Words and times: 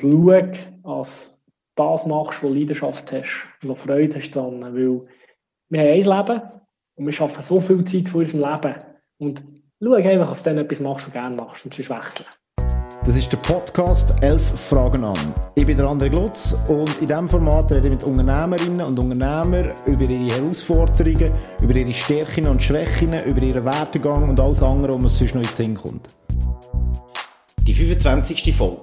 schau, 0.00 0.30
dass 1.00 1.42
du 1.76 1.82
das 1.82 2.06
machst, 2.06 2.42
wo 2.42 2.48
du 2.48 2.54
Leidenschaft 2.54 3.12
hast 3.12 3.46
und 3.62 3.68
noch 3.68 3.78
Freude 3.78 4.14
hast 4.14 4.30
dran. 4.30 4.60
Weil 4.62 5.02
wir 5.68 5.80
haben 5.80 5.88
ein 5.88 6.00
Leben 6.00 6.42
und 6.96 7.06
wir 7.06 7.12
schaffen 7.12 7.42
so 7.42 7.60
viel 7.60 7.84
Zeit 7.84 8.08
von 8.08 8.20
unserem 8.20 8.52
Leben. 8.52 8.74
Und 9.18 9.42
schau 9.82 9.92
einfach, 9.94 10.28
dass 10.30 10.42
du 10.42 10.50
dann 10.50 10.58
etwas 10.58 10.80
machst, 10.80 11.06
was 11.06 11.12
du 11.12 11.18
gerne 11.18 11.36
machst 11.36 11.64
und 11.64 11.74
sonst 11.74 11.90
wechseln. 11.90 12.26
Das 13.04 13.16
ist 13.16 13.32
der 13.32 13.38
Podcast 13.38 14.14
11 14.22 14.60
Fragen 14.60 15.04
an. 15.04 15.16
Ich 15.54 15.64
bin 15.64 15.76
der 15.78 15.86
André 15.86 16.10
Glutz 16.10 16.54
und 16.68 16.98
in 17.00 17.08
diesem 17.08 17.30
Format 17.30 17.72
rede 17.72 17.86
ich 17.86 17.92
mit 17.94 18.04
Unternehmerinnen 18.04 18.86
und 18.86 18.98
Unternehmern 18.98 19.72
über 19.86 20.02
ihre 20.02 20.34
Herausforderungen, 20.34 21.32
über 21.62 21.74
ihre 21.74 21.94
Stärken 21.94 22.46
und 22.46 22.62
Schwächen, 22.62 23.14
über 23.24 23.40
ihren 23.40 23.64
Werdegang 23.64 24.28
und 24.28 24.38
alles 24.38 24.62
andere, 24.62 25.02
was 25.02 25.18
sonst 25.18 25.34
noch 25.34 25.40
in 25.40 25.48
den 25.48 25.56
Sinn 25.56 25.74
kommt. 25.74 26.08
Die 27.62 27.72
25. 27.72 28.54
Folge. 28.54 28.82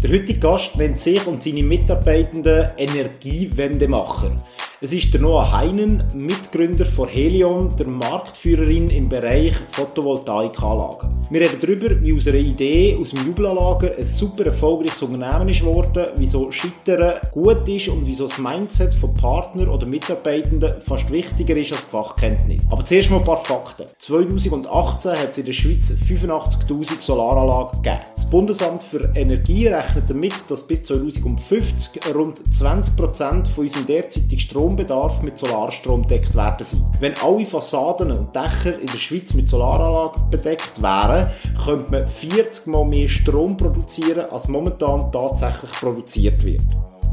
Der 0.00 0.10
heutige 0.10 0.38
Gast 0.38 0.76
nennt 0.76 1.00
sich 1.00 1.26
und 1.26 1.42
seine 1.42 1.64
Mitarbeitenden 1.64 2.70
Energiewendemacher. 2.76 4.36
Es 4.80 4.92
ist 4.92 5.12
der 5.12 5.20
Noah 5.20 5.50
Heinen, 5.50 6.04
Mitgründer 6.14 6.84
von 6.84 7.08
Helion, 7.08 7.76
der 7.76 7.88
Marktführerin 7.88 8.90
im 8.90 9.08
Bereich 9.08 9.56
Photovoltaikanlagen. 9.72 11.18
Wir 11.30 11.40
reden 11.40 11.58
darüber, 11.60 12.00
wie 12.00 12.14
aus 12.14 12.28
einer 12.28 12.36
Idee 12.36 12.96
aus 13.00 13.10
dem 13.10 13.26
Jubelanlager 13.26 13.96
ein 13.98 14.04
super 14.04 14.46
erfolgreiches 14.46 15.02
Unternehmen 15.02 15.48
ist 15.48 15.62
geworden, 15.62 16.06
wieso 16.14 16.52
Scheitern 16.52 17.18
gut 17.32 17.68
ist 17.68 17.88
und 17.88 18.06
wieso 18.06 18.28
das 18.28 18.38
Mindset 18.38 18.94
von 18.94 19.12
Partnern 19.14 19.68
oder 19.68 19.84
Mitarbeitenden 19.84 20.80
fast 20.80 21.10
wichtiger 21.10 21.56
ist 21.56 21.72
als 21.72 21.84
die 21.84 21.90
Fachkenntnis. 21.90 22.62
Aber 22.70 22.84
zuerst 22.84 23.10
mal 23.10 23.16
ein 23.16 23.24
paar 23.24 23.44
Fakten. 23.44 23.86
2018 23.98 25.10
hat 25.10 25.30
es 25.32 25.38
in 25.38 25.46
der 25.46 25.52
Schweiz 25.54 25.92
85.000 26.08 27.00
Solaranlagen 27.00 27.82
gegeben. 27.82 28.02
Das 28.14 28.30
Bundesamt 28.30 28.84
für 28.84 29.10
Energie 29.16 29.66
rechnet 29.88 30.10
damit, 30.10 30.34
dass 30.48 30.66
bis 30.66 30.82
2050 30.84 32.14
rund 32.14 32.38
20% 32.38 33.48
von 33.48 33.64
unserem 33.64 33.86
derzeitigen 33.86 34.38
Strom 34.38 34.58
Strombedarf 34.68 35.22
mit 35.22 35.38
Solarstrom 35.38 36.02
gedeckt 36.02 36.34
werden 36.34 36.64
sein. 36.64 36.84
Wenn 37.00 37.14
alle 37.22 37.46
Fassaden 37.46 38.12
und 38.12 38.34
Dächer 38.34 38.78
in 38.78 38.86
der 38.86 38.98
Schweiz 38.98 39.34
mit 39.34 39.48
Solaranlagen 39.48 40.30
bedeckt 40.30 40.82
wären, 40.82 41.30
könnte 41.64 41.90
man 41.90 42.06
40 42.06 42.66
mal 42.66 42.84
mehr 42.84 43.08
Strom 43.08 43.56
produzieren, 43.56 44.30
als 44.30 44.48
momentan 44.48 45.10
tatsächlich 45.12 45.70
produziert 45.72 46.44
wird. 46.44 46.62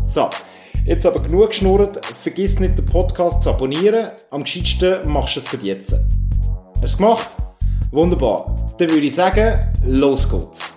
So. 0.06 0.30
Jetzt 0.86 1.06
aber 1.06 1.20
genug 1.20 1.48
geschnurrt. 1.48 2.06
Vergiss 2.06 2.60
nicht, 2.60 2.78
den 2.78 2.86
Podcast 2.86 3.42
zu 3.42 3.50
abonnieren. 3.50 4.12
Am 4.30 4.44
gescheitsten 4.44 5.08
machst 5.08 5.36
du 5.36 5.40
es 5.40 5.48
für 5.48 5.58
jetzt. 5.58 5.94
Hast 5.94 6.82
du 6.82 6.86
es 6.86 6.98
gemacht? 6.98 7.30
Wunderbar. 7.90 8.56
Dann 8.78 8.90
würde 8.92 9.08
ich 9.08 9.16
sagen, 9.16 9.74
los 9.84 10.30
geht's. 10.30 10.76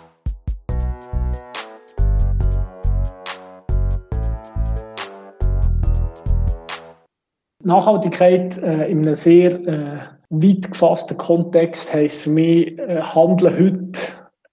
Nachhaltigkeit 7.65 8.57
äh, 8.59 8.89
in 8.91 9.01
einem 9.01 9.15
sehr 9.15 9.53
äh, 9.67 9.99
weit 10.31 10.71
gefassten 10.71 11.17
Kontext 11.17 11.93
heisst 11.93 12.23
für 12.23 12.31
mich, 12.31 12.79
äh, 12.79 13.01
handeln 13.03 13.55
heute 13.55 14.01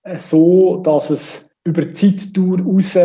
äh, 0.04 0.18
so, 0.18 0.78
dass 0.78 1.10
es 1.10 1.50
über 1.64 1.84
die 1.84 1.94
Zeitdauer 1.94 2.62
raus 2.62 2.98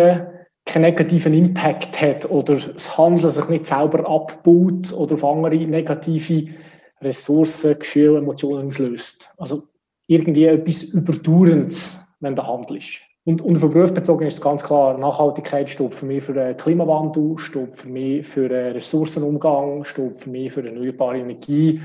keinen 0.67 0.83
negativen 0.83 1.33
Impact 1.33 2.01
hat 2.01 2.31
oder 2.31 2.56
das 2.56 2.97
Handeln 2.97 3.31
sich 3.31 3.48
nicht 3.48 3.67
selber 3.67 4.09
abbaut 4.09 4.93
oder 4.93 5.15
auf 5.15 5.25
andere 5.25 5.56
negative 5.56 6.53
Ressourcen, 7.01 7.78
Gefühle, 7.78 8.19
Emotionen 8.19 8.69
auslöst. 8.69 9.28
Also 9.39 9.65
irgendwie 10.06 10.45
etwas 10.45 10.83
Überdauerndes, 10.84 12.06
wenn 12.21 12.37
der 12.37 12.47
Handel 12.47 12.77
ist. 12.77 13.01
Und, 13.24 13.42
und 13.42 13.62
auf 13.62 13.72
Beruf 13.72 13.92
bezogen 13.92 14.26
ist 14.26 14.34
es 14.34 14.40
ganz 14.40 14.62
klar, 14.62 14.96
Nachhaltigkeit 14.96 15.68
steht 15.68 15.94
für 15.94 16.06
mich 16.06 16.24
für 16.24 16.32
den 16.32 16.56
Klimawandel, 16.56 17.36
steht 17.36 17.76
für 17.76 17.88
mich 17.88 18.26
für 18.26 18.48
den 18.48 18.72
Ressourcenumgang, 18.72 19.84
steht 19.84 20.16
für 20.16 20.30
mich 20.30 20.52
für 20.52 20.64
erneuerbare 20.64 21.18
Energie 21.18 21.80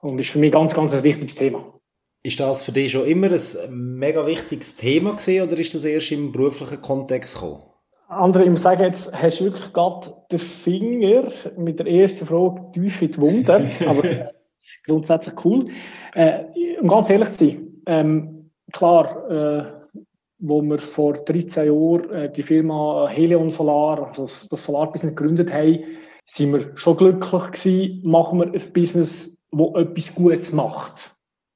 und 0.00 0.18
ist 0.18 0.30
für 0.30 0.38
mich 0.38 0.52
ganz, 0.52 0.74
ganz 0.74 0.94
ein 0.94 1.02
wichtiges 1.02 1.34
Thema. 1.34 1.62
Ist 2.22 2.40
das 2.40 2.64
für 2.64 2.72
dich 2.72 2.92
schon 2.92 3.06
immer 3.06 3.28
ein 3.30 3.98
mega 3.98 4.26
wichtiges 4.26 4.76
Thema 4.76 5.12
gewesen, 5.12 5.46
oder 5.46 5.58
ist 5.58 5.74
das 5.74 5.84
erst 5.84 6.10
im 6.10 6.32
beruflichen 6.32 6.80
Kontext 6.80 7.34
gekommen? 7.34 7.62
Andere, 8.08 8.44
ich 8.44 8.50
muss 8.50 8.62
sagen, 8.62 8.82
jetzt 8.82 9.12
hast 9.12 9.40
du 9.40 9.44
wirklich 9.44 9.72
gerade 9.72 10.06
den 10.32 10.38
Finger 10.38 11.24
mit 11.58 11.78
der 11.78 11.86
ersten 11.86 12.24
Frage 12.24 12.62
tief 12.72 13.02
in 13.02 13.10
die 13.12 13.18
Wunde, 13.18 13.70
aber 13.86 14.30
grundsätzlich 14.86 15.44
cool. 15.44 15.68
Äh, 16.14 16.44
um 16.80 16.88
ganz 16.88 17.10
ehrlich 17.10 17.32
zu 17.32 17.46
sein, 17.46 17.82
ähm, 17.86 18.50
klar, 18.72 19.30
äh, 19.30 19.77
wo 20.38 20.62
wir 20.62 20.78
vor 20.78 21.14
13 21.14 21.66
Jahren 21.66 22.10
äh, 22.10 22.32
die 22.32 22.42
Firma 22.42 23.08
Helion 23.08 23.50
Solar, 23.50 24.08
also 24.08 24.22
das 24.22 24.64
Solarbusiness 24.64 25.16
gegründet 25.16 25.52
haben, 25.52 25.84
sind 26.26 26.52
wir 26.52 26.76
schon 26.76 26.96
glücklich 26.96 27.50
gewesen, 27.52 28.00
machen 28.04 28.40
wir 28.40 28.46
ein 28.46 28.72
Business, 28.72 29.36
das 29.50 29.74
etwas 29.74 30.14
Gutes 30.14 30.52
macht. 30.52 31.14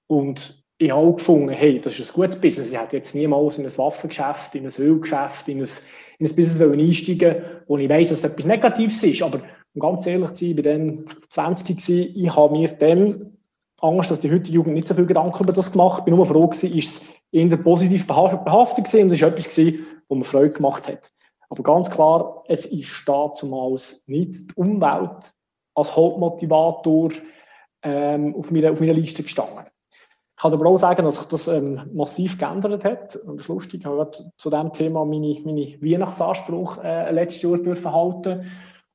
Und 0.09 0.63
ich 0.79 0.91
habe 0.91 1.01
auch 1.01 1.17
gefunden, 1.17 1.51
hey, 1.51 1.81
das 1.81 1.99
ist 1.99 2.11
ein 2.11 2.15
gutes 2.15 2.41
Business. 2.41 2.73
Ich 2.73 2.79
hätte 2.79 2.97
jetzt 2.97 3.15
niemals 3.15 3.59
in 3.59 3.67
ein 3.67 3.79
Waffengeschäft, 3.79 4.55
in 4.55 4.67
ein 4.67 4.73
Ölgeschäft, 4.79 5.49
in 5.49 5.61
ein, 5.61 5.69
in 6.19 6.27
ein 6.27 6.37
Business 6.37 6.61
einsteigen 6.61 7.37
wo 7.69 7.79
ich 7.79 7.89
weiss, 7.89 8.09
dass 8.09 8.19
es 8.19 8.25
etwas 8.25 8.47
Negatives 8.47 9.03
ist. 9.03 9.23
Aber 9.23 9.41
um 9.75 9.81
ganz 9.81 10.07
ehrlich 10.07 10.33
zu 10.33 10.45
sein, 10.45 10.59
ich 10.59 10.65
war 10.65 10.73
dann 10.73 11.05
20 11.29 11.77
gewesen, 11.77 12.13
ich 12.17 12.35
habe 12.35 12.59
mir 12.59 12.69
dann 12.69 13.39
Angst, 13.83 14.11
dass 14.11 14.21
die 14.21 14.31
heutige 14.31 14.55
Jugend 14.55 14.75
nicht 14.75 14.89
so 14.89 14.95
viel 14.95 15.07
Gedanken 15.07 15.43
über 15.43 15.53
das 15.53 15.73
gemacht 15.73 15.95
hat. 15.95 15.99
Ich 16.01 16.05
bin 16.05 16.15
nur 16.17 16.27
froh 16.27 16.47
gewesen, 16.47 16.77
ist 16.77 17.03
es 17.03 17.09
eher 17.33 17.57
positiv 17.57 18.07
behaftet 18.07 18.85
gewesen 18.85 19.03
und 19.03 19.07
es 19.09 19.15
ist 19.15 19.23
etwas 19.23 19.55
gewesen, 19.55 19.87
wo 20.09 20.15
mir 20.15 20.25
Freude 20.25 20.51
gemacht 20.51 20.89
hat. 20.89 21.11
Aber 21.51 21.63
ganz 21.63 21.91
klar, 21.91 22.45
es 22.47 22.65
ist 22.65 23.07
damals 23.07 24.05
nicht 24.07 24.51
die 24.51 24.55
Umwelt 24.55 25.35
als 25.75 25.95
Hauptmotivator 25.95 27.11
ähm, 27.83 28.35
auf, 28.37 28.51
meiner, 28.51 28.73
auf 28.73 28.81
meiner 28.81 28.95
Liste 28.95 29.23
gestanden. 29.23 29.65
Ich 30.37 30.43
kann 30.43 30.53
aber 30.55 30.67
auch 30.67 30.77
sagen, 30.77 31.05
dass 31.05 31.17
sich 31.17 31.29
das 31.29 31.49
ähm, 31.49 31.81
massiv 31.93 32.39
geändert 32.39 32.85
hat. 32.85 33.17
Und 33.17 33.39
das 33.39 33.49
ist 33.49 33.75
ich 33.75 33.85
habe 33.85 34.11
zu 34.11 34.51
diesem 34.51 34.73
Thema 34.73 35.05
meine, 35.05 35.37
meine 35.45 35.67
Weihnachtsanspruch 35.83 36.83
äh, 36.83 37.13
letztes 37.13 37.43
Jahr 37.43 37.59
dürfen. 37.59 38.47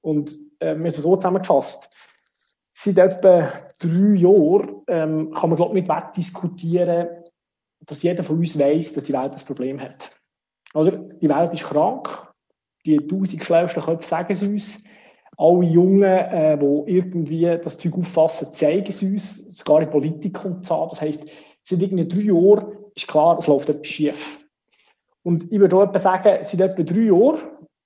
Und 0.02 0.32
äh, 0.60 0.66
wir 0.66 0.72
haben 0.72 0.86
es 0.86 0.98
so 0.98 1.16
zusammengefasst. 1.16 1.90
Seit 2.80 3.00
etwa 3.00 3.52
drei 3.80 4.16
Jahren 4.18 4.84
ähm, 4.88 5.32
kann 5.32 5.50
man, 5.50 5.56
glaube 5.56 5.80
ich, 5.80 5.84
nicht 5.84 5.90
wegdiskutieren, 5.90 7.08
dass 7.88 8.04
jeder 8.04 8.24
von 8.24 8.38
uns 8.38 8.58
weiß, 8.58 8.94
dass 8.94 9.04
die 9.04 9.14
Welt 9.14 9.32
ein 9.32 9.46
Problem 9.48 9.82
hat. 9.82 10.12
Oder? 10.76 10.92
Die 10.92 11.28
Welt 11.28 11.54
ist 11.56 11.64
krank. 11.64 12.08
Die 12.86 12.98
tausend 12.98 13.44
schlauesten 13.44 13.82
Köpfe 13.82 14.08
sagen 14.08 14.32
es 14.32 14.44
uns. 14.44 14.84
Alle 15.38 15.66
Jungen, 15.66 16.04
äh, 16.04 16.56
die 16.56 16.92
irgendwie 16.92 17.46
das 17.46 17.80
Zeug 17.80 17.98
auffassen, 17.98 18.54
zeigen 18.54 18.90
es 18.90 19.02
uns. 19.02 19.58
Sogar 19.58 19.82
in 19.82 19.90
Politik 19.90 20.36
kommt 20.36 20.62
es. 20.62 20.70
Das 20.70 21.02
heisst, 21.02 21.28
seit 21.64 21.82
irgendwie 21.82 22.08
drei 22.08 22.32
Jahren 22.32 22.76
ist 22.94 23.08
klar, 23.08 23.40
es 23.40 23.48
läuft 23.48 23.70
etwas 23.70 23.88
schief. 23.88 24.46
Und 25.24 25.52
ich 25.52 25.60
würde 25.60 25.78
auch 25.78 25.84
etwa 25.90 25.98
sagen, 25.98 26.44
seit 26.44 26.62
etwa 26.62 26.84
drei 26.84 27.06
Jahren, 27.06 27.40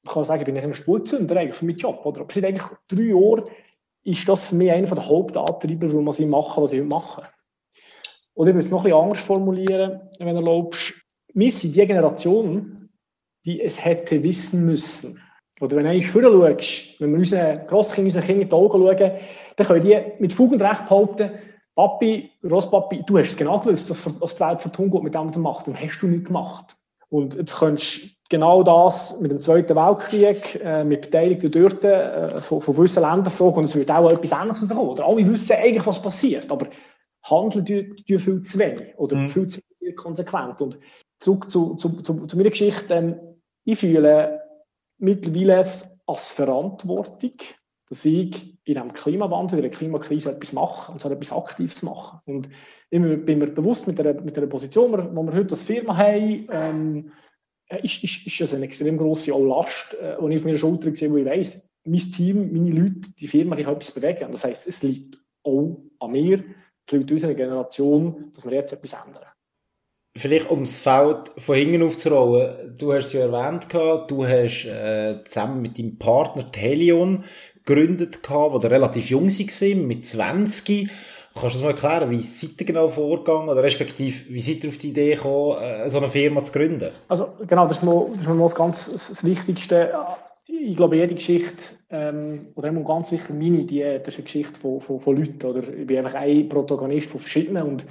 ich 0.03 0.12
kann 0.12 0.25
sagen, 0.25 0.41
ich 0.41 0.53
bin 0.53 0.58
ein 0.58 0.73
Spurzünder 0.73 1.38
eigentlich 1.38 1.56
für 1.56 1.66
meinen 1.66 1.78
Job, 1.78 2.06
oder? 2.06 2.22
Aber 2.22 2.34
seit 2.34 2.44
eigentlich 2.44 2.68
drei 2.90 3.03
Jahren 3.03 3.46
ist 4.03 4.28
das 4.28 4.45
für 4.47 4.56
mich 4.56 4.72
einer 4.72 4.88
der 4.88 5.07
Hauptantreiber, 5.07 5.91
warum 5.91 6.09
ich 6.09 6.25
mache, 6.25 6.62
was 6.62 6.72
ich 6.72 6.84
mache. 6.84 7.23
Oder 8.34 8.50
ich 8.50 8.56
will 8.56 8.59
es 8.59 8.72
noch 8.72 8.79
ein 8.79 8.84
bisschen 8.85 9.00
anders 9.00 9.19
formulieren, 9.19 10.01
wenn 10.19 10.35
du 10.35 10.35
erlaubst. 10.35 10.94
Wir 11.34 11.51
sind 11.51 11.75
die 11.75 11.85
Generation, 11.85 12.90
die 13.45 13.61
es 13.61 13.84
hätte 13.84 14.23
wissen 14.23 14.66
müssen. 14.66 15.22
Oder 15.59 15.78
wenn 15.78 15.85
du 15.85 16.01
vorher 16.01 16.57
schaust, 16.57 17.00
wenn 17.00 17.11
wir 17.11 17.19
unseren 17.19 17.67
Grosskinder, 17.67 18.07
unseren 18.07 18.23
Kindern 18.23 18.41
in 18.41 18.50
die 18.50 18.56
Augen 18.56 18.81
schauen, 18.81 19.11
dann 19.56 19.67
können 19.67 19.84
die 19.84 20.01
mit 20.19 20.34
Fug 20.34 20.51
und 20.51 20.61
Recht 20.61 20.85
behaupten, 20.85 21.31
Papi, 21.75 22.31
Grosspapi, 22.41 23.03
du 23.06 23.17
hast 23.17 23.29
es 23.29 23.38
genau 23.38 23.59
gewusst, 23.59 23.90
dass, 23.90 24.03
dass 24.03 24.35
die 24.35 24.41
Welt 24.41 24.61
vertun 24.61 24.90
geht 24.90 25.03
mit 25.03 25.16
dem, 25.16 25.25
was 25.25 25.31
du 25.31 25.40
machst. 25.40 25.67
Und 25.67 25.79
hast 25.79 26.00
du 26.00 26.07
nicht 26.07 26.25
gemacht. 26.25 26.75
Und 27.11 27.35
jetzt 27.35 27.59
könntest 27.59 28.03
du 28.03 28.09
genau 28.29 28.63
das 28.63 29.19
mit 29.19 29.31
dem 29.31 29.41
Zweiten 29.41 29.75
Weltkrieg, 29.75 30.61
äh, 30.63 30.84
mit 30.85 31.02
beteiligten 31.02 31.52
dort 31.52 31.84
äh, 31.84 32.29
von, 32.40 32.61
von 32.61 32.75
gewissen 32.75 33.03
Ländern 33.03 33.29
fragen 33.29 33.55
und 33.55 33.63
es 33.66 33.75
wird 33.75 33.91
auch 33.91 34.09
etwas 34.09 34.31
Ähnliches 34.31 34.72
rauskommen. 34.72 34.90
Oder 34.90 35.05
alle 35.05 35.29
wissen 35.29 35.58
eigentlich, 35.58 35.85
was 35.85 36.02
passiert, 36.02 36.49
aber 36.49 36.67
handeln 37.23 37.66
die, 37.66 37.90
die 37.90 38.17
viel 38.17 38.41
zu 38.41 38.58
wenig 38.58 38.97
oder 38.97 39.17
mhm. 39.17 39.29
viel 39.29 39.47
zu 39.47 39.59
konsequent. 39.97 40.61
Und 40.61 40.79
zurück 41.19 41.52
zu, 41.52 41.75
zu, 41.75 42.02
zu, 42.02 42.25
zu 42.25 42.37
meiner 42.37 42.49
Geschichte, 42.49 42.93
ähm, 42.93 43.19
ich 43.66 43.79
fühle 43.79 44.41
mittlerweile 44.97 45.66
als 46.07 46.31
Verantwortung, 46.31 47.34
dass 47.91 48.05
ich 48.05 48.58
in 48.64 48.78
einem 48.78 48.93
Klimawandel, 48.93 49.59
in 49.59 49.66
einer 49.66 49.73
Klimakrise 49.73 50.32
etwas 50.32 50.53
mache, 50.53 50.93
und 50.93 51.02
zwar 51.02 51.11
etwas 51.11 51.34
Aktives 51.34 51.84
mache. 51.84 52.22
Und 52.26 52.47
ich 52.90 53.02
bin 53.02 53.40
mir 53.40 53.47
bewusst 53.47 53.85
mit 53.85 53.99
der, 53.99 54.14
mit 54.22 54.38
der 54.38 54.47
Position, 54.47 54.91
die 54.93 54.97
wir 54.97 55.34
heute 55.34 55.52
als 55.52 55.64
Firma 55.64 55.97
haben, 55.97 56.47
ähm, 56.52 57.11
ist, 57.84 58.02
ist, 58.02 58.26
ist 58.26 58.40
das 58.40 58.53
eine 58.53 58.64
extrem 58.64 58.97
grosse 58.97 59.32
Last, 59.32 59.93
äh, 59.99 60.16
die 60.22 60.34
ich 60.34 60.38
auf 60.38 60.46
meiner 60.46 60.58
Schulter 60.58 60.96
sehe, 60.96 61.11
wo 61.11 61.17
ich 61.17 61.26
weiss, 61.26 61.70
mein 61.84 61.99
Team, 61.99 62.53
meine 62.53 62.79
Leute, 62.79 63.11
die 63.20 63.28
Firma, 63.28 63.58
die 63.58 63.64
können 63.64 63.76
etwas 63.76 63.93
bewegen. 63.93 64.23
Und 64.23 64.34
das 64.35 64.46
heisst, 64.46 64.67
es 64.67 64.82
liegt 64.82 65.17
auch 65.43 65.84
an 65.99 66.11
mir, 66.11 66.46
es 66.85 66.93
liegt 66.93 67.11
unserer 67.11 67.34
Generation, 67.34 68.32
dass 68.34 68.46
wir 68.46 68.53
jetzt 68.53 68.72
etwas 68.72 68.93
ändern. 68.93 69.26
Vielleicht 70.17 70.49
um 70.49 70.59
das 70.61 70.78
Feld 70.78 71.29
von 71.38 71.55
hinten 71.55 71.84
aufzurollen. 71.84 72.76
Du 72.78 72.93
hast 72.93 73.08
es 73.08 73.14
ja 73.14 73.22
erwähnt, 73.22 73.67
du 74.09 74.26
hast 74.26 74.66
äh, 74.66 75.23
zusammen 75.23 75.61
mit 75.61 75.78
deinem 75.79 75.97
Partner 75.97 76.46
Helion 76.53 77.23
gegründet, 77.66 78.19
wo 78.28 78.59
ihr 78.61 78.72
relativ 78.72 79.09
jung 79.09 79.28
war, 79.28 79.75
mit 79.75 80.05
20. 80.05 80.90
Kannst 81.34 81.55
du 81.55 81.59
das 81.59 81.61
mal 81.61 81.69
erklären, 81.69 82.09
wie 82.11 82.19
seid 82.19 82.59
ihr 82.59 82.66
genau 82.66 82.90
vorgegangen 82.90 83.47
oder 83.47 83.63
respektive 83.63 84.25
wie 84.29 84.41
seid 84.41 84.66
ihr 84.66 84.69
auf 84.69 84.78
die 84.78 84.90
Idee 84.90 85.16
gekommen, 85.16 85.61
äh, 85.61 85.90
so 85.90 85.97
eine 85.99 86.09
Firma 86.09 86.43
zu 86.43 86.52
gründen? 86.52 86.91
Also 87.08 87.29
genau, 87.47 87.63
das 87.67 87.78
ist 87.78 87.84
mal, 87.84 88.05
das, 88.09 88.19
ist 88.19 88.28
mal 88.28 88.43
das 88.43 88.55
ganz 88.55 88.91
das 88.91 89.23
Wichtigste. 89.23 89.93
Ich 90.46 90.75
glaube, 90.75 90.97
jede 90.97 91.16
Geschichte, 91.16 91.75
ähm, 91.90 92.47
oder 92.55 92.67
immer 92.67 92.84
ganz 92.84 93.09
sicher 93.09 93.34
meine, 93.34 93.64
die, 93.64 93.79
das 93.79 94.09
ist 94.09 94.16
eine 94.16 94.23
Geschichte 94.23 94.59
von, 94.59 94.81
von, 94.81 94.99
von 94.99 95.16
Leuten. 95.16 95.46
Oder 95.46 95.66
ich 95.69 95.87
bin 95.87 95.99
einfach 95.99 96.16
ein 96.16 96.49
Protagonist 96.49 97.07
von 97.07 97.22
verschiedenen 97.22 97.64
und 97.64 97.85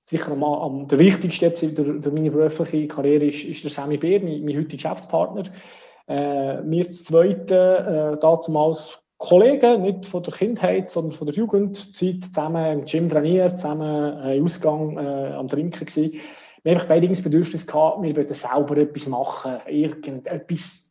sicher 0.00 0.34
mal 0.34 0.62
am, 0.62 0.88
der 0.88 0.98
wichtigste 0.98 1.46
jetzt 1.46 1.62
durch, 1.62 2.00
durch 2.00 2.14
meine 2.14 2.30
berufliche 2.30 2.88
Karriere 2.88 3.26
ist, 3.26 3.44
ist 3.44 3.64
der 3.64 3.70
Sammy 3.70 3.98
Beer, 3.98 4.20
mein, 4.22 4.42
mein 4.42 4.56
heutiger 4.56 4.76
Geschäftspartner. 4.76 5.42
Äh, 6.06 6.62
wir 6.64 6.84
das 6.84 7.04
Zweite, 7.04 8.14
äh, 8.14 8.20
damals 8.20 9.02
Kollegen, 9.18 9.82
nicht 9.82 10.06
von 10.06 10.22
der 10.22 10.32
Kindheit, 10.32 10.90
sondern 10.90 11.12
von 11.12 11.26
der 11.26 11.36
Jugendzeit, 11.36 12.24
zusammen 12.24 12.80
im 12.80 12.84
Gym 12.84 13.08
trainiert, 13.08 13.58
zusammen 13.58 14.20
äh, 14.22 14.36
im 14.36 14.44
Ausgang 14.44 14.98
äh, 14.98 15.32
am 15.32 15.48
Trinken 15.48 15.86
gewesen. 15.86 16.20
Wir 16.62 16.78
haben 16.78 16.88
beide 16.88 17.08
das 17.08 17.22
Bedürfnis 17.22 17.66
gehabt, 17.66 18.02
wir 18.02 18.16
wollten 18.16 18.34
selber 18.34 18.76
etwas 18.76 19.06
machen, 19.06 19.60
irgendetwas 19.66 20.86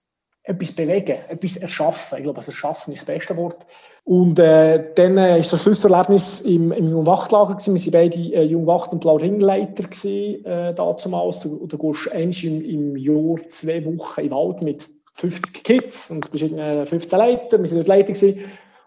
etwas 0.46 0.72
bewegen, 0.72 1.18
etwas 1.28 1.58
erschaffen. 1.58 2.18
Ich 2.18 2.24
glaube, 2.24 2.38
das 2.38 2.48
Erschaffen 2.48 2.94
ist 2.94 3.08
das 3.08 3.16
beste 3.16 3.36
Wort. 3.36 3.66
Und 4.04 4.38
äh, 4.38 4.94
dann 4.94 5.18
äh, 5.18 5.38
das 5.38 5.62
Schlüsselerlebnis 5.62 6.42
im, 6.42 6.72
im 6.72 6.90
Jungwachtlager 6.90 7.56
gewesen. 7.56 7.74
Wir 7.74 7.94
waren 7.94 8.10
beide 8.10 8.34
äh, 8.34 8.44
Jungwacht- 8.44 8.92
und 8.92 9.00
Blau-Ringleiter 9.00 9.84
äh, 10.06 10.74
damals. 10.76 11.40
Du, 11.40 11.66
du 11.66 11.78
gehst 11.78 12.12
eins 12.12 12.44
im, 12.44 12.64
im 12.64 12.96
Jahr 12.96 13.38
zwei 13.50 13.84
Wochen 13.86 14.22
den 14.22 14.32
Wald 14.32 14.62
mit 14.62 14.88
50 15.16 15.64
Kids 15.64 16.12
und 16.12 16.26
verschiedene 16.26 16.86
15 16.86 17.18
Leiter. 17.18 17.58
Wir 17.58 17.70
waren 17.70 17.76
dort 17.76 17.88
Leiter 17.88 18.14
gewesen. 18.14 18.40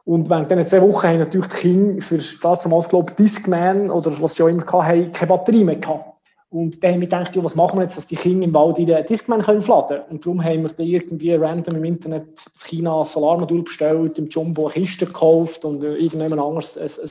Und 0.05 0.31
während 0.31 0.51
diesen 0.51 0.67
zwei 0.67 0.81
Wochen 0.83 1.07
haben 1.07 1.19
natürlich 1.19 1.49
die 1.49 1.57
Kinder 1.57 2.03
für 2.03 2.19
damals, 2.41 2.89
glaube 2.89 3.11
ich, 3.11 3.17
Discman 3.17 3.91
oder 3.91 4.13
was 4.23 4.35
sie 4.35 4.43
auch 4.43 4.49
immer 4.49 4.65
hatten, 4.67 5.13
keine 5.13 5.29
Batterie 5.29 5.65
mehr 5.65 5.77
gehabt. 5.77 6.15
Und 6.51 6.83
dann 6.83 6.95
haben 6.95 7.01
wir 7.01 7.09
gedacht, 7.09 7.37
ja, 7.37 7.45
was 7.45 7.55
machen 7.55 7.79
wir 7.79 7.83
jetzt, 7.83 7.99
dass 7.99 8.07
die 8.07 8.17
Kinder 8.17 8.47
im 8.47 8.55
Wald 8.55 8.79
ihre 8.79 9.05
Discman 9.05 9.43
können 9.43 9.61
fladen 9.61 10.01
Und 10.09 10.25
darum 10.25 10.43
haben 10.43 10.63
wir 10.63 10.71
dann 10.71 10.87
irgendwie 10.87 11.35
random 11.35 11.77
im 11.77 11.85
Internet 11.85 12.25
in 12.25 12.59
China 12.59 13.01
ein 13.01 13.05
Solarmodul 13.05 13.65
bestellt, 13.65 14.19
im 14.19 14.29
Jumbo 14.29 14.65
eine 14.65 14.73
Kiste 14.73 15.05
gekauft 15.05 15.67
und 15.67 15.83
irgendjemand 15.83 16.41
anderes 16.41 16.79
ein, 16.79 16.85
ein, 16.85 17.11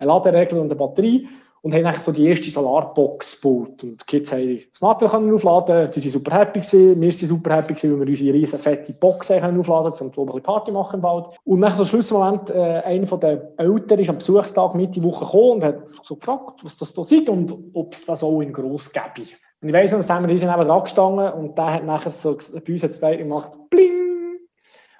ein 0.00 0.08
Laderegler 0.08 0.60
und 0.60 0.66
eine 0.66 0.74
Batterie 0.74 1.28
und 1.62 1.72
haben 1.72 2.00
so 2.00 2.10
die 2.10 2.26
erste 2.26 2.50
Solarbox 2.50 3.40
gebaut. 3.40 3.82
Und 3.84 4.00
die 4.00 4.04
Kids 4.06 4.32
haben 4.32 4.60
das 4.70 4.82
Nadel 4.82 5.08
aufladen 5.08 5.90
die 5.94 6.00
sind 6.00 6.10
super 6.10 6.36
happy 6.36 6.60
gewesen, 6.60 7.00
wir 7.00 7.12
sind 7.12 7.28
super 7.28 7.56
happy 7.56 7.74
gewesen, 7.74 7.92
weil 7.92 8.06
wir 8.06 8.12
unsere 8.12 8.34
riesen 8.34 8.58
fette 8.58 8.92
Box 8.92 9.28
können 9.28 9.58
aufladen 9.60 9.92
konnten, 9.92 10.20
um 10.20 10.26
ein 10.26 10.26
bisschen 10.26 10.42
Party 10.42 10.72
machen 10.72 10.96
im 10.96 11.02
Wald. 11.04 11.26
Und 11.44 11.60
nach 11.60 11.74
so 11.74 11.84
Schlussmoment, 11.84 12.50
äh, 12.50 12.82
einer 12.84 13.06
den 13.06 13.40
Eltern 13.56 13.98
ist 14.00 14.10
am 14.10 14.18
Besuchstag 14.18 14.74
mit 14.74 14.94
die 14.94 15.02
Woche 15.02 15.24
gekommen 15.24 15.52
und 15.52 15.64
hat 15.64 15.78
so 16.02 16.16
gefragt, 16.16 16.60
was 16.64 16.76
das 16.76 16.92
da 16.92 17.02
ist 17.02 17.28
und 17.28 17.54
ob 17.74 17.92
es 17.92 18.04
das 18.06 18.24
auch 18.24 18.40
in 18.40 18.52
gross 18.52 18.92
gäbe. 18.92 19.28
Und 19.60 19.68
ich 19.68 19.74
weiss 19.74 19.92
noch, 19.92 19.98
dass 20.00 20.08
wir 20.08 20.26
neben 20.26 20.40
dran 20.40 20.82
gestanden 20.82 21.32
und 21.32 21.56
der 21.56 21.74
hat 21.74 21.84
nachher 21.84 22.10
so 22.10 22.36
bei 22.36 22.72
uns 22.72 22.82
jetzt 22.82 23.00
gemacht, 23.00 23.52
bling! 23.70 24.00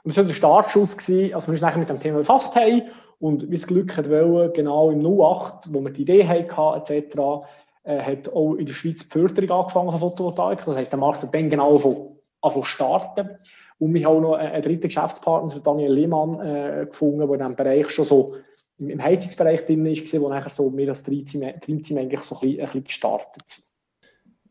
Und 0.05 0.11
das 0.11 0.17
war 0.17 0.25
der 0.25 0.35
Startschuss, 0.35 0.97
gewesen, 0.97 1.35
als 1.35 1.47
wir 1.47 1.53
uns 1.53 1.61
nachher 1.61 1.79
mit 1.79 1.88
dem 1.88 1.99
Thema 1.99 2.19
befasst 2.19 2.55
haben 2.55 2.82
und 3.23 3.49
wie 3.49 3.55
das 3.55 3.69
Glück 3.69 3.97
hat 3.97 4.11
wollen, 4.11 4.53
genau 4.53 4.91
im 4.91 4.99
08, 4.99 5.73
wo 5.73 5.81
wir 5.81 5.93
die 5.93 6.03
Idee 6.03 6.27
hatten, 6.27 6.93
etc., 6.93 7.17
äh, 7.85 8.01
hat 8.01 8.33
auch 8.33 8.55
in 8.55 8.67
der 8.67 8.75
Schweiz 8.75 9.05
die 9.05 9.09
Förderung 9.09 9.61
angefangen 9.61 9.91
von 9.93 10.01
Photovoltaik. 10.01 10.65
Das 10.65 10.75
heisst, 10.75 10.91
der 10.91 10.99
Markt 10.99 11.23
hat 11.23 11.33
dann 11.33 11.49
genau 11.49 11.77
angefangen 12.41 12.65
starten. 12.65 13.31
Und 13.79 13.95
wir 13.95 14.05
haben 14.07 14.17
auch 14.17 14.21
noch 14.21 14.35
einen 14.35 14.61
dritten 14.61 14.89
Geschäftspartner, 14.89 15.61
Daniel 15.61 15.93
Lehmann, 15.93 16.41
äh, 16.41 16.87
gefunden, 16.87 17.19
der 17.21 17.31
in 17.31 17.39
diesem 17.39 17.55
Bereich 17.55 17.91
schon 17.91 18.05
so 18.07 18.35
im, 18.79 19.01
Heizungsbereich 19.01 19.67
drin 19.67 19.87
ist, 19.87 20.21
wo 20.21 20.29
nachher 20.29 20.51
so 20.51 20.77
wir 20.77 20.89
als 20.89 21.05
Dreamteam, 21.05 21.61
Dreamteam 21.61 21.99
eigentlich 21.99 22.23
so 22.23 22.35
ein 22.35 22.41
bisschen, 22.41 22.59
ein 22.59 22.67
bisschen 22.67 22.85
gestartet 22.85 23.43
sind. 23.47 23.67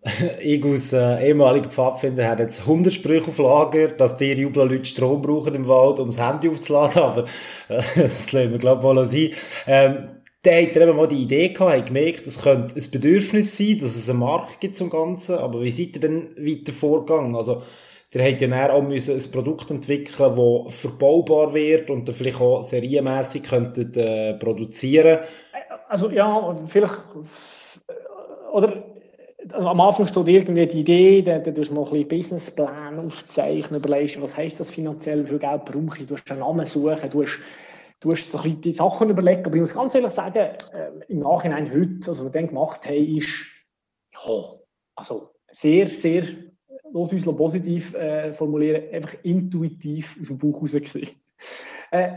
ich 0.41 0.65
als 0.65 0.93
äh, 0.93 1.27
ehemaliger 1.27 1.69
Pfadfinder 1.69 2.27
habe 2.27 2.43
jetzt 2.43 2.61
100 2.61 2.91
Sprüche 2.91 3.27
auf 3.27 3.37
Lager, 3.37 3.89
dass 3.89 4.17
die 4.17 4.33
Jubler-Leute 4.33 4.85
Strom 4.85 5.21
brauchen 5.21 5.53
im 5.53 5.67
Wald, 5.67 5.99
um 5.99 6.07
das 6.07 6.19
Handy 6.19 6.49
aufzuladen, 6.49 7.01
aber 7.03 7.25
äh, 7.69 7.83
das 7.95 8.31
lassen 8.31 8.51
wir, 8.51 8.57
glaube 8.57 8.79
ich, 8.79 8.95
mal 8.95 9.05
sein. 9.05 9.29
Ähm, 9.67 10.07
dann 10.43 10.53
hat 10.55 10.75
er 10.75 10.87
eben 10.87 10.97
mal 10.97 11.07
die 11.07 11.21
Idee 11.21 11.49
gehabt, 11.49 11.77
hat 11.77 11.85
gemerkt, 11.85 12.25
es 12.25 12.41
könnte 12.41 12.75
ein 12.75 12.91
Bedürfnis 12.91 13.55
sein, 13.55 13.77
dass 13.79 13.95
es 13.95 14.09
einen 14.09 14.19
Markt 14.19 14.59
gibt 14.59 14.75
zum 14.75 14.89
Ganzen, 14.89 15.37
aber 15.37 15.61
wie 15.61 15.69
seid 15.69 15.95
ihr 15.95 16.01
denn 16.01 16.35
weiter 16.35 16.73
vorgegangen? 16.73 17.35
Also, 17.35 17.61
ihr 18.11 18.23
habt 18.23 18.41
ja 18.41 18.47
dann 18.47 18.71
auch 18.71 18.81
müssen 18.81 19.15
ein 19.15 19.31
Produkt 19.31 19.69
entwickeln, 19.69 20.35
das 20.35 20.73
verbaubar 20.73 21.53
wird 21.53 21.91
und 21.91 22.07
dann 22.07 22.15
vielleicht 22.15 22.41
auch 22.41 22.63
serienmässig 22.63 23.43
könntet, 23.43 23.95
äh, 23.97 24.33
produzieren. 24.33 25.19
Also, 25.87 26.09
ja, 26.09 26.55
vielleicht, 26.65 26.97
oder, 28.51 28.67
also 28.67 28.90
am 29.53 29.81
Anfang 29.81 30.07
steht 30.07 30.27
irgendwie 30.27 30.67
die 30.67 30.79
Idee, 30.81 31.21
dann, 31.21 31.43
dann 31.43 31.55
tust 31.55 31.71
du 31.71 31.75
mal 31.75 31.83
ein 31.83 31.91
bisschen 31.91 32.07
Businessplan 32.07 32.99
aufzeichnen, 32.99 33.79
überlegst, 33.79 34.21
was 34.21 34.35
heisst 34.37 34.59
das 34.59 34.71
finanziell, 34.71 35.23
wie 35.23 35.29
viel 35.29 35.39
Geld 35.39 35.65
brauche 35.65 35.99
ich, 35.99 36.07
du 36.07 36.15
hast 36.15 36.29
einen 36.31 36.41
Namen 36.41 36.65
suchen, 36.65 37.09
du 37.09 37.23
hast, 37.23 37.39
du 37.99 38.11
hast 38.11 38.31
so 38.31 38.37
ein 38.37 38.43
bisschen 38.43 38.61
die 38.61 38.73
Sachen 38.73 39.09
überlegen, 39.09 39.45
aber 39.45 39.55
ich 39.55 39.61
muss 39.61 39.73
ganz 39.73 39.95
ehrlich 39.95 40.11
sagen, 40.11 40.37
äh, 40.37 40.91
im 41.07 41.19
Nachhinein 41.19 41.71
heute, 41.71 42.09
also 42.09 42.11
was 42.11 42.23
wir 42.23 42.29
dann 42.29 42.47
gemacht 42.47 42.85
haben, 42.85 43.17
ist, 43.17 43.45
ja, 44.13 44.53
also 44.95 45.31
sehr, 45.51 45.87
sehr, 45.87 46.23
los 46.93 47.13
uns 47.13 47.25
positiv 47.25 47.93
äh, 47.95 48.33
formulieren, 48.33 48.83
einfach 48.93 49.15
intuitiv 49.23 50.17
aus 50.21 50.27
dem 50.27 50.37
Buch 50.37 50.61
raus 50.61 50.71
gesehen. 50.71 51.09
Äh, 51.91 52.11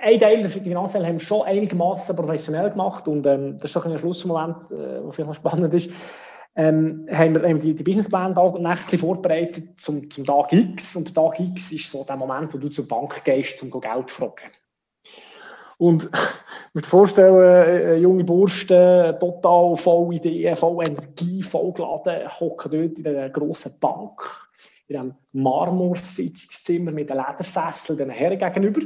ein 0.00 0.20
Teil 0.20 0.42
der 0.42 0.50
Finanzteil 0.50 1.04
haben 1.04 1.14
wir 1.14 1.20
schon 1.20 1.42
einigermaßen 1.42 2.14
professionell 2.14 2.70
gemacht 2.70 3.08
und 3.08 3.26
ähm, 3.26 3.58
das 3.58 3.74
ist 3.74 3.84
ein 3.84 3.98
Schlussmoment, 3.98 4.70
äh, 4.70 4.76
der 4.76 5.10
vielleicht 5.10 5.28
noch 5.28 5.34
spannend 5.34 5.74
ist 5.74 5.90
ähm, 6.58 7.06
haben 7.12 7.36
wir 7.36 7.54
die, 7.54 7.72
die 7.72 7.84
Businesspläne 7.84 8.34
nächtlich 8.58 9.00
vorbereitet 9.00 9.80
zum, 9.80 10.10
zum 10.10 10.26
Tag 10.26 10.52
X. 10.52 10.96
Und 10.96 11.06
der 11.06 11.14
Tag 11.14 11.38
X 11.38 11.70
ist 11.70 11.88
so 11.88 12.02
der 12.02 12.16
Moment, 12.16 12.52
wo 12.52 12.58
du 12.58 12.68
zur 12.68 12.88
Bank 12.88 13.22
gehst, 13.24 13.62
um 13.62 13.70
Geld 13.70 14.10
zu 14.10 14.16
fragen. 14.16 14.50
Und 15.76 16.10
mir 16.74 16.82
vorstellen, 16.82 17.38
äh, 17.38 17.94
junge 17.98 18.24
Bursten, 18.24 19.16
total 19.20 19.76
voll 19.76 20.16
Ideen, 20.16 20.56
voll 20.56 20.84
Energie, 20.84 21.44
voll 21.44 21.72
geladen, 21.72 22.28
hocken 22.40 22.72
dort 22.72 22.98
in 22.98 23.06
einer 23.06 23.30
grossen 23.30 23.78
Bank, 23.78 24.20
in 24.88 24.96
einem 24.96 25.14
Marmorsitzungszimmer 25.30 26.90
mit 26.90 27.08
einem 27.12 27.24
Ledersessel 27.24 27.96
den 27.96 28.10
Herren 28.10 28.36
gegenüber. 28.36 28.80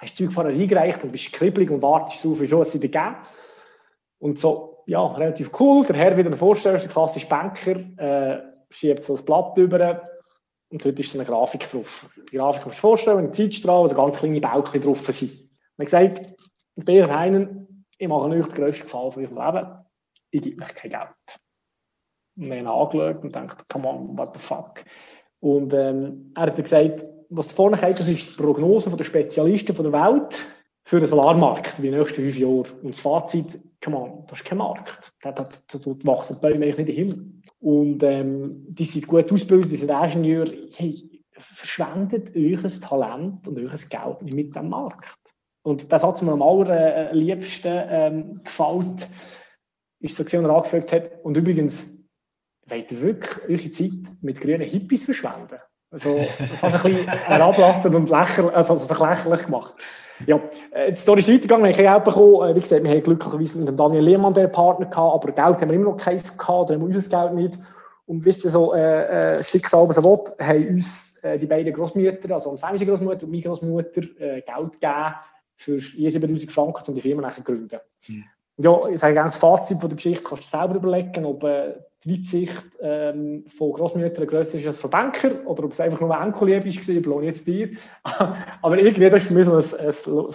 Hast 0.00 0.10
das 0.10 0.16
Zeug 0.16 0.32
vorher 0.32 0.52
eingereicht 0.52 1.04
und 1.04 1.12
bist 1.12 1.32
kribbelig 1.32 1.70
und 1.70 1.82
wartest 1.82 2.24
darauf, 2.24 2.40
wie 2.40 2.48
schon 2.48 2.62
es 2.62 2.72
dir 2.72 2.80
geben. 2.80 3.14
Und 4.18 4.40
so 4.40 4.79
ja, 4.86 5.06
relativ 5.06 5.50
cool. 5.60 5.84
Der 5.86 5.96
Herr 5.96 6.16
wieder 6.16 6.32
vorstellst, 6.32 6.84
der 6.84 6.92
klassische 6.92 7.26
Banker, 7.26 7.76
äh, 7.98 8.40
schiebt 8.70 9.04
so 9.04 9.14
das 9.14 9.24
Blatt 9.24 9.56
über 9.56 10.02
und 10.70 10.84
dort 10.84 10.98
ist 10.98 11.14
eine 11.14 11.24
Grafik 11.24 11.70
drauf. 11.70 12.08
Die 12.32 12.36
Grafik 12.36 12.62
kannst 12.62 12.78
du 12.78 12.80
dir 12.80 12.88
vorstellen, 12.88 13.18
ein 13.18 13.32
Zeitstrahl, 13.32 13.82
wo 13.82 13.88
so 13.88 13.94
ganz 13.94 14.16
kleine 14.16 14.40
Bauchen 14.40 14.80
drauf 14.80 15.04
sind. 15.06 15.50
Man 15.76 15.86
gesagt, 15.86 16.34
Bär 16.76 17.08
Heinen, 17.08 17.84
ich 17.98 18.08
mache 18.08 18.28
euch 18.28 18.46
den 18.46 18.54
grössten 18.54 18.84
Gefallen 18.84 19.12
von 19.12 19.24
eurem 19.24 19.54
Leben, 19.54 19.84
ich 20.30 20.42
gebe 20.42 20.62
euch 20.62 20.74
kein 20.74 20.90
Geld. 20.90 21.40
Und 22.36 22.46
ihn 22.46 22.66
angeschaut 22.66 23.16
und 23.16 23.32
gedacht, 23.32 23.68
come 23.68 23.88
on, 23.88 24.16
what 24.16 24.34
the 24.34 24.40
fuck. 24.40 24.84
Und 25.40 25.72
ähm, 25.74 26.32
er 26.36 26.42
hat 26.42 26.56
gesagt, 26.56 27.04
was 27.30 27.52
vorne 27.52 27.76
kommt, 27.76 27.98
das 27.98 28.08
ist 28.08 28.30
die 28.30 28.42
Prognose 28.42 28.90
der 28.90 29.04
Spezialisten 29.04 29.74
der 29.74 29.92
Welt 29.92 30.44
für 30.84 31.00
den 31.00 31.08
Solarmarkt 31.08 31.68
für 31.68 31.82
die 31.82 31.90
nächsten 31.90 32.16
fünf 32.16 32.38
Jahre. 32.38 32.64
Und 32.82 32.90
das 32.94 33.00
Fazit, 33.00 33.60
come 33.82 33.96
on, 33.96 34.26
das 34.26 34.40
ist 34.40 34.44
kein 34.44 34.58
Markt. 34.58 35.12
Da, 35.22 35.32
da, 35.32 35.44
da, 35.44 35.78
da 35.78 35.90
wachsen 36.04 36.36
die 36.36 36.40
Bäume 36.40 36.66
nicht 36.66 36.78
in 36.78 36.86
den 36.86 36.94
Himmel. 36.94 37.32
Und 37.60 38.02
ähm, 38.02 38.66
die 38.68 38.84
sind 38.84 39.06
gut 39.06 39.32
ausgebildet, 39.32 39.72
die 39.72 39.76
sind 39.76 39.90
Ingenieure. 39.90 40.52
Hey, 40.76 41.22
verschwendet 41.32 42.32
euer 42.36 42.68
Talent 42.80 43.46
und 43.46 43.58
euer 43.58 43.68
Geld 43.68 44.22
nicht 44.22 44.34
mit 44.34 44.56
dem 44.56 44.68
Markt. 44.68 45.34
Und 45.62 45.90
das 45.92 46.02
hat 46.02 46.22
mir 46.22 46.32
am 46.32 46.42
allerliebsten 46.42 47.84
ähm, 47.88 48.40
gefällt, 48.44 49.08
ist 50.00 50.16
so, 50.16 50.22
als 50.22 50.32
er 50.32 50.48
angefragt 50.48 50.92
hat. 50.92 51.24
Und 51.24 51.36
übrigens, 51.36 51.98
wollt 52.66 52.92
ihr 52.92 53.00
wirklich 53.00 53.42
eure 53.48 53.70
Zeit 53.70 54.22
mit 54.22 54.40
grünen 54.40 54.68
Hippies 54.68 55.04
verschwenden? 55.04 55.58
Also 55.90 56.24
fast 56.56 56.84
ein 56.84 56.92
bisschen 56.92 57.08
herablassend 57.08 57.94
und 57.94 58.10
lächerlich, 58.10 58.54
also, 58.54 58.74
also 58.74 59.04
lächerlich 59.04 59.44
gemacht. 59.44 59.74
Ja, 60.26 60.40
äh, 60.72 60.92
die 60.92 61.00
Story 61.00 61.18
ist 61.20 61.28
weitergegangen, 61.28 61.64
wir 61.64 61.72
haben 61.72 61.94
Geld 61.94 62.04
bekommen. 62.04 62.50
Äh, 62.50 62.54
wie 62.54 62.60
gesagt, 62.60 62.84
wir 62.84 62.90
haben 62.90 63.02
glücklicherweise 63.02 63.58
mit 63.58 63.68
dem 63.68 63.76
Daniel 63.76 64.04
Lehmann 64.04 64.34
den 64.34 64.52
Partner 64.52 64.86
gehabt, 64.86 65.14
aber 65.14 65.32
Geld 65.32 65.60
haben 65.60 65.70
wir 65.70 65.76
immer 65.76 65.90
noch 65.90 65.96
keins 65.96 66.36
gehabt, 66.36 66.70
da 66.70 66.74
haben 66.74 66.88
wir 66.88 66.94
unser 66.94 67.08
Geld 67.08 67.34
nicht. 67.34 67.58
Und 68.06 68.24
wisst 68.24 68.44
ihr, 68.44 68.50
so 68.50 68.74
äh, 68.74 69.38
äh, 69.38 69.42
Schicksal, 69.42 69.88
was 69.88 69.96
er 69.96 70.04
will, 70.04 70.18
haben 70.40 70.68
uns 70.68 71.18
äh, 71.22 71.38
die 71.38 71.46
beiden 71.46 71.72
Großmütter, 71.72 72.34
also 72.34 72.50
unsere 72.50 72.84
Großmutter 72.84 73.24
und 73.24 73.30
meine 73.30 73.42
Großmutter, 73.42 74.02
äh, 74.18 74.42
Geld 74.42 74.72
gegeben 74.72 75.14
für 75.54 75.76
je 75.76 76.10
7000 76.10 76.50
Franken, 76.50 76.82
um 76.88 76.94
die 76.94 77.00
Firma 77.00 77.32
zu 77.34 77.42
gründen. 77.42 77.78
Mhm. 78.08 78.24
Ja, 78.56 78.80
ich 78.88 78.98
sage 78.98 79.14
gerne, 79.14 79.28
das 79.28 79.36
Fazit 79.36 79.80
von 79.80 79.88
der 79.88 79.96
Geschichte 79.96 80.24
kannst 80.24 80.52
du 80.52 80.58
selber 80.58 80.74
überlegen, 80.74 81.24
ob 81.24 81.44
äh, 81.44 81.74
die 82.04 82.16
Weitsicht 82.16 82.62
ähm, 82.80 83.44
von 83.46 83.72
Großmüttern 83.72 84.26
grösser 84.26 84.58
ist 84.58 84.66
als 84.66 84.80
von 84.80 84.90
Banker 84.90 85.46
oder 85.46 85.64
ob 85.64 85.72
es 85.72 85.80
einfach 85.80 86.00
nur 86.00 86.18
Enkelliebe 86.18 86.64
war, 86.64 87.00
belohne 87.02 87.26
jetzt 87.26 87.46
dir. 87.46 87.70
Aber 88.62 88.78
irgendwie 88.78 89.10
das 89.10 89.12
war 89.12 89.20
für 89.20 89.34
mich 89.34 89.46
so 89.46 89.56
ein, 89.56 89.86
ein, 89.86 90.26
ein 90.26 90.34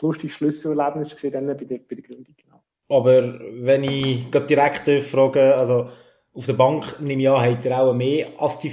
lustiges 0.00 0.36
Schlüsselerlebnis 0.36 1.16
bei 1.20 1.30
der, 1.30 1.40
bei 1.40 1.64
der 1.64 2.02
Gründung. 2.02 2.34
Genau. 2.36 2.62
Aber 2.88 3.40
wenn 3.40 3.84
ich 3.84 4.30
direkt 4.30 4.88
frage, 5.04 5.54
also 5.54 5.88
auf 6.34 6.46
der 6.46 6.52
Bank 6.52 7.00
nehme 7.00 7.22
ich 7.22 7.28
an, 7.28 7.40
habt 7.40 7.64
ihr 7.64 7.78
auch 7.78 7.92
mehr 7.92 8.28
als 8.38 8.58
die 8.58 8.70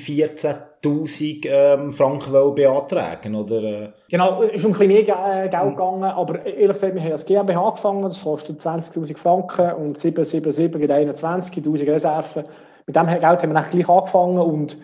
14.000 0.83 1.47
ähm, 1.47 1.91
Franken 1.91 2.55
beantragen, 2.55 3.35
oder? 3.35 3.63
Äh? 3.63 3.89
Genau, 4.09 4.43
es 4.43 4.53
ist 4.53 4.65
um 4.65 4.73
ein 4.73 4.77
bisschen 4.77 4.87
mehr 4.87 5.43
äh, 5.45 5.49
Geld 5.49 5.75
gegangen, 5.75 6.03
aber 6.03 6.45
ehrlich 6.45 6.73
gesagt, 6.73 6.95
wir 6.95 7.03
haben 7.03 7.11
als 7.11 7.25
GmbH 7.25 7.67
angefangen, 7.67 8.03
das 8.03 8.23
kostet 8.23 8.61
20.000 8.61 9.17
Franken 9.17 9.71
und 9.73 9.97
777 9.97 10.79
gibt 10.79 10.91
21.000 10.91 11.87
Reserven. 11.87 12.43
Mit 12.85 12.95
dem 12.95 13.07
Geld 13.07 13.23
haben 13.23 13.53
wir 13.53 13.63
gleich 13.63 13.89
angefangen 13.89 14.37
und 14.37 14.77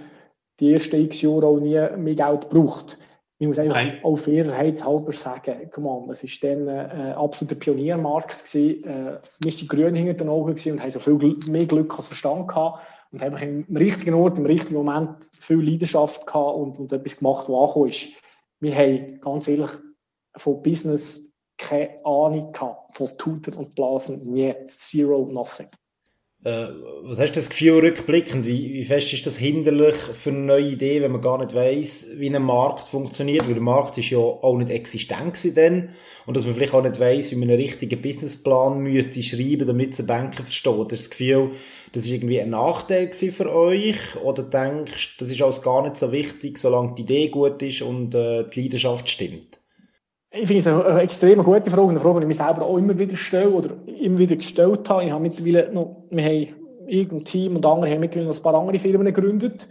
die 0.60 0.74
ersten 0.74 1.02
x 1.02 1.22
Jahre 1.22 1.48
auch 1.48 1.60
nie 1.60 1.80
mehr 1.98 2.16
Geld 2.16 2.50
gebraucht. 2.50 2.98
Ich 3.40 3.48
muss 3.48 3.60
einfach 3.60 3.76
Nein. 3.76 3.98
auch 4.04 4.16
fairheitshalber 4.16 5.12
sagen, 5.12 5.70
come 5.72 5.90
on, 5.90 6.10
es 6.10 6.24
war 6.24 6.50
dann 6.50 6.68
äh, 6.68 6.88
ein 6.94 7.14
absoluter 7.14 7.56
Pioniermarkt. 7.56 8.46
Gewesen. 8.46 8.84
Äh, 8.86 9.20
wir 9.42 9.52
waren 9.52 9.68
grün 9.68 9.96
hinter 9.96 10.14
den 10.14 10.30
Augen 10.30 10.52
und 10.52 10.82
haben 10.82 10.92
so 10.92 11.00
viel 11.00 11.36
mehr 11.50 11.66
Glück 11.66 11.94
als 11.98 12.08
Verstand 12.08 12.48
gehabt 12.48 12.80
und 13.13 13.22
einfach 13.22 13.41
im 13.41 13.65
richtigen 13.77 14.15
Ort, 14.15 14.38
im 14.38 14.46
richtigen 14.46 14.74
Moment 14.74 15.24
viel 15.39 15.62
Leidenschaft 15.62 16.25
gehabt 16.25 16.58
und, 16.58 16.79
und 16.79 16.91
etwas 16.91 17.17
gemacht, 17.17 17.46
was 17.48 17.55
angekommen 17.55 17.89
ist. 17.89 18.13
Wir 18.60 18.75
haben 18.75 19.22
ganz 19.22 19.48
ehrlich 19.48 19.70
von 20.36 20.63
Business 20.63 21.32
keine 21.58 22.03
Ahnung 22.05 22.51
gehabt, 22.51 22.98
von 22.98 23.15
Tutor 23.17 23.58
und 23.58 23.75
Blasen, 23.75 24.20
nie, 24.34 24.53
zero, 24.67 25.27
nothing. 25.32 25.70
Äh, 26.44 26.68
was 27.04 27.20
hast 27.20 27.32
du 27.32 27.40
das 27.40 27.50
Gefühl 27.50 27.80
rückblickend? 27.80 28.46
Wie, 28.46 28.74
wie 28.74 28.84
fest 28.84 29.14
ist 29.14 29.26
das 29.26 29.38
hinderlich 29.38 29.96
für 29.96 30.30
eine 30.30 30.40
neue 30.40 30.72
Idee, 30.72 31.02
wenn 31.02 31.14
man 31.14 31.22
gar 31.22 31.38
nicht 31.38 31.56
weiß, 31.56 32.08
wie 32.16 32.34
ein 32.34 32.44
Markt 32.44 32.90
funktioniert? 32.90 33.48
Weil 33.48 33.54
der 33.54 33.64
Markt 33.64 33.98
ist 33.98 34.10
ja 34.10 34.18
auch 34.18 34.58
nicht 34.58 34.70
existent 34.70 35.58
dann. 35.58 35.90
Und 36.26 36.36
dass 36.36 36.46
man 36.46 36.54
vielleicht 36.54 36.74
auch 36.74 36.84
nicht 36.84 37.00
weiß, 37.00 37.32
wie 37.32 37.36
man 37.36 37.50
einen 37.50 37.62
richtigen 37.62 38.02
Businessplan 38.02 38.80
müsste 38.80 39.24
schreiben, 39.24 39.68
damit 39.68 39.94
es 39.94 40.00
ein 40.00 40.08
Banker 40.08 40.44
versteht. 40.44 40.92
Das 40.92 41.10
Gefühl, 41.10 41.52
das 41.94 42.04
ist 42.04 42.12
irgendwie 42.12 42.42
ein 42.42 42.50
Nachteil 42.50 43.12
für 43.14 43.54
euch? 43.54 44.18
Oder 44.22 44.44
denkst 44.44 45.18
das 45.20 45.32
ist 45.32 45.42
alles 45.42 45.62
gar 45.62 45.82
nicht 45.82 45.96
so 45.96 46.12
wichtig, 46.12 46.58
solange 46.58 46.96
die 46.96 47.04
Idee 47.04 47.30
gut 47.30 47.62
ist 47.62 47.82
und 47.82 48.14
äh, 48.16 48.50
die 48.50 48.64
Leidenschaft 48.64 49.10
stimmt? 49.10 49.62
Ich 50.36 50.48
finde 50.48 50.62
es 50.62 50.68
eine, 50.68 50.84
eine 50.86 51.02
extrem 51.02 51.44
gute 51.44 51.70
Frage, 51.70 51.90
eine 51.90 52.00
Frage, 52.00 52.20
die 52.20 52.24
ich 52.24 52.28
mir 52.28 52.44
selber 52.44 52.66
auch 52.66 52.78
immer 52.78 52.98
wieder 52.98 53.16
stelle 53.16 53.52
oder 53.52 53.70
immer 53.86 54.18
wieder 54.18 54.36
gestellt 54.36 54.90
habe. 54.90 55.06
Ich 55.06 55.12
habe 55.12 55.22
mittlerweile 55.22 55.72
noch, 55.72 56.08
wir 56.10 56.24
haben 56.24 56.88
irgendein 56.88 57.25
Team 57.25 57.56
und 57.56 57.66
andere 57.68 57.92
haben 57.92 58.00
mittlerweile 58.00 58.30
noch 58.30 58.38
ein 58.38 58.42
paar 58.42 58.56
andere 58.56 58.80
Firmen 58.80 59.06
gegründet. 59.06 59.68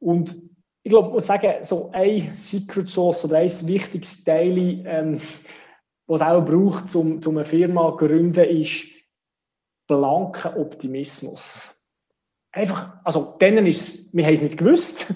Und 0.00 0.36
ich 0.82 0.90
glaube, 0.90 1.16
ich 1.16 1.24
sagen, 1.24 1.64
so 1.64 1.88
ein 1.94 2.30
Secret 2.34 2.90
Sauce 2.90 3.24
oder 3.24 3.38
ein 3.38 3.66
wichtiges 3.66 4.22
Teil, 4.22 4.84
ähm, 4.86 5.18
was 6.06 6.20
es 6.20 6.26
auch 6.26 6.44
braucht, 6.44 6.94
um, 6.94 7.18
um 7.24 7.36
eine 7.38 7.46
Firma 7.46 7.96
zu 7.96 8.06
gründen, 8.06 8.44
ist 8.44 8.84
blanker 9.86 10.58
Optimismus. 10.58 11.74
Einfach, 12.52 12.98
also, 13.02 13.38
denen 13.40 13.66
ist 13.66 14.14
wir 14.14 14.26
haben 14.26 14.34
es 14.34 14.42
nicht 14.42 14.58
gewusst. 14.58 15.06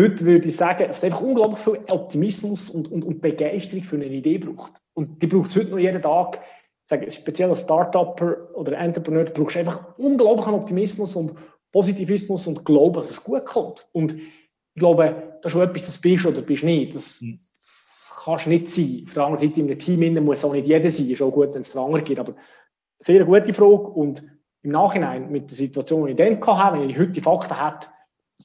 Heute 0.00 0.24
würde 0.24 0.48
ich 0.48 0.56
sagen, 0.56 0.88
dass 0.88 0.98
es 0.98 1.04
einfach 1.04 1.20
unglaublich 1.20 1.58
viel 1.58 1.78
Optimismus 1.90 2.70
und, 2.70 2.90
und, 2.90 3.04
und 3.04 3.20
Begeisterung 3.20 3.82
für 3.82 3.96
eine 3.96 4.06
Idee 4.06 4.38
braucht. 4.38 4.80
Und 4.94 5.20
die 5.20 5.26
braucht 5.26 5.50
es 5.50 5.56
heute 5.56 5.70
noch 5.70 5.78
jeden 5.78 6.00
Tag. 6.00 6.40
Sage, 6.84 7.10
speziell 7.10 7.50
als 7.50 7.60
Startupper 7.60 8.48
oder 8.54 8.78
Entrepreneur, 8.78 9.24
du 9.24 9.32
brauchst 9.32 9.58
einfach 9.58 9.98
unglaublichen 9.98 10.54
Optimismus 10.54 11.14
und 11.16 11.34
Positivismus 11.70 12.46
und 12.46 12.64
Glauben, 12.64 12.94
dass 12.94 13.10
es 13.10 13.22
gut 13.22 13.44
kommt. 13.44 13.88
Und 13.92 14.14
ich 14.14 14.80
glaube, 14.80 15.38
das 15.42 15.50
ist 15.50 15.52
schon 15.52 15.68
etwas, 15.68 15.84
das 15.84 15.98
bist 15.98 16.24
oder 16.24 16.40
bist 16.40 16.64
nicht. 16.64 16.94
Das, 16.94 17.20
hm. 17.20 17.38
das 17.54 18.10
kannst 18.24 18.46
nicht 18.46 18.70
sein. 18.70 19.04
Auf 19.06 19.12
der 19.12 19.24
anderen 19.24 19.48
Seite, 19.48 19.60
in 19.60 19.66
einem 19.66 19.78
Team 19.78 20.24
muss 20.24 20.44
auch 20.46 20.54
nicht 20.54 20.66
jeder 20.66 20.90
sein. 20.90 21.10
Ist 21.10 21.20
auch 21.20 21.30
gut, 21.30 21.52
wenn 21.52 21.60
es 21.60 21.72
den 21.72 21.80
anderen 21.82 22.04
gibt. 22.04 22.20
Aber 22.20 22.34
sehr 23.00 23.22
gute 23.26 23.52
Frage. 23.52 23.90
Und 23.90 24.22
im 24.62 24.70
Nachhinein, 24.70 25.30
mit 25.30 25.50
der 25.50 25.56
Situation, 25.56 26.06
die 26.06 26.12
ich 26.12 26.16
dann 26.16 26.56
hatte, 26.56 26.78
wenn 26.78 26.88
ich 26.88 26.98
heute 26.98 27.12
die 27.12 27.20
Fakten 27.20 27.62
hätte, 27.62 27.88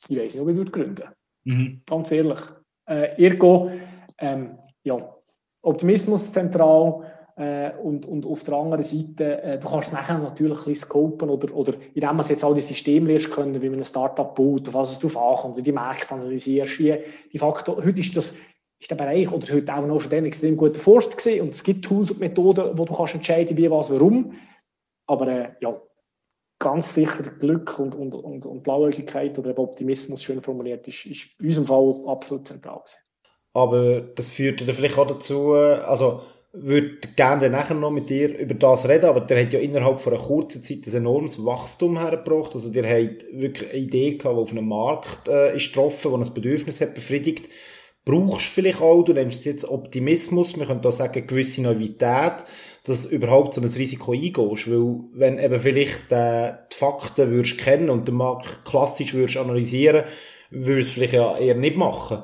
ich 0.09 0.17
weiß 0.17 0.33
nicht, 0.33 0.41
ob 0.41 0.49
ich 0.49 0.55
würde 0.57 0.71
gründen 0.71 0.97
würde. 0.97 1.14
Mhm. 1.45 1.81
Ganz 1.85 2.11
ehrlich. 2.11 2.39
Äh, 2.87 3.23
ergo, 3.23 3.71
ähm, 4.19 4.57
ja, 4.83 5.15
Optimismus 5.61 6.31
zentral 6.31 7.11
äh, 7.37 7.71
und, 7.77 8.05
und 8.05 8.25
auf 8.25 8.43
der 8.43 8.55
anderen 8.55 8.83
Seite, 8.83 9.41
äh, 9.41 9.59
du 9.59 9.67
kannst 9.67 9.91
nachher 9.91 10.19
natürlich 10.19 10.59
ein 10.59 10.65
bisschen 10.65 10.87
scopen 10.87 11.29
oder, 11.29 11.53
oder 11.53 11.73
indem 11.93 12.15
man 12.15 12.27
jetzt 12.27 12.43
all 12.43 12.53
die 12.53 12.61
Systeme 12.61 13.07
lernst 13.07 13.31
können, 13.31 13.61
wie 13.61 13.69
man 13.69 13.79
ein 13.79 13.85
Startup 13.85 14.35
baut, 14.35 14.67
auf 14.67 14.73
was 14.73 14.91
es 14.91 14.99
drauf 14.99 15.17
ankommt, 15.17 15.57
wie 15.57 15.63
die 15.63 15.71
Märkte 15.71 16.13
analysierst, 16.13 16.79
wie 16.79 16.97
die 17.33 17.39
Faktoren, 17.39 17.83
heute 17.83 17.99
ist 17.99 18.15
das 18.15 18.35
ist 18.79 18.91
der 18.91 18.95
Bereich 18.95 19.31
oder 19.31 19.51
heute 19.53 19.73
auch 19.73 19.85
noch 19.85 19.99
schon 19.99 20.11
dann 20.11 20.25
extrem 20.25 20.57
gut 20.57 20.75
erforscht 20.75 21.17
gewesen 21.17 21.41
und 21.41 21.51
es 21.51 21.63
gibt 21.63 21.85
Tools 21.85 22.11
und 22.11 22.19
Methoden, 22.19 22.77
wo 22.77 22.85
du 22.85 22.93
kannst 22.93 23.15
entscheiden, 23.15 23.57
wie, 23.57 23.71
was, 23.71 23.89
warum. 23.91 24.33
Aber 25.07 25.27
äh, 25.27 25.49
ja, 25.61 25.69
ganz 26.59 26.93
sicher 26.93 27.23
Glück 27.23 27.77
und, 27.79 27.95
und, 27.95 28.15
und, 28.15 28.45
und 28.45 28.63
Blauäugigkeit 28.63 29.37
oder 29.37 29.57
Optimismus, 29.57 30.23
schön 30.23 30.41
formuliert, 30.41 30.87
ist, 30.87 31.05
ist 31.05 31.25
in 31.39 31.47
unserem 31.47 31.67
Fall 31.67 31.95
absolut 32.07 32.47
zentral. 32.47 32.79
Gewesen. 32.79 32.97
Aber 33.53 34.01
das 34.01 34.29
führt 34.29 34.61
dann 34.61 34.75
vielleicht 34.75 34.97
auch 34.97 35.07
dazu, 35.07 35.53
also 35.53 36.21
würde 36.51 36.99
gerne 37.17 37.49
nachher 37.49 37.75
noch 37.75 37.91
mit 37.91 38.09
dir 38.09 38.37
über 38.37 38.53
das 38.53 38.87
reden, 38.87 39.05
aber 39.05 39.21
der 39.21 39.43
hat 39.43 39.53
ja 39.53 39.59
innerhalb 39.59 39.99
von 39.99 40.13
einer 40.13 40.21
kurzen 40.21 40.63
Zeit 40.63 40.87
ein 40.87 40.95
enormes 40.95 41.43
Wachstum 41.43 41.99
hergebracht. 41.99 42.55
Also 42.55 42.71
der 42.71 42.83
hat 42.83 43.25
wirklich 43.33 43.69
eine 43.69 43.79
Idee 43.79 44.11
gehabt, 44.11 44.37
die 44.37 44.41
auf 44.41 44.51
einem 44.51 44.67
Markt 44.67 45.27
äh, 45.27 45.55
ist 45.55 45.67
getroffen, 45.67 46.11
wo 46.11 46.17
ein 46.17 46.33
Bedürfnis 46.33 46.79
hat 46.79 46.95
befriedigt 46.95 47.49
brauchst 48.05 48.45
vielleicht 48.45 48.81
auch, 48.81 49.03
du 49.03 49.13
es 49.13 49.43
jetzt 49.43 49.67
Optimismus, 49.67 50.55
wir 50.55 50.67
können 50.67 50.85
auch 50.85 50.91
sagen 50.91 51.25
gewisse 51.25 51.63
Naivität, 51.63 52.45
dass 52.85 53.05
überhaupt 53.05 53.53
so 53.53 53.61
ein 53.61 53.67
Risiko 53.67 54.13
eingehst, 54.13 54.69
weil 54.69 54.99
wenn 55.13 55.39
eben 55.39 55.59
vielleicht 55.59 56.11
äh, 56.11 56.53
die 56.71 56.77
Fakten 56.77 57.31
würdest 57.31 57.57
kennen 57.57 57.89
und 57.89 58.07
den 58.07 58.15
Markt 58.15 58.63
klassisch 58.65 59.13
würdest 59.13 59.37
analysieren, 59.37 60.03
würdest 60.51 60.69
du 60.69 60.79
es 60.79 60.89
vielleicht 60.91 61.13
ja 61.13 61.37
eher 61.37 61.55
nicht 61.55 61.77
machen. 61.77 62.23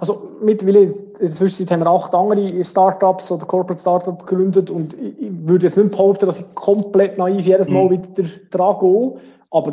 Also 0.00 0.36
mittlerweile, 0.42 0.82
in 0.82 0.94
der 1.20 1.30
Zwischenzeit 1.30 1.70
haben 1.70 1.84
wir 1.84 1.90
acht 1.90 2.14
andere 2.14 2.64
Startups 2.64 3.30
oder 3.30 3.46
Corporate 3.46 3.80
Startups 3.80 4.26
gegründet 4.26 4.70
und 4.70 4.94
ich, 4.94 5.20
ich 5.20 5.30
würde 5.30 5.66
jetzt 5.66 5.76
nicht 5.76 5.92
behaupten, 5.92 6.26
dass 6.26 6.40
ich 6.40 6.54
komplett 6.54 7.16
naiv 7.16 7.46
jedes 7.46 7.68
Mal 7.68 7.84
mhm. 7.84 7.90
wieder 7.90 8.28
dran 8.50 8.78
gehe, 8.80 9.14
aber 9.50 9.72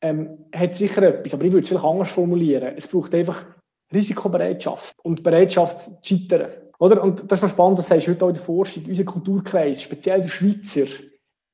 ähm, 0.00 0.38
hat 0.54 0.74
sicher 0.74 1.02
etwas, 1.02 1.34
aber 1.34 1.44
ich 1.44 1.52
würde 1.52 1.62
es 1.62 1.68
vielleicht 1.68 1.84
anders 1.84 2.10
formulieren. 2.10 2.74
Es 2.76 2.88
braucht 2.88 3.14
einfach 3.14 3.44
Risikobereitschaft 3.92 4.94
und 5.02 5.22
Bereitschaft 5.22 5.90
zu 6.02 6.16
scheitern. 6.16 6.50
Oder? 6.78 7.02
Und 7.02 7.30
das 7.30 7.38
ist 7.38 7.42
noch 7.42 7.50
spannend, 7.50 7.78
das 7.78 7.88
sagst 7.88 8.06
du 8.06 8.12
heute 8.12 8.24
auch 8.24 8.28
in 8.28 8.34
der 8.34 8.42
Forschung, 8.42 8.84
unser 8.86 9.04
Kulturkreis, 9.04 9.82
speziell 9.82 10.22
der 10.22 10.28
Schweizer, 10.28 10.86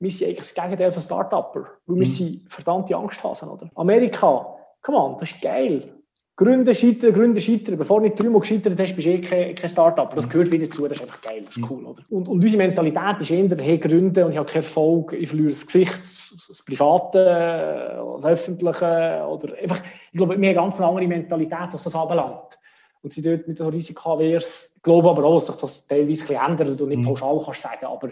wir 0.01 0.11
sind 0.11 0.27
eigentlich 0.27 0.39
das 0.39 0.55
Gegenteil 0.55 0.91
von 0.91 1.03
Start-Upper, 1.03 1.67
weil 1.87 1.97
mhm. 1.97 2.01
wir 2.01 2.07
sind 2.07 2.53
verdammte 2.53 2.97
Angsthasen, 2.97 3.49
oder? 3.49 3.71
Amerika, 3.77 4.57
come 4.83 4.99
on, 4.99 5.17
das 5.19 5.31
ist 5.31 5.41
geil. 5.41 5.93
Gründe 6.35 6.75
scheitern, 6.75 7.13
Gründe 7.13 7.41
scheitern. 7.41 7.77
Bevor 7.77 8.01
du 8.01 8.07
nicht 8.07 8.21
dreimal 8.21 8.41
gescheitert 8.41 8.81
hast, 8.81 8.97
bist 8.97 9.07
du 9.07 9.13
eh 9.13 9.21
kein, 9.21 9.55
kein 9.55 9.71
Start-up. 9.71 10.15
Das 10.15 10.27
mhm. 10.27 10.31
gehört 10.31 10.53
wieder 10.53 10.69
zu, 10.71 10.89
das 10.89 10.97
ist 10.97 11.03
einfach 11.03 11.21
geil, 11.21 11.43
das 11.45 11.57
ist 11.57 11.63
mhm. 11.63 11.69
cool, 11.71 11.85
oder? 11.87 12.03
Und, 12.09 12.27
und 12.27 12.43
unsere 12.43 12.57
Mentalität 12.57 13.21
ist 13.21 13.31
eher, 13.31 13.57
hey, 13.59 13.79
Gründe 13.79 14.25
und 14.25 14.33
ich 14.33 14.39
habe 14.39 14.51
keinen 14.51 14.63
Erfolg, 14.63 15.13
ich 15.13 15.29
verliere 15.29 15.51
das 15.51 15.67
Gesicht, 15.67 16.01
das 16.49 16.63
Private, 16.65 18.03
das 18.17 18.25
Öffentliche, 18.25 19.25
oder 19.29 19.55
einfach, 19.61 19.83
ich 20.11 20.17
glaube, 20.17 20.31
wir 20.31 20.37
haben 20.37 20.45
eine 20.45 20.55
ganz 20.55 20.81
andere 20.81 21.07
Mentalität, 21.07 21.69
was 21.73 21.85
das 21.85 21.95
anbelangt. 21.95 22.59
Und 23.03 23.13
sie 23.13 23.23
dort 23.23 23.49
nicht 23.49 23.59
so 23.59 23.69
risikoavers. 23.69 24.75
Ich 24.77 24.83
glaube 24.83 25.11
aber 25.11 25.25
auch, 25.25 25.35
dass 25.35 25.47
sich 25.47 25.57
das 25.57 25.87
teilweise 25.87 26.35
ändert 26.35 26.81
und 26.81 26.89
nicht 26.89 26.99
mhm. 26.99 27.05
pauschal 27.05 27.41
kannst 27.45 27.63
sagen. 27.63 27.87
Aber 27.87 28.11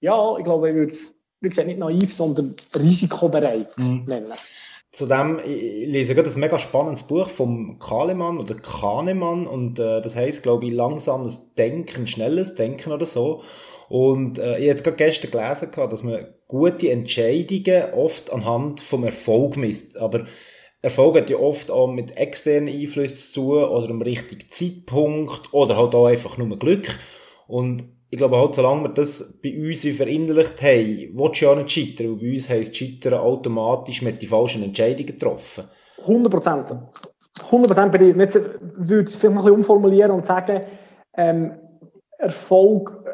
ja, 0.00 0.36
ich 0.38 0.44
glaube, 0.44 0.70
ich 0.70 0.74
würde 0.74 0.92
es, 0.92 1.20
wie 1.40 1.48
gesagt, 1.48 1.68
nicht 1.68 1.80
naiv, 1.80 2.14
sondern 2.14 2.54
risikobereit 2.74 3.76
mhm. 3.78 4.04
nennen. 4.06 4.32
Zudem, 4.92 5.40
ich 5.44 5.86
lese 5.86 6.14
gerade 6.16 6.28
ein 6.28 6.40
mega 6.40 6.58
spannendes 6.58 7.04
Buch 7.04 7.28
vom 7.28 7.78
Kahnemann 7.78 8.38
oder 8.38 8.56
Kahnemann 8.56 9.46
und 9.46 9.78
äh, 9.78 10.02
das 10.02 10.16
heißt, 10.16 10.42
glaube 10.42 10.66
ich, 10.66 10.72
langsames 10.72 11.54
Denken, 11.54 12.08
schnelles 12.08 12.56
Denken 12.56 12.90
oder 12.90 13.06
so. 13.06 13.42
Und 13.88 14.38
äh, 14.38 14.42
ich 14.42 14.54
habe 14.54 14.62
jetzt 14.62 14.84
gerade 14.84 14.96
gestern 14.96 15.30
gelesen, 15.30 15.70
gehabt, 15.70 15.92
dass 15.92 16.02
man 16.02 16.26
gute 16.48 16.90
Entscheidungen 16.90 17.92
oft 17.94 18.32
anhand 18.32 18.80
vom 18.80 19.04
Erfolg 19.04 19.56
misst. 19.56 19.96
Aber 19.96 20.26
Erfolg 20.82 21.16
hat 21.16 21.30
ja 21.30 21.36
oft 21.36 21.70
auch 21.70 21.92
mit 21.92 22.16
externen 22.16 22.68
Einflüssen 22.68 23.16
zu 23.16 23.34
tun 23.34 23.64
oder 23.64 23.90
am 23.90 24.00
richtigen 24.00 24.48
Zeitpunkt 24.50 25.52
oder 25.52 25.76
halt 25.76 25.94
auch 25.94 26.06
einfach 26.06 26.38
nur 26.38 26.58
Glück. 26.58 26.98
Und 27.46 27.84
ich 28.08 28.18
glaube 28.18 28.38
halt, 28.38 28.54
solange 28.54 28.84
wir 28.84 28.88
das 28.88 29.38
bei 29.42 29.56
uns 29.56 29.84
wie 29.84 29.92
verinnerlicht 29.92 30.60
haben, 30.62 31.10
willst 31.14 31.42
du 31.42 31.44
ja 31.44 31.54
nicht 31.54 31.70
scheitern, 31.70 32.12
weil 32.12 32.16
bei 32.16 32.32
uns 32.32 32.48
heisst 32.48 32.76
Scheitern 32.76 33.14
automatisch 33.14 34.02
mit 34.02 34.20
die 34.22 34.26
falschen 34.26 34.62
Entscheidungen 34.62 35.06
getroffen. 35.06 35.64
100 35.98 36.32
Prozent. 36.32 36.74
100 37.44 37.68
Prozent 37.68 37.92
bin 37.92 38.10
ich. 38.10 38.16
Jetzt 38.16 38.40
würde 38.60 39.04
es 39.04 39.16
vielleicht 39.16 39.34
noch 39.34 39.42
ein 39.42 39.44
bisschen 39.44 39.56
umformulieren 39.56 40.10
und 40.10 40.26
sagen, 40.26 40.62
ähm, 41.14 41.52
Erfolg 42.18 43.04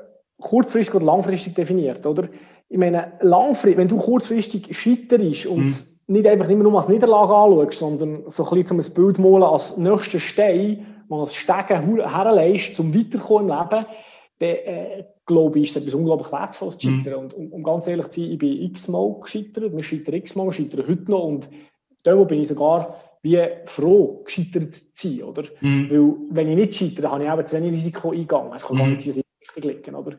kurzfristig 0.40 0.94
oder 0.94 1.06
langfristig 1.06 1.54
definiert, 1.54 2.04
oder? 2.06 2.28
Ich 2.68 2.78
meine, 2.78 3.12
langfristig, 3.20 3.76
wenn 3.76 3.88
du 3.88 3.96
kurzfristig 3.96 4.76
scheiterst 4.76 5.46
und 5.46 5.64
mhm. 5.64 5.74
Nicht 6.08 6.26
einfach 6.26 6.48
immer 6.48 6.62
nur 6.62 6.78
als 6.78 6.88
Niederlage 6.88 7.34
anschaust, 7.34 7.78
sondern 7.78 8.24
so 8.28 8.48
ein 8.48 8.62
bisschen 8.62 8.80
ein 8.80 8.94
Bild 8.94 9.18
malen 9.18 9.42
als 9.42 9.76
nächsten 9.76 10.20
Stein, 10.20 10.86
man 11.08 11.20
als 11.20 11.34
Stegen 11.34 12.08
herleist, 12.08 12.78
um 12.80 12.94
weiterzukommen 12.94 13.50
im 13.50 13.56
Leben, 13.56 13.86
dann 14.38 14.48
äh, 14.48 15.04
glaube 15.24 15.58
ich, 15.58 15.68
ist 15.68 15.76
es 15.76 15.82
etwas 15.82 15.94
unglaublich 15.94 16.30
Wertvolles 16.30 16.78
zu 16.78 16.88
scheitern. 16.88 17.12
Mhm. 17.12 17.18
Und 17.18 17.34
um, 17.34 17.52
um, 17.52 17.62
ganz 17.62 17.86
ehrlich 17.86 18.08
zu 18.08 18.20
sein, 18.20 18.32
ich 18.32 18.38
bin 18.38 18.62
x-mal 18.62 19.16
gescheitert, 19.20 19.74
wir 19.74 19.82
scheitern 19.82 20.14
x-mal, 20.14 20.46
wir 20.46 20.52
scheitern 20.52 20.84
heute 20.86 21.10
noch 21.10 21.24
und 21.24 21.48
da 22.04 22.14
bin 22.14 22.40
ich 22.40 22.48
sogar 22.48 22.96
wie 23.22 23.42
froh, 23.64 24.22
gescheitert 24.24 24.74
zu 24.74 25.08
sein, 25.08 25.22
oder? 25.24 25.42
Mhm. 25.60 25.90
Weil, 25.90 26.14
wenn 26.30 26.48
ich 26.50 26.56
nicht 26.56 26.74
scheitere, 26.74 27.10
habe 27.10 27.24
ich 27.24 27.30
auch 27.30 27.44
zu 27.44 27.56
wenig 27.56 27.72
Risiko 27.72 28.10
eingegangen. 28.10 28.52
Es 28.54 28.64
kann 28.64 28.76
mhm. 28.76 28.80
gar 28.80 28.88
nicht 28.88 29.06
richtig 29.06 29.64
liegen, 29.64 29.94
oder? 29.94 30.12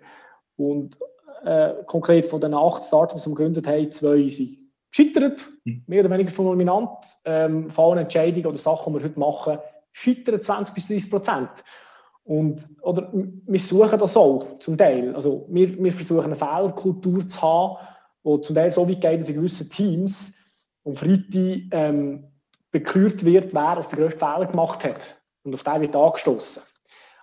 Und 0.57 0.97
äh, 1.45 1.73
konkret 1.85 2.25
von 2.25 2.41
den 2.41 2.53
acht 2.53 2.83
Startups, 2.83 3.23
die 3.23 3.29
wir 3.29 3.35
gegründet 3.35 3.67
haben, 3.67 3.91
zwei 3.91 4.29
sind 4.29 4.66
gescheitert, 4.97 5.47
mhm. 5.63 5.83
mehr 5.87 6.01
oder 6.01 6.11
weniger 6.11 6.31
fulminant. 6.31 6.89
Ähm, 7.25 7.69
von 7.69 7.97
Entscheidungen 7.97 8.47
oder 8.47 8.57
Sachen, 8.57 8.93
die 8.93 8.99
wir 8.99 9.05
heute 9.05 9.19
machen, 9.19 9.59
scheitern 9.91 10.41
20 10.41 10.75
bis 10.75 10.87
30 10.87 11.09
Prozent. 11.09 11.49
Und, 12.23 12.61
oder, 12.81 13.09
wir 13.13 13.59
suchen 13.59 13.97
das 13.99 14.17
auch, 14.17 14.59
zum 14.59 14.77
Teil. 14.77 15.15
Also, 15.15 15.45
wir, 15.49 15.81
wir 15.81 15.91
versuchen 15.93 16.25
eine 16.25 16.35
Fehlkultur 16.35 17.27
zu 17.27 17.41
haben, 17.41 17.77
die 18.25 18.41
zum 18.41 18.55
Teil 18.55 18.71
so 18.71 18.87
weit 18.87 19.01
geht, 19.01 19.21
dass 19.21 19.29
in 19.29 19.35
gewissen 19.35 19.69
Teams 19.69 20.35
am 20.83 20.93
Freitag 20.93 21.61
ähm, 21.71 22.25
bekürt 22.71 23.23
wird, 23.23 23.53
wer 23.53 23.75
der 23.75 23.83
größte 23.83 24.19
Fehler 24.19 24.45
gemacht 24.45 24.83
hat. 24.83 25.15
Und 25.43 25.53
auf 25.53 25.63
den 25.63 25.81
wird 25.81 25.95
angestoßen. 25.95 26.63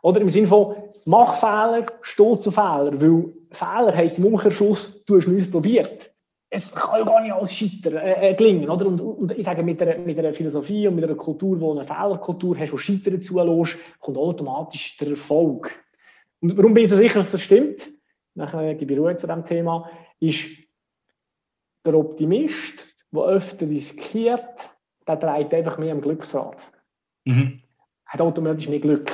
Oder 0.03 0.21
im 0.21 0.31
Sinne 0.31 0.47
von, 0.47 0.75
mach 1.05 1.35
Fehler, 1.35 1.85
steh 2.01 2.39
zu 2.41 2.51
Fehler. 2.51 2.99
Weil 2.99 3.33
Fehler 3.51 3.95
heisst 3.95 4.19
im 4.19 4.27
Umkehrschluss, 4.27 5.05
du 5.05 5.19
hast 5.19 5.29
nichts 5.29 5.51
probiert. 5.51 6.14
Es 6.55 6.73
kann 6.73 7.01
ja 7.01 7.05
gar 7.05 7.21
nicht 7.21 7.33
alles 7.33 7.53
scheitern, 7.53 7.97
äh, 7.97 8.31
äh, 8.31 8.35
gelingen. 8.35 8.71
Oder? 8.71 8.87
Und, 8.87 9.01
und, 9.01 9.33
ich 9.33 9.45
sage, 9.45 9.65
mit 9.65 9.83
einer, 9.83 9.99
mit 9.99 10.17
einer 10.17 10.33
Philosophie 10.33 10.87
und 10.87 10.95
mit 10.95 11.05
einer 11.05 11.17
Kultur, 11.17 11.59
wo 11.59 11.73
eine 11.73 11.83
Fehlerkultur 11.83 12.57
hast, 12.57 12.73
wo 12.73 12.77
Scheitern 12.77 13.21
zulässt, 13.21 13.77
kommt 13.99 14.17
automatisch 14.17 14.97
der 14.99 15.09
Erfolg. 15.09 15.73
Und 16.41 16.57
warum 16.57 16.73
bin 16.73 16.85
ich 16.85 16.91
so 16.91 16.97
sicher, 16.97 17.19
dass 17.19 17.33
das 17.33 17.43
stimmt? 17.43 17.89
Nachher 18.35 18.75
gebe 18.77 18.93
ich 18.93 19.01
Ruhe 19.01 19.17
zu 19.17 19.27
diesem 19.27 19.45
Thema. 19.45 19.91
Ist 20.21 20.47
der 21.85 21.95
Optimist, 21.95 22.95
der 23.11 23.23
öfter 23.23 23.69
riskiert, 23.69 24.71
der 25.09 25.17
dreht 25.17 25.53
einfach 25.53 25.79
mehr 25.79 25.93
am 25.93 26.01
Glücksrad. 26.01 26.71
Mhm. 27.25 27.63
Hat 28.07 28.21
automatisch 28.21 28.69
mehr 28.69 28.79
Glück. 28.79 29.11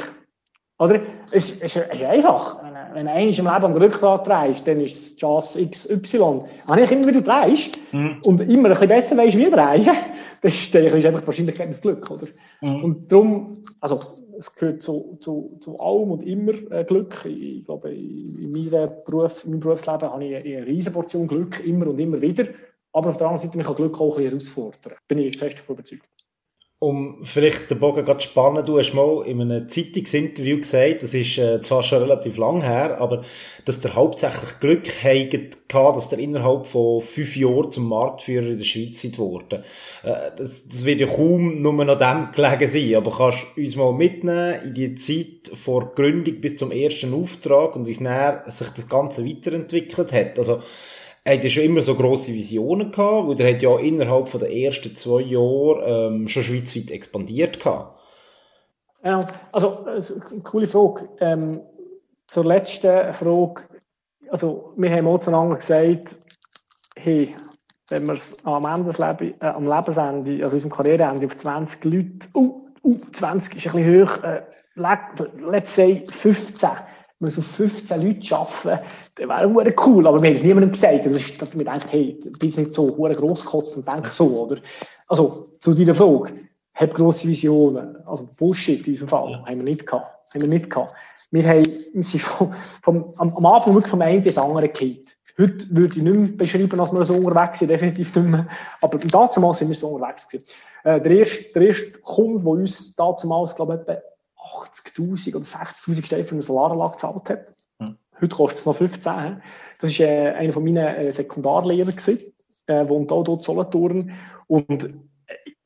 Oder? 0.80 1.02
Es, 1.30 1.60
es, 1.60 1.76
ist 1.76 2.02
einfach. 2.02 2.58
Wenn, 2.94 3.04
du 3.04 3.12
einmal 3.12 3.22
im 3.22 3.28
Leben 3.28 3.46
am 3.46 3.74
Glücksrad 3.74 4.26
drehst, 4.26 4.66
dann 4.66 4.80
ist 4.80 4.96
es 4.96 5.16
Chance 5.16 5.68
XY. 5.68 6.40
Wenn 6.66 6.84
du 6.84 6.94
immer 6.94 7.06
wieder 7.06 7.20
drehst 7.20 7.78
mhm. 7.92 8.16
und 8.24 8.40
immer 8.40 8.68
ein 8.68 8.70
bisschen 8.70 8.88
besser 8.88 9.16
weißt, 9.18 9.36
wie 9.36 9.50
drehen, 9.50 9.84
dann 10.42 10.50
ist, 10.50 10.74
einfach 10.74 11.20
die 11.20 11.26
Wahrscheinlichkeit 11.26 11.68
auf 11.68 11.80
Glück. 11.82 12.10
Oder? 12.10 12.26
Mhm. 12.62 12.82
Und 12.82 13.12
darum, 13.12 13.64
also, 13.80 14.00
es 14.38 14.54
gehört 14.54 14.82
zu, 14.82 15.18
zu, 15.20 15.58
zu 15.60 15.78
allem 15.78 16.12
und 16.12 16.22
immer 16.22 16.52
äh, 16.72 16.82
Glück. 16.84 17.26
Ich, 17.26 17.58
ich 17.58 17.64
glaube, 17.66 17.92
in, 17.92 18.50
meinem, 18.50 18.90
Beruf, 19.04 19.44
in 19.44 19.50
meinem 19.50 19.60
Berufsleben 19.60 20.10
habe 20.10 20.24
ich 20.24 20.34
eine, 20.34 20.56
eine 20.56 20.66
riesige 20.66 20.94
Portion 20.94 21.28
Glück, 21.28 21.60
immer 21.64 21.88
und 21.88 21.98
immer 21.98 22.22
wieder. 22.22 22.46
Aber 22.94 23.10
auf 23.10 23.18
der 23.18 23.26
anderen 23.26 23.46
Seite, 23.46 23.58
mich 23.58 23.66
kann 23.66 23.76
Glück 23.76 24.00
auch 24.00 24.16
ein 24.16 24.24
bisschen 24.24 24.30
herausfordern. 24.30 24.94
Bin 25.06 25.18
ich 25.18 25.36
fest 25.36 25.58
davon 25.58 25.74
überzeugt. 25.74 26.08
Um 26.82 27.18
vielleicht 27.24 27.70
den 27.70 27.78
Bogen 27.78 28.06
gerade 28.06 28.20
zu 28.20 28.28
spannen, 28.28 28.64
du 28.64 28.78
hast 28.78 28.94
mal 28.94 29.26
in 29.26 29.42
einem 29.42 29.68
Zeitungsinterview 29.68 30.60
gesagt, 30.60 31.02
das 31.02 31.12
ist 31.12 31.36
äh, 31.36 31.60
zwar 31.60 31.82
schon 31.82 31.98
relativ 31.98 32.38
lang 32.38 32.62
her, 32.62 32.96
aber 32.98 33.22
dass 33.66 33.80
der 33.80 33.94
hauptsächlich 33.94 34.58
Glück 34.60 34.88
hatte, 35.04 35.50
dass 35.68 36.08
der 36.08 36.18
innerhalb 36.18 36.66
von 36.66 37.02
fünf 37.02 37.36
Jahren 37.36 37.70
zum 37.70 37.86
Marktführer 37.86 38.46
in 38.46 38.56
der 38.56 38.64
Schweiz 38.64 39.02
seid 39.02 39.18
worden. 39.18 39.62
Äh, 40.02 40.30
das, 40.38 40.66
das 40.68 40.86
wird 40.86 41.02
ja 41.02 41.06
kaum 41.06 41.60
nur 41.60 41.84
noch 41.84 41.98
dem 41.98 42.32
gelegen 42.32 42.68
sein, 42.68 42.94
aber 42.94 43.10
kannst 43.14 43.46
du 43.54 43.60
uns 43.60 43.76
mal 43.76 43.92
mitnehmen 43.92 44.62
in 44.64 44.72
die 44.72 44.94
Zeit 44.94 45.54
vor 45.54 45.94
Gründung 45.94 46.40
bis 46.40 46.56
zum 46.56 46.70
ersten 46.70 47.12
Auftrag 47.12 47.76
und 47.76 47.86
wie 47.86 47.90
es 47.90 48.58
sich 48.58 48.70
das 48.70 48.88
Ganze 48.88 49.26
weiterentwickelt 49.26 50.14
hat? 50.14 50.38
Also, 50.38 50.62
hat 51.26 51.44
ja 51.44 51.50
schon 51.50 51.64
immer 51.64 51.80
so 51.80 51.94
grosse 51.94 52.32
Visionen 52.32 52.90
gehabt, 52.90 53.28
weil 53.28 53.40
er 53.40 53.54
hat 53.54 53.62
ja 53.62 53.78
innerhalb 53.78 54.28
von 54.28 54.40
den 54.40 54.50
ersten 54.50 54.96
zwei 54.96 55.20
Jahren 55.20 55.82
ähm, 55.84 56.28
schon 56.28 56.42
schweizweit 56.42 56.90
expandiert 56.90 57.60
gehabt. 57.60 57.98
Ja, 59.04 59.26
also, 59.52 59.86
eine 59.86 60.42
coole 60.42 60.66
Frage. 60.66 61.08
Ähm, 61.20 61.60
zur 62.26 62.44
letzten 62.44 63.14
Frage. 63.14 63.62
Also, 64.30 64.72
wir 64.76 64.90
haben 64.90 65.06
auch 65.06 65.18
zueinander 65.18 65.56
gesagt, 65.56 66.16
hey, 66.96 67.34
wenn 67.88 68.06
wir 68.06 68.14
es 68.14 68.36
am, 68.44 68.64
Ende 68.64 69.34
äh, 69.40 69.46
am 69.46 69.66
Lebensende, 69.66 70.44
also 70.44 70.54
unserem 70.54 70.70
Karriereende 70.70 71.26
auf 71.26 71.36
20 71.36 71.84
Leute, 71.84 72.28
uh, 72.34 72.70
uh, 72.84 73.00
20 73.12 73.56
ist 73.56 73.66
ein 73.66 73.84
bisschen 73.84 74.06
hoch, 74.06 74.22
äh, 74.22 74.42
let's 75.50 75.74
say 75.74 76.06
15, 76.08 76.70
wir 77.20 77.30
so 77.30 77.42
15 77.42 78.02
Leute 78.02 78.36
arbeiten, 78.36 78.84
das 79.14 79.28
wäre 79.28 79.74
cool. 79.86 80.06
Aber 80.06 80.22
wir 80.22 80.30
haben 80.30 80.36
es 80.36 80.42
niemandem 80.42 80.72
gesagt. 80.72 81.06
Das 81.06 81.16
ist, 81.16 81.40
dass 81.40 81.56
wir 81.56 81.64
denken, 81.64 81.88
hey, 81.90 82.18
du 82.22 82.30
bist 82.38 82.58
nicht 82.58 82.72
so 82.72 82.86
gross 82.86 83.44
gekotzt 83.44 83.76
und 83.76 83.86
denk 83.86 84.06
so, 84.06 84.26
oder? 84.26 84.56
Also, 85.08 85.48
zu 85.58 85.74
deiner 85.74 85.94
Frage. 85.94 86.32
Hab 86.74 86.94
grosse 86.94 87.28
Visionen. 87.28 87.96
Also, 88.06 88.26
Bullshit 88.38 88.78
in 88.78 88.84
diesem 88.84 89.08
Fall. 89.08 89.30
Ja. 89.30 89.44
Haben 89.44 89.58
wir 89.58 89.64
nicht 89.64 89.86
gehabt. 89.86 90.06
Haben 90.34 90.42
wir 90.42 90.48
nicht 90.48 90.70
gehabt. 90.70 90.94
Wir, 91.30 91.46
haben, 91.46 91.62
wir 91.92 92.02
sind 92.02 92.22
vom, 92.22 92.54
vom, 92.82 93.14
am, 93.18 93.46
Anfang 93.46 93.74
wirklich 93.74 93.90
vom 93.90 94.02
einen 94.02 94.22
ins 94.22 94.38
andere 94.38 94.68
gekehrt. 94.68 95.16
Heute 95.38 95.66
würde 95.70 95.96
ich 95.96 96.02
nicht 96.02 96.16
mehr 96.16 96.28
beschreiben, 96.36 96.76
dass 96.76 96.92
wir 96.92 97.04
so 97.04 97.14
unterwegs 97.14 97.58
sind, 97.58 97.68
definitiv 97.68 98.14
nicht 98.14 98.30
mehr. 98.30 98.48
Aber 98.80 98.98
damals 98.98 99.34
sind 99.58 99.68
wir 99.68 99.74
so 99.74 99.88
unterwegs 99.88 100.26
gewesen. 100.28 100.48
Äh, 100.84 101.00
der 101.00 101.12
erste, 101.12 101.44
der 101.54 101.62
erste 101.62 101.92
Kunde, 102.00 102.42
der 102.42 102.50
uns 102.50 102.96
damals, 102.96 103.54
glaube 103.54 103.84
ich, 103.86 103.94
80.000 104.50 105.36
oder 105.36 105.44
60.000 105.44 106.04
Steine 106.04 106.24
für 106.24 106.34
eine 106.34 106.42
Solaranlage 106.42 106.92
gezahlt 106.92 107.30
hat. 107.30 107.54
Mhm. 107.78 107.96
Heute 108.20 108.36
kostet 108.36 108.58
es 108.60 108.66
noch 108.66 108.76
15. 108.76 109.42
Das 109.80 109.98
war 109.98 110.06
äh, 110.06 110.32
einer 110.32 110.52
von 110.52 110.64
meinen 110.64 110.76
äh, 110.76 111.12
Sekundarlehrer, 111.12 111.92
gewesen, 111.92 112.18
äh, 112.66 112.88
wohnt 112.88 113.10
auch 113.12 113.24
dort 113.24 113.44
Solothurn. 113.44 114.12
Und 114.46 114.84
äh, 114.84 114.90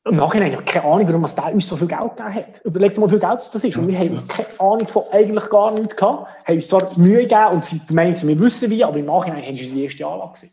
im 0.05 0.17
Nachhinein 0.17 0.51
habe 0.51 0.63
ich 0.63 0.69
keine 0.69 0.85
Ahnung, 0.85 1.07
warum 1.07 1.23
es 1.23 1.33
uns 1.33 1.67
so 1.67 1.75
viel 1.75 1.87
Geld 1.87 2.15
gegeben 2.15 2.35
hat. 2.35 2.61
Überleg 2.63 2.93
dir 2.93 3.01
mal, 3.01 3.07
wie 3.07 3.11
viel 3.11 3.19
Geld 3.19 3.33
das 3.33 3.63
ist. 3.63 3.77
Und 3.77 3.87
wir 3.87 3.97
haben 3.97 4.27
keine 4.27 4.47
Ahnung 4.59 4.87
von 4.87 5.03
eigentlich 5.11 5.49
gar 5.49 5.71
nichts 5.71 5.95
gehabt. 5.95 6.27
Haben 6.45 6.55
uns 6.55 6.67
zwar 6.67 6.97
Mühe 6.97 7.23
gegeben 7.23 7.47
und 7.51 7.65
sind 7.65 7.89
meinen, 7.91 8.15
wir 8.21 8.39
wissen 8.39 8.69
wie, 8.69 8.83
aber 8.83 8.97
im 8.97 9.05
Nachhinein 9.05 9.43
haben 9.43 9.55
sie 9.55 9.73
die 9.73 9.83
erste 9.83 10.05
Anlage 10.05 10.33
gesehen. 10.33 10.51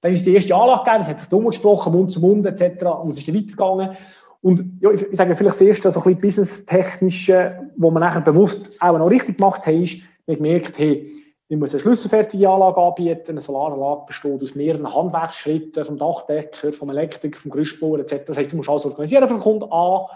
Dann 0.00 0.12
ist 0.12 0.26
die 0.26 0.34
erste 0.34 0.54
Anlage 0.54 0.84
gegeben, 0.84 0.98
das 0.98 1.08
hat 1.08 1.20
sich 1.20 1.28
dumm 1.28 1.46
gesprochen, 1.46 1.92
Mund 1.92 2.12
zu 2.12 2.20
Mund 2.20 2.44
etc. 2.46 2.84
Und 2.84 3.10
es 3.10 3.18
ist 3.18 3.28
dann 3.28 3.36
weitergegangen. 3.36 3.96
Und 4.44 4.62
ja, 4.82 4.90
ich, 4.90 5.02
ich 5.10 5.16
sage 5.16 5.34
vielleicht 5.34 5.54
das 5.54 5.60
erste, 5.62 5.90
so 5.90 6.00
ein 6.00 6.04
bisschen 6.04 6.20
business-technische, 6.20 7.70
wo 7.78 7.90
man 7.90 8.02
nachher 8.02 8.20
bewusst 8.20 8.70
auch 8.78 8.98
noch 8.98 9.08
richtig 9.08 9.38
gemacht 9.38 9.66
hat, 9.66 9.72
ist, 9.72 10.02
man 10.26 10.36
gemerkt, 10.36 10.78
hey, 10.78 11.10
ich 11.48 11.56
muss 11.56 11.72
eine 11.72 11.80
schlüsselfertige 11.80 12.46
Anlage 12.50 12.78
anbieten. 12.78 13.30
Eine 13.30 13.40
Solaranlage 13.40 14.04
besteht 14.06 14.42
aus 14.42 14.54
mehreren 14.54 14.94
Handwerksschritten, 14.94 15.82
vom 15.86 15.96
Dachdecker, 15.96 16.74
vom 16.74 16.90
Elektriker, 16.90 17.38
vom 17.38 17.52
Gerüstbauer 17.52 18.00
etc. 18.00 18.26
Das 18.26 18.36
heißt, 18.36 18.52
du 18.52 18.56
musst 18.56 18.68
alles 18.68 18.84
organisieren 18.84 19.26
für 19.28 19.34
den 19.34 19.40
Kunden 19.40 19.64
A 19.70 20.10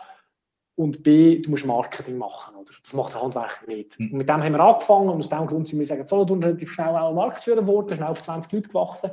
und 0.77 1.03
B, 1.03 1.41
du 1.41 1.51
musst 1.51 1.65
Marketing 1.65 2.19
machen. 2.19 2.55
Oder? 2.55 2.71
Das 2.83 2.93
macht 2.93 3.15
der 3.15 3.23
Handwerker 3.23 3.67
nicht. 3.67 3.99
Mhm. 3.99 4.13
Und 4.13 4.19
mit 4.19 4.29
dem 4.29 4.43
haben 4.43 4.53
wir 4.53 4.61
angefangen 4.61 5.09
und 5.09 5.21
aus 5.21 5.31
dem 5.31 5.47
Grund 5.47 5.69
sind 5.69 5.79
wir 5.79 5.87
sagen, 5.87 6.07
Solothurn 6.07 6.43
relativ 6.43 6.71
schnell 6.71 6.95
auch 6.95 7.15
Marktführer 7.15 7.63
geworden, 7.63 7.97
schnell 7.97 8.09
auf 8.09 8.21
20 8.21 8.53
Leute 8.53 8.69
gewachsen. 8.69 9.11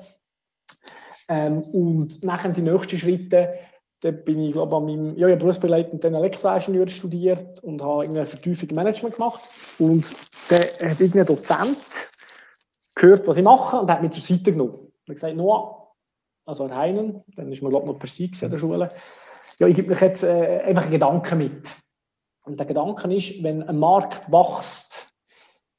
Ähm, 1.29 1.61
und 1.61 2.21
nachher 2.21 2.49
die 2.49 2.61
nächsten 2.61 2.97
Schritte 2.97 3.53
dann 4.01 4.23
bin 4.23 4.39
ich, 4.39 4.53
glaube 4.53 4.75
an 4.75 4.85
meinem, 4.85 5.17
ja, 5.17 5.33
dann 5.35 6.13
Elektroingenieur 6.13 6.87
studiert 6.87 7.63
und 7.63 7.81
habe 7.81 8.03
eine 8.03 8.25
Vertiefung 8.25 8.69
im 8.69 8.75
Management 8.75 9.15
gemacht. 9.15 9.41
Und 9.79 10.13
dann 10.49 10.59
hat 10.59 10.99
irgendein 10.99 11.25
Dozent 11.25 11.77
gehört, 12.93 13.27
was 13.27 13.37
ich 13.37 13.43
mache 13.43 13.77
und 13.77 13.89
hat 13.89 14.01
mich 14.01 14.11
zur 14.11 14.23
Seite 14.23 14.51
genommen. 14.51 14.91
Er 15.05 15.11
hat 15.11 15.15
gesagt, 15.15 15.35
Noah, 15.35 15.93
also 16.45 16.67
Herr 16.69 16.77
Heinen, 16.77 17.23
dann 17.35 17.51
ist 17.51 17.61
man, 17.61 17.71
glaube 17.71 17.85
ich, 17.85 17.93
noch 17.93 17.99
per 17.99 18.09
se 18.09 18.29
der 18.29 18.57
Schule, 18.57 18.89
ja, 19.59 19.67
ich 19.67 19.75
gebe 19.75 19.89
mich 19.89 20.01
jetzt 20.01 20.23
äh, 20.23 20.61
einfach 20.65 20.83
einen 20.83 20.91
Gedanken 20.91 21.37
mit. 21.37 21.75
Und 22.43 22.59
der 22.59 22.67
Gedanke 22.67 23.13
ist, 23.15 23.41
wenn 23.41 23.63
ein 23.63 23.79
Markt 23.79 24.31
wächst, 24.31 25.07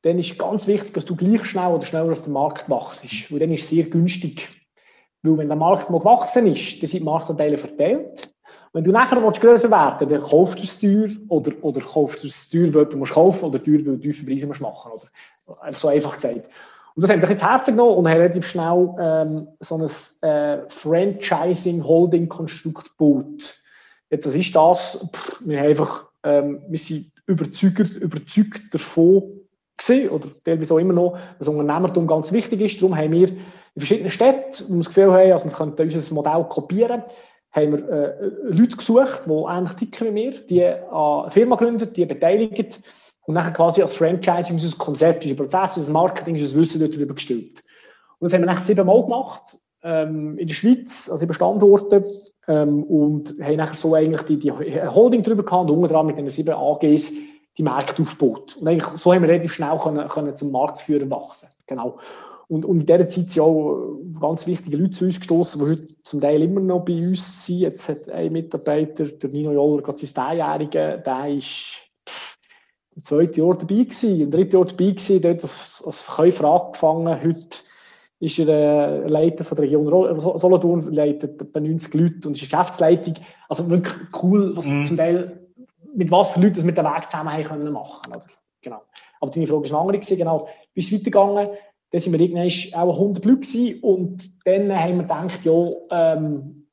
dann 0.03 0.19
ist 0.19 0.39
ganz 0.39 0.67
wichtig, 0.67 0.95
dass 0.95 1.05
du 1.05 1.15
gleich 1.15 1.45
schnell 1.45 1.73
oder 1.73 1.85
schneller 1.85 2.09
als 2.09 2.25
der 2.25 2.33
Markt 2.33 2.69
wächst. 2.71 3.31
Weil 3.31 3.41
dann 3.41 3.53
ist 3.53 3.65
es 3.65 3.71
sehr 3.71 3.85
günstig. 3.85 4.49
Weil 5.27 5.39
wenn 5.39 5.49
der 5.49 5.57
Markt 5.57 5.91
mal 5.91 5.99
gewachsen 5.99 6.47
ist, 6.47 6.81
dann 6.83 6.89
sind 6.89 7.01
die 7.01 7.05
Marktanteile 7.05 7.59
verteilt. 7.59 8.33
Wenn 8.73 8.85
du 8.85 8.91
nachher 8.91 9.21
größer 9.21 9.71
werden 9.71 10.11
willst, 10.11 10.25
dann 10.25 10.31
kaufst 10.31 10.59
du 10.59 10.65
es 10.65 10.79
teuer 10.79 11.09
oder, 11.29 11.53
oder 11.63 11.81
kaufst 11.81 12.23
du 12.23 12.29
es 12.29 12.51
teuer, 12.51 12.75
weil 12.75 12.85
du 12.87 12.99
musst 12.99 13.15
kaufen 13.15 13.47
oder 13.47 13.61
teuer, 13.63 13.79
weil 13.79 13.97
du 13.97 13.99
tiefe 13.99 14.27
Preise 14.27 14.47
musst 14.47 14.61
machen 14.61 14.93
oder 14.93 15.05
einfach 15.63 15.81
so 15.81 15.89
einfach 15.89 16.15
gesagt. 16.15 16.49
Und 16.95 17.03
das 17.03 17.11
haben 17.11 17.23
wir 17.23 17.31
ins 17.31 17.43
Herz 17.43 17.67
genommen 17.67 17.97
und 17.97 18.09
haben 18.09 18.21
relativ 18.21 18.47
schnell 18.47 18.95
ähm, 18.99 19.49
so 19.61 19.77
ein 19.77 19.85
äh, 20.29 20.59
Franchising-Holding-Konstrukt 20.69 22.97
gebaut. 22.97 23.63
Jetzt, 24.11 24.27
was 24.27 24.35
ist 24.35 24.55
das? 24.55 24.99
Pff, 25.15 25.41
wir, 25.41 25.59
haben 25.59 25.69
einfach, 25.69 26.09
ähm, 26.23 26.61
wir 26.69 26.79
sind 26.79 27.11
überzeugt, 27.27 27.97
überzeugt 27.97 28.73
davon 28.73 29.25
gewesen, 29.77 30.11
oder 30.11 30.29
teilweise 30.45 30.75
auch 30.75 30.79
immer 30.79 30.95
noch, 30.95 31.19
dass 31.39 31.49
Unternehmertum 31.49 32.07
ganz 32.07 32.33
wichtig 32.33 32.61
ist. 32.63 32.81
Darum 32.81 32.97
haben 32.97 33.13
wir 33.13 33.29
in 33.77 33.81
verschiedenen 33.81 34.11
Städten, 34.11 34.65
wo 34.69 34.73
wir 34.73 34.79
das 34.79 34.89
Gefühl 34.89 35.13
haben, 35.13 35.33
also 35.33 35.45
wir 35.45 35.53
könnten 35.53 35.83
unser 35.83 36.15
Modell 36.15 36.45
kopieren, 36.49 37.03
haben 37.53 37.73
wir 37.73 37.89
äh, 37.89 38.31
Leute 38.49 38.77
gesucht, 38.77 39.23
die 39.27 39.31
ähnlich 39.31 39.73
ticken 39.75 40.09
wie 40.09 40.15
wir, 40.15 40.33
die 40.33 40.65
eine 40.65 41.31
Firma 41.31 41.57
gründen, 41.57 41.93
die 41.93 42.07
beteiligen 42.07 42.69
und 43.27 43.35
dann 43.35 43.53
quasi 43.53 43.83
als 43.83 43.95
Franchise 43.95 44.51
unser 44.51 44.77
Konzept, 44.79 45.25
unser 45.25 45.37
Prozess, 45.37 45.77
unser 45.77 45.93
Marketing, 45.93 46.35
unser 46.35 46.57
Wissen 46.57 46.81
darüber 46.81 47.15
gestellt. 47.15 47.63
Und 48.19 48.31
das 48.31 48.33
haben 48.33 48.43
wir 48.43 48.47
dann 48.47 48.63
siebenmal 48.63 49.03
gemacht, 49.03 49.59
ähm, 49.83 50.39
in 50.39 50.47
der 50.47 50.55
Schweiz, 50.55 51.09
also 51.11 51.19
sieben 51.19 51.35
Standorte, 51.35 52.05
ähm, 52.49 52.83
und 52.85 53.35
haben 53.43 53.57
nachher 53.57 53.77
so 53.77 53.95
eigentlich 53.95 54.23
die, 54.23 54.39
die 54.39 54.53
Holding 54.53 55.23
drüber 55.23 55.45
gehabt 55.45 55.71
und 55.71 55.77
unter 55.77 55.97
anderem 55.97 56.07
mit 56.07 56.19
den 56.19 56.31
sieben 56.31 56.55
AGs 56.55 57.13
die 57.59 57.63
Märkte 57.63 58.03
aufgebaut. 58.03 58.57
Und 58.61 58.69
eigentlich 58.69 58.87
so 59.01 59.13
haben 59.13 59.23
wir 59.23 59.29
relativ 59.29 59.55
schnell 59.55 59.79
können, 59.79 60.09
können 60.09 60.37
zum 60.37 60.51
Marktführer 60.51 61.09
wachsen. 61.11 61.49
Genau. 61.67 61.99
Und, 62.49 62.65
und 62.65 62.81
in 62.81 62.87
dieser 62.87 63.09
Zeit 63.09 63.31
sind 63.31 63.43
auch 63.43 63.99
ganz 64.21 64.47
wichtige 64.47 64.77
Leute 64.77 64.93
zu 64.93 65.07
uns 65.07 65.19
gestoßen, 65.19 65.61
die 65.61 65.73
heute 65.73 66.03
zum 66.03 66.21
Teil 66.21 66.43
immer 66.43 66.61
noch 66.61 66.85
bei 66.85 66.95
uns 66.95 67.45
sind. 67.45 67.59
Jetzt 67.61 67.89
hat 67.89 68.09
ein 68.09 68.33
Mitarbeiter, 68.33 69.05
der 69.05 69.31
Nino 69.31 69.53
Joller, 69.53 69.83
gerade 69.83 69.99
sein 69.99 70.11
Dreijähriger, 70.15 70.99
der 70.99 71.29
ist 71.37 71.87
im 72.95 73.03
zweiten 73.03 73.41
Jahr 73.41 73.55
dabei 73.55 73.75
gewesen, 73.75 74.21
im 74.21 74.31
dritten 74.31 74.57
Jahr 74.57 74.65
dabei 74.65 74.91
gewesen, 74.91 75.21
dort 75.21 75.43
als, 75.43 75.83
als 75.85 76.03
Verkäufer 76.03 76.45
angefangen. 76.45 77.23
Heute 77.23 77.59
ist 78.21 78.39
er 78.39 78.49
äh, 78.49 79.09
Leiter 79.09 79.45
von 79.45 79.57
der 79.57 79.65
Region 79.65 80.21
Solothurn, 80.39 80.93
leitet 80.93 81.43
etwa 81.43 81.61
90 81.61 81.95
Leute 81.95 82.29
und 82.29 82.41
ist 82.41 82.51
Geschäftsleitung. 82.51 83.15
Also 83.49 83.69
wirklich 83.69 83.95
cool, 84.23 84.57
was 84.57 84.67
mm. 84.67 84.85
zum 84.85 84.97
Teil, 84.97 85.46
mit 85.97 86.11
was 86.11 86.31
für 86.31 86.41
Leuten 86.41 86.65
wir 86.65 86.75
den 86.75 86.85
Weg 86.85 87.11
zusammen 87.11 87.33
haben 87.33 87.45
können 87.45 87.73
machen. 87.73 88.13
Oder? 88.13 88.27
Genau. 88.61 88.83
Aber 89.21 89.31
deine 89.31 89.47
Frage 89.47 89.71
war 89.71 89.81
eine 89.81 89.97
andere, 89.97 90.17
genau. 90.17 90.49
Wie 90.75 90.81
ist 90.81 90.87
es 90.87 90.93
weitergegangen? 90.93 91.49
Dann 91.91 92.01
sind 92.01 92.13
wir 92.13 92.21
irgendwann 92.21 92.81
auch 92.81 92.95
100 92.95 93.25
Leute 93.25 93.81
und 93.81 94.47
dann 94.47 94.73
haben 94.73 94.97
wir 94.97 95.03
gedacht, 95.03 95.45
ja, 95.45 96.15
ähm, 96.15 96.67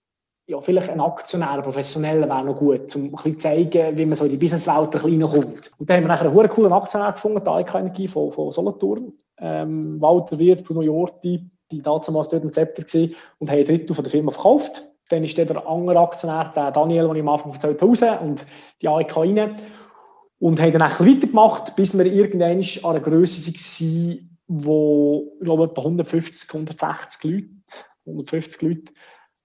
ja, 0.46 0.60
vielleicht 0.60 0.90
ein 0.90 1.00
Aktionär, 1.00 1.52
ein 1.52 1.62
Professioneller 1.62 2.28
wäre 2.28 2.44
noch 2.44 2.58
gut, 2.58 2.94
um 2.96 3.04
ein 3.04 3.12
bisschen 3.12 3.40
zeigen, 3.40 3.98
wie 3.98 4.06
man 4.06 4.16
so 4.16 4.26
in 4.26 4.32
die 4.32 4.38
Businesswelt 4.38 4.96
ein 4.96 5.02
bisschen. 5.02 5.24
Und 5.24 5.90
dann 5.90 5.98
haben 5.98 6.04
wir 6.04 6.08
nachher 6.08 6.30
einen 6.30 6.50
coolen 6.50 6.74
Aktionär 6.74 7.14
gefunden, 7.14 7.42
die 7.44 7.50
AEK 7.50 7.76
Energie 7.76 8.08
von, 8.08 8.32
von 8.32 8.52
Solothurn. 8.52 9.14
Ähm, 9.40 10.02
Walter 10.02 10.38
Wirth 10.38 10.66
von 10.66 10.76
New 10.76 10.82
York, 10.82 11.22
die, 11.22 11.50
damals 11.82 12.28
dort 12.30 12.44
im 12.44 12.52
Zepter 12.52 12.84
gewesen, 12.84 13.16
und 13.40 13.50
haben 13.50 13.60
ein 13.60 13.66
Drittel 13.66 13.96
von 13.96 14.04
der 14.04 14.12
Firma 14.12 14.32
verkauft. 14.32 14.93
Dann 15.10 15.24
ist 15.24 15.38
der 15.38 15.68
andere 15.68 16.00
Aktionär, 16.00 16.52
der 16.56 16.72
Daniel, 16.72 17.08
den 17.08 17.16
ich 17.16 17.22
am 17.22 17.30
Anfang 17.30 17.54
erzählt 17.54 17.82
habe, 17.82 18.26
und 18.26 18.46
die 18.82 18.88
AEK 18.88 19.18
rein. 19.18 19.56
Und 20.40 20.60
haben 20.60 20.72
dann 20.72 20.82
ein 20.82 20.90
bisschen 20.90 21.08
weitergemacht, 21.08 21.76
bis 21.76 21.98
wir 21.98 22.06
irgendwann 22.06 22.60
an 22.60 22.90
einer 22.90 23.00
Größe 23.00 23.54
waren, 23.54 24.38
wo, 24.48 25.36
ich 25.40 25.46
glaube, 25.46 25.66
etwa 25.66 25.82
150, 25.82 26.50
160 26.54 27.24
Leute, 27.24 27.48
150 28.06 28.62
Leute, 28.62 28.94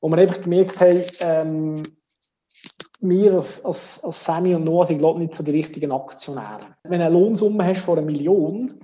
wo 0.01 0.09
wir 0.09 0.19
einfach 0.19 0.43
gemerkt 0.43 0.81
haben, 0.81 1.03
ähm, 1.21 1.83
wir 3.01 3.35
als, 3.35 3.65
als, 3.65 4.03
als 4.03 4.25
Sammy 4.25 4.55
und 4.55 4.65
Noah 4.65 4.87
sind, 4.87 4.99
glaube 4.99 5.21
ich, 5.21 5.29
nicht 5.29 5.37
so 5.37 5.45
die 5.45 5.53
richtigen 5.53 5.93
Aktionäre. 5.93 6.77
Wenn 6.83 6.99
du 6.99 7.07
eine 7.07 7.15
Lohnsumme 7.15 7.65
hast 7.65 7.83
von 7.83 7.99
einer 7.99 8.07
Million 8.07 8.81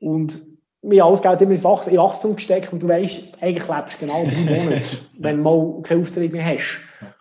und 0.00 0.57
wir 0.82 1.04
alles 1.04 1.22
Geld 1.22 1.40
immer 1.40 1.52
in 1.52 1.64
Wachstum 1.64 2.36
gesteckt 2.36 2.72
und 2.72 2.82
du 2.82 2.88
weißt, 2.88 3.42
eigentlich 3.42 3.68
lebst 3.68 4.00
du 4.00 4.06
genau 4.06 4.24
drei 4.24 4.36
Monate, 4.64 4.98
wenn 5.18 5.36
du 5.38 5.42
mal 5.42 5.82
keine 5.82 6.00
Aufträge 6.02 6.32
mehr 6.32 6.44
hast. 6.44 6.80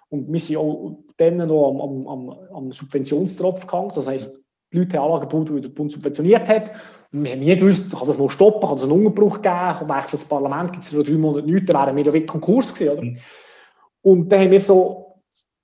Und 0.10 0.32
wir 0.32 0.40
sind 0.40 0.58
auch 0.58 0.98
dann 1.18 1.38
noch 1.38 1.70
am, 1.70 1.82
am, 1.82 2.08
am, 2.08 2.30
am 2.54 2.72
Subventionstropf 2.72 3.66
gehangen. 3.66 3.92
Das 3.96 4.08
heisst, 4.08 4.38
die 4.72 4.80
Leute 4.80 4.98
haben 4.98 5.06
Anlagen 5.06 5.30
gebaut, 5.30 5.50
die 5.50 5.62
der 5.62 5.70
Bund 5.70 5.92
subventioniert 5.92 6.48
hat. 6.48 6.72
Und 7.12 7.24
wir 7.24 7.32
haben 7.32 7.40
nie 7.40 7.56
gewusst, 7.56 7.92
kann 7.92 8.08
das 8.08 8.18
mal 8.18 8.30
stoppen, 8.30 8.68
kann 8.68 8.78
es 8.78 8.84
einen 8.84 8.92
Unterbruch 8.92 9.42
geben, 9.42 10.04
für 10.04 10.12
das 10.12 10.26
Parlament 10.26 10.74
gibt 10.74 10.84
es 10.84 10.92
noch 10.92 11.04
drei 11.04 11.14
Monate 11.14 11.48
nichts, 11.48 11.72
dann 11.72 11.86
wären 11.86 11.96
wir 11.96 12.04
ja 12.06 12.14
wirklich 12.14 12.28
Konkurs 12.28 12.74
gewesen, 12.74 12.92
oder? 12.92 13.04
Mhm. 13.04 13.18
Und 14.02 14.32
dann 14.32 14.42
haben 14.42 14.52
wir 14.52 14.62
so, 14.62 15.22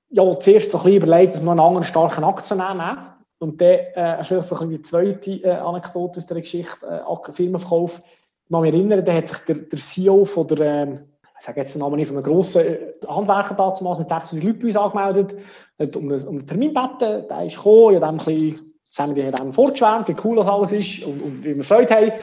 ja, 0.10 0.39
zuerst 0.39 0.71
so 0.71 0.77
ein 0.79 0.84
bisschen 0.84 1.03
überlegt, 1.03 1.36
dass 1.36 1.43
wir 1.43 1.51
einen 1.51 1.60
anderen 1.60 1.84
starken 1.84 2.23
Aktionär 2.23 2.73
nehmen. 2.73 3.12
Und 3.43 3.60
dann 3.60 3.67
äh, 3.69 4.23
vielleicht 4.23 4.47
so 4.47 4.65
die 4.65 4.82
zweite 4.82 5.32
äh, 5.32 5.49
Anekdote 5.49 6.19
aus 6.19 6.25
der 6.25 6.39
Geschichte, 6.39 6.86
äh, 6.88 7.32
Firmenverkauf. 7.34 8.01
Ich 8.45 8.51
kann 8.51 8.62
mich 8.62 8.73
erinnern, 8.73 9.03
da 9.03 9.13
hat 9.13 9.27
sich 9.27 9.39
der, 9.39 9.56
der 9.56 9.79
CEO 9.79 10.23
von 10.23 10.47
der, 10.47 10.60
äh, 10.60 10.93
ich 10.93 11.45
sage 11.45 11.60
jetzt 11.60 11.75
den 11.75 11.79
Namen 11.79 11.97
nicht, 11.97 12.08
von 12.08 12.15
einem 12.15 12.25
grossen 12.25 12.62
äh, 12.62 12.93
Handwerker 13.06 13.53
damals 13.56 13.99
mit 13.99 14.08
600 14.08 14.43
Leuten 14.45 14.60
bei 14.60 14.67
uns 14.67 14.77
angemeldet, 14.77 15.36
hat 15.77 15.95
um, 15.97 16.10
einen, 16.10 16.23
um 16.23 16.38
einen 16.38 16.47
Termin 16.47 16.73
gebeten, 16.73 17.27
der 17.27 17.45
ist 17.45 17.58
gekommen, 17.58 17.95
ich 17.95 18.01
ein 18.01 18.17
bisschen 18.17 18.73
haben 18.97 19.15
wir 19.15 19.32
dann 19.32 19.51
vorgeschwärmt, 19.51 20.08
wie 20.08 20.15
cool 20.23 20.38
das 20.38 20.47
alles 20.47 20.71
ist 20.71 21.03
und, 21.03 21.21
und 21.21 21.43
wie 21.43 21.56
wir 21.56 21.63
Freude 21.65 21.93
haben. 21.93 22.10
Er 22.10 22.19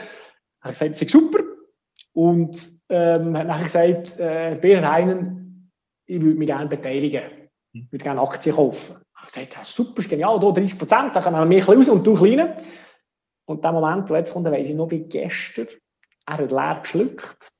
hat 0.62 0.70
gesagt, 0.70 0.92
es 0.92 1.02
ist 1.02 1.10
super. 1.10 1.40
Und 2.14 2.56
ähm, 2.88 3.36
hat 3.36 3.46
nachher 3.46 3.64
gesagt, 3.64 4.18
äh, 4.20 4.80
Heinen, 4.86 5.70
ich 6.06 6.20
würde 6.20 6.38
mich 6.38 6.46
gerne 6.46 6.68
beteiligen. 6.68 7.22
Ich 7.72 7.92
würde 7.92 8.04
gerne 8.04 8.20
Aktien 8.22 8.54
kaufen. 8.54 8.96
Gesagt, 9.32 9.56
ja, 9.56 9.64
super, 9.64 10.02
genial, 10.02 10.40
hier 10.40 10.52
30 10.52 10.78
Prozent, 10.78 11.14
dann 11.14 11.22
können 11.22 11.36
wir 11.36 11.44
mehr 11.44 11.64
raus 11.64 11.88
und 11.88 12.06
du 12.06 12.14
kleine. 12.14 12.56
Und 13.46 13.64
der 13.64 13.72
Moment, 13.72 14.08
wo 14.10 14.16
jetzt 14.16 14.32
kommt, 14.32 14.50
weiss 14.50 14.68
ich 14.68 14.74
noch 14.74 14.90
wie 14.90 15.00
gestern, 15.00 15.68
er 16.26 16.38
hat 16.38 16.50
leer 16.50 16.78
geschluckt, 16.82 17.50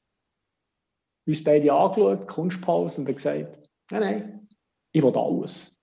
uns 1.26 1.44
beide 1.44 1.72
angeschaut, 1.72 2.28
Kunstpause 2.28 3.00
und 3.00 3.08
hat 3.08 3.16
gesagt, 3.16 3.68
nein, 3.90 4.00
nein, 4.00 4.48
ich 4.92 5.02
will 5.02 5.16
alles. 5.16 5.76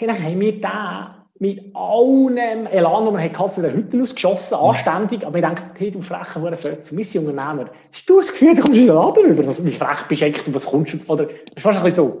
Und 0.00 0.08
dann 0.08 0.22
haben 0.22 0.40
wir 0.40 0.60
den 0.60 1.22
mit 1.38 1.74
allem 1.74 2.36
Elan, 2.66 3.04
den 3.04 3.14
man 3.14 3.22
hatte, 3.22 3.50
zu 3.50 3.62
den 3.62 3.72
Hütten 3.72 4.02
ausgeschossen, 4.02 4.54
anständig. 4.54 5.26
Aber 5.26 5.38
ich 5.38 5.44
denke, 5.44 5.62
hey, 5.76 5.90
du 5.90 6.00
frecher 6.00 6.56
Fötzel, 6.56 6.96
wir 6.98 7.04
sind 7.04 7.26
Unternehmer. 7.26 7.70
Hast 7.92 8.08
du 8.08 8.18
das 8.18 8.30
Gefühl, 8.30 8.54
du 8.54 8.62
kommst 8.62 8.78
in 8.78 8.86
den 8.86 8.94
Laden 8.94 9.26
rüber? 9.26 9.64
Wie 9.64 9.70
frech 9.72 10.06
bist 10.08 10.22
du 10.22 10.26
eigentlich, 10.26 10.54
was 10.54 10.66
kommst 10.66 10.94
du? 10.94 10.98
Oder, 11.12 11.26
das 11.26 11.36
ist 11.56 11.62
fast 11.62 11.78
ein 11.78 11.84
bisschen 11.84 12.20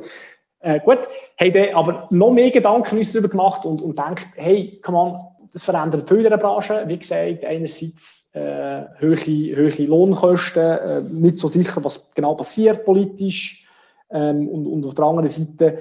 Äh, 0.62 0.80
gut, 0.80 1.00
haben 1.40 1.52
dann 1.52 1.74
aber 1.74 2.08
noch 2.12 2.32
mehr 2.32 2.50
Gedanken 2.50 2.98
uns 2.98 3.12
darüber 3.12 3.28
gemacht 3.28 3.66
und, 3.66 3.82
und 3.82 3.98
denkt, 3.98 4.26
hey, 4.36 4.78
kann 4.80 4.94
man, 4.94 5.14
das 5.52 5.64
verändert 5.64 6.08
viel 6.08 6.18
in 6.18 6.30
der 6.30 6.36
Branche. 6.36 6.84
Wie 6.86 6.98
gesagt, 6.98 7.44
einerseits 7.44 8.30
äh, 8.34 8.84
hohe, 9.00 9.16
hohe 9.16 9.86
Lohnkosten, 9.86 10.62
äh, 10.62 11.00
nicht 11.10 11.38
so 11.38 11.48
sicher, 11.48 11.84
was 11.84 12.10
genau 12.14 12.34
passiert 12.34 12.84
politisch. 12.84 13.66
Ähm, 14.10 14.48
und, 14.48 14.66
und 14.66 14.86
auf 14.86 14.94
der 14.94 15.04
anderen 15.04 15.28
Seite, 15.28 15.78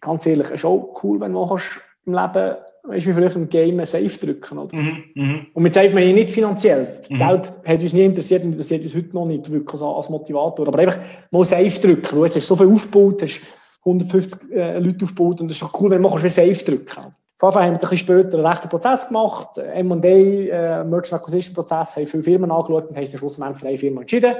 ganz 0.00 0.26
ehrlich, 0.26 0.50
ist 0.50 0.64
auch 0.64 0.92
cool, 1.02 1.20
wenn 1.20 1.32
du 1.32 1.46
kannst 1.46 1.80
im 2.04 2.14
Leben, 2.14 2.56
weißt 2.82 3.06
wie 3.06 3.12
früher 3.12 3.36
im 3.36 3.48
Game 3.48 3.84
Safe 3.84 4.08
drücken. 4.08 4.58
Oder? 4.58 4.76
Mhm, 4.76 5.04
mh. 5.14 5.46
Und 5.54 5.62
mit 5.62 5.74
Safe 5.74 5.94
meine 5.94 6.06
ich 6.06 6.14
nicht 6.14 6.30
finanziell. 6.32 7.00
Mhm. 7.08 7.18
Geld 7.18 7.52
hat 7.64 7.80
uns 7.80 7.92
nie 7.92 8.04
interessiert 8.04 8.42
und 8.42 8.50
interessiert 8.50 8.82
uns 8.82 8.94
heute 8.96 9.14
noch 9.14 9.26
nicht 9.26 9.50
wirklich 9.50 9.80
als 9.80 10.10
Motivator. 10.10 10.66
Aber 10.66 10.78
einfach 10.80 10.98
mal 11.30 11.44
Safe 11.44 11.80
drücken. 11.80 12.16
Du 12.16 12.24
hast 12.24 12.34
so 12.40 12.56
viel 12.56 12.66
aufgebaut, 12.66 13.22
hast 13.22 13.40
150 13.84 14.52
äh, 14.52 14.78
Leute 14.78 15.04
aufgebaut 15.04 15.40
und 15.40 15.50
es 15.50 15.56
ist 15.56 15.62
doch 15.62 15.80
cool, 15.80 15.90
wenn 15.90 16.02
du 16.02 16.22
wie 16.22 16.28
Safe 16.28 16.64
drücken. 16.64 17.14
Jeden 17.42 17.54
haben 17.54 17.54
wir 17.54 17.62
ein 17.62 17.78
bisschen 17.78 17.98
später 17.98 18.34
einen 18.34 18.46
rechten 18.46 18.68
Prozess 18.68 19.08
gemacht. 19.08 19.58
M&A, 19.58 20.06
äh, 20.06 20.84
Merchant 20.84 21.20
Acquisition 21.20 21.54
Prozess, 21.54 21.96
haben 21.96 22.06
viele 22.06 22.22
Firmen 22.22 22.52
angeschaut 22.52 22.88
und 22.88 22.96
haben 22.96 23.06
sich 23.06 23.18
schlussendlich 23.18 23.58
für 23.58 23.68
eine 23.68 23.78
Firma 23.78 24.00
entschieden. 24.02 24.36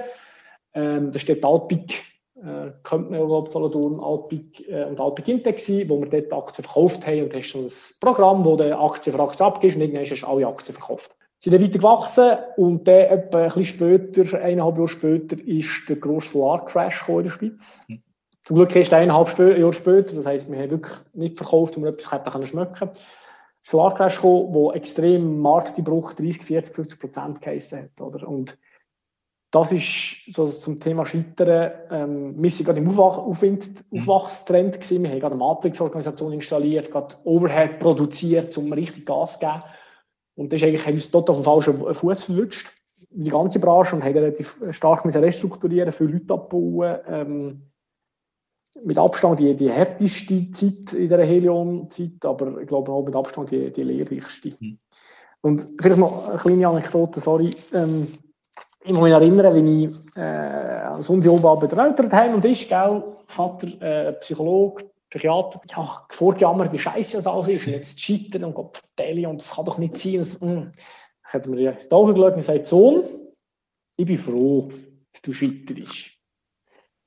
Ähm, 0.74 1.10
das 1.10 1.22
steht 1.22 1.44
Altpic 1.44 1.94
äh, 2.42 2.72
könnte 2.82 3.12
man 3.12 3.20
überhaupt 3.20 3.52
Solothurn, 3.52 4.00
Alpic 4.00 4.68
äh, 4.68 4.84
und 4.84 5.00
Alpic 5.00 5.30
Intec 5.30 5.60
sein, 5.60 5.88
wo 5.88 6.00
wir 6.00 6.08
dort 6.08 6.32
Aktien 6.32 6.64
verkauft 6.64 7.06
haben 7.06 7.22
und 7.24 7.34
hast 7.34 7.52
so 7.52 7.60
ein 7.60 7.70
Programm, 8.00 8.44
wo 8.44 8.56
du 8.56 8.76
Aktien 8.76 9.14
für 9.14 9.22
Aktien 9.22 9.46
abgibst 9.46 9.76
und 9.76 9.82
irgendwann 9.82 10.04
hast 10.04 10.22
du 10.22 10.26
alle 10.26 10.46
Aktien 10.46 10.74
verkauft. 10.74 11.14
Sie 11.38 11.50
sind 11.50 11.60
dann 11.60 11.68
weiter 11.68 11.78
gewachsen 11.78 12.38
und 12.56 12.88
dann 12.88 12.94
etwa 12.94 13.38
ein 13.38 13.48
bisschen 13.48 13.64
später, 13.64 14.38
eineinhalb 14.40 14.76
Jahre 14.76 14.88
später, 14.88 15.36
ist 15.46 15.88
der 15.88 15.96
grosse 15.96 16.30
Solarcrash 16.30 17.08
in 17.08 17.22
der 17.22 17.30
Schweiz. 17.30 17.84
Mhm. 17.88 18.02
Zum 18.42 18.56
Glück 18.56 18.74
ist 18.74 18.92
eineinhalb 18.92 19.38
Jahre 19.38 19.72
später, 19.72 20.16
das 20.16 20.26
heisst, 20.26 20.50
wir 20.50 20.58
haben 20.58 20.70
wirklich 20.70 20.96
nicht 21.12 21.36
verkauft, 21.36 21.76
um 21.76 21.84
etwas 21.86 22.10
hätten 22.10 22.46
schmecken 22.46 22.74
können. 22.74 22.90
Solarcrash 23.62 24.16
gekommen, 24.16 24.52
wo 24.52 24.72
extrem 24.72 25.38
Markteinbruch 25.38 26.14
30, 26.14 26.42
40, 26.42 26.74
50 26.74 27.00
Prozent 27.00 27.40
geheissen 27.40 27.82
hat. 27.82 28.00
Oder? 28.00 28.26
Und 28.26 28.58
das 29.52 29.70
ist 29.70 30.34
so 30.34 30.50
zum 30.50 30.80
Thema 30.80 31.06
Scheitern. 31.06 31.72
Ähm, 31.90 32.42
wir 32.42 32.50
sind 32.50 32.64
gerade 32.64 32.80
im 32.80 32.88
Aufwach 32.88 33.18
Aufwind 33.18 33.68
mhm. 33.92 34.00
Aufwachstrend 34.00 34.80
gewesen. 34.80 35.04
Wir 35.04 35.10
haben 35.10 35.20
gerade 35.20 35.34
eine 35.34 35.44
Matrix-Organisation 35.44 36.32
installiert, 36.32 36.90
gerade 36.90 37.14
Overhead 37.24 37.78
produziert, 37.78 38.56
um 38.58 38.72
richtig 38.72 39.06
Gas 39.06 39.34
zu 39.34 39.40
geben. 39.40 39.62
Und 40.34 40.52
das 40.52 40.60
ist 40.60 40.66
eigentlich, 40.66 40.86
haben 40.86 40.94
uns 40.94 41.10
total 41.10 41.36
auf 41.36 41.42
den 41.42 41.44
falschen 41.44 41.94
Fuß 41.94 42.24
verwünscht. 42.24 42.72
Die 43.10 43.30
ganze 43.30 43.60
Branche 43.60 43.94
und 43.94 44.02
haben 44.02 44.14
relativ 44.14 44.56
stark 44.70 45.04
müssen 45.04 45.22
restrukturieren, 45.22 45.92
viele 45.92 46.12
Leute 46.12 46.32
abbauen. 46.32 46.98
Ähm, 47.06 47.71
mit 48.84 48.98
Abstand 48.98 49.40
die, 49.40 49.54
die 49.54 49.70
härteste 49.70 50.50
Zeit 50.52 50.92
in 50.94 51.08
der 51.08 51.24
Helion-Zeit, 51.24 52.24
aber 52.24 52.60
ich 52.60 52.66
glaube 52.66 52.90
auch 52.90 53.04
mit 53.04 53.14
Abstand 53.14 53.50
die, 53.50 53.70
die 53.72 53.82
lehrreichste. 53.82 54.54
Mhm. 54.58 54.78
Und 55.42 55.66
vielleicht 55.80 55.98
noch 55.98 56.28
eine 56.28 56.38
kleine 56.38 56.68
Anekdote, 56.68 57.20
sorry. 57.20 57.50
Ähm, 57.72 58.06
ich 58.84 58.92
muss 58.92 59.02
mich 59.02 59.12
erinnern, 59.12 59.54
wie 59.54 59.84
ich 59.84 60.16
äh, 60.16 61.12
Undiobab 61.12 61.60
bei 61.60 61.84
Eltern 61.84 62.34
und 62.34 62.44
ist, 62.44 62.68
gell, 62.68 63.02
Vater, 63.26 63.80
äh, 63.80 64.12
Psychologe, 64.14 64.84
Psychiater, 65.10 65.60
ja, 65.68 66.06
vorgejammert, 66.08 66.72
wie 66.72 66.78
scheiße 66.78 67.18
das 67.18 67.26
alles 67.26 67.48
ist, 67.48 67.66
und 67.66 67.74
jetzt 67.74 68.00
scheitern 68.00 68.44
und 68.44 68.54
Gott 68.54 68.78
vertellen 68.78 69.26
und 69.26 69.40
das 69.40 69.54
kann 69.54 69.64
doch 69.64 69.78
nicht 69.78 69.96
sein. 69.96 70.18
Das, 70.18 70.40
mm. 70.40 70.72
hat 71.24 71.46
mir 71.46 71.72
ins 71.72 71.90
Auge 71.90 72.14
geschaut 72.14 72.32
und 72.32 72.38
gesagt, 72.38 72.66
Sohn, 72.66 73.04
ich 73.96 74.06
bin 74.06 74.18
froh, 74.18 74.70
dass 75.12 75.22
du 75.22 75.32
scheiterst. 75.32 76.21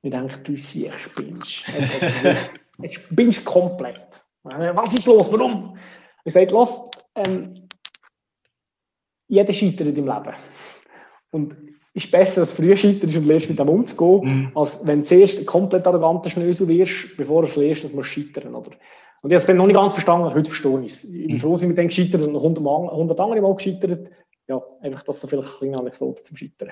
Ich 0.05 0.11
denke, 0.11 0.37
du 0.43 0.55
siehst, 0.55 0.99
spinnst. 0.99 1.65
Jetzt 2.77 2.93
spinnst 2.93 3.43
komplett. 3.43 4.23
Was 4.43 4.93
ist 4.93 5.07
los? 5.07 5.31
Warum? 5.31 5.75
Ich 6.23 6.31
sage, 6.31 6.51
los, 6.51 6.91
ähm, 7.15 7.67
jeder 9.27 9.51
scheitert 9.51 9.97
im 9.97 10.05
Leben. 10.05 10.35
Und 11.31 11.57
ist 11.95 12.11
besser, 12.11 12.41
dass 12.41 12.55
du 12.55 12.61
früh 12.61 12.77
scheiterst 12.77 13.15
und 13.15 13.25
lernst 13.25 13.49
mit 13.49 13.57
dem 13.57 13.67
umzugehen, 13.67 14.41
mhm. 14.41 14.51
als 14.53 14.79
wenn 14.85 14.99
du 14.99 15.05
zuerst 15.05 15.39
ein 15.39 15.45
komplett 15.47 15.87
arroganter 15.87 16.29
Schnösel 16.29 16.67
wirst, 16.67 17.17
bevor 17.17 17.41
du 17.41 17.47
es 17.47 17.55
lernst, 17.55 17.85
dass 17.85 17.91
du 17.91 18.03
scheitern 18.03 18.53
oder? 18.53 18.69
Und 19.23 19.33
ich 19.33 19.41
habe 19.41 19.51
es 19.51 19.57
noch 19.57 19.65
nicht 19.65 19.75
ganz 19.75 19.93
verstanden, 19.93 20.31
heute 20.31 20.51
verstehe 20.51 20.81
ich 20.81 20.91
es. 20.91 21.03
Ich 21.05 21.25
bin 21.25 21.35
mhm. 21.37 21.39
froh, 21.39 21.53
dass 21.53 21.63
ich 21.63 21.67
mit 21.67 21.79
dem 21.79 21.87
gescheitert 21.87 22.27
und 22.27 22.33
noch 22.33 22.43
100, 22.43 22.63
100 22.63 23.19
andere 23.19 23.41
Mal 23.41 23.55
gescheitert. 23.55 24.11
Ja, 24.47 24.61
einfach, 24.81 25.01
dass 25.01 25.19
so 25.19 25.25
vielleicht 25.25 25.63
eine 25.63 25.79
Anekdote 25.79 26.21
zum 26.21 26.37
Scheitern 26.37 26.69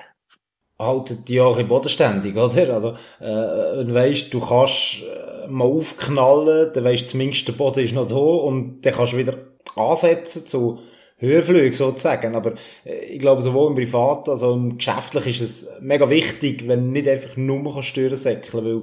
halten 0.84 1.24
die 1.26 1.40
auch 1.40 1.56
ein 1.56 1.68
bodenständig, 1.68 2.36
oder? 2.36 2.74
Also, 2.74 2.90
äh, 3.20 3.78
wenn 3.78 3.88
du 3.88 3.94
weißt, 3.94 4.32
du 4.32 4.40
kannst 4.40 5.02
äh, 5.02 5.48
mal 5.48 5.64
aufknallen, 5.64 6.70
dann 6.74 6.84
du 6.84 7.06
zumindest, 7.06 7.48
der 7.48 7.52
Boden 7.52 7.84
ist 7.84 7.94
noch 7.94 8.08
da 8.08 8.16
und 8.16 8.82
dann 8.82 8.94
kannst 8.94 9.12
du 9.12 9.18
wieder 9.18 9.36
ansetzen 9.76 10.46
zu 10.46 10.78
Höhenflügen 11.18 11.72
sozusagen. 11.72 12.34
Aber 12.34 12.54
äh, 12.84 13.04
ich 13.06 13.18
glaube, 13.18 13.42
sowohl 13.42 13.70
im 13.70 13.76
Privat 13.76 14.28
als 14.28 14.42
auch 14.42 14.54
im 14.54 14.78
Geschäftlichen 14.78 15.30
ist 15.30 15.40
es 15.40 15.66
mega 15.80 16.08
wichtig, 16.10 16.66
wenn 16.68 16.86
du 16.86 16.90
nicht 16.92 17.08
einfach 17.08 17.36
nur 17.36 17.82
Steuern 17.82 18.16
säckeln 18.16 18.64
weil 18.64 18.82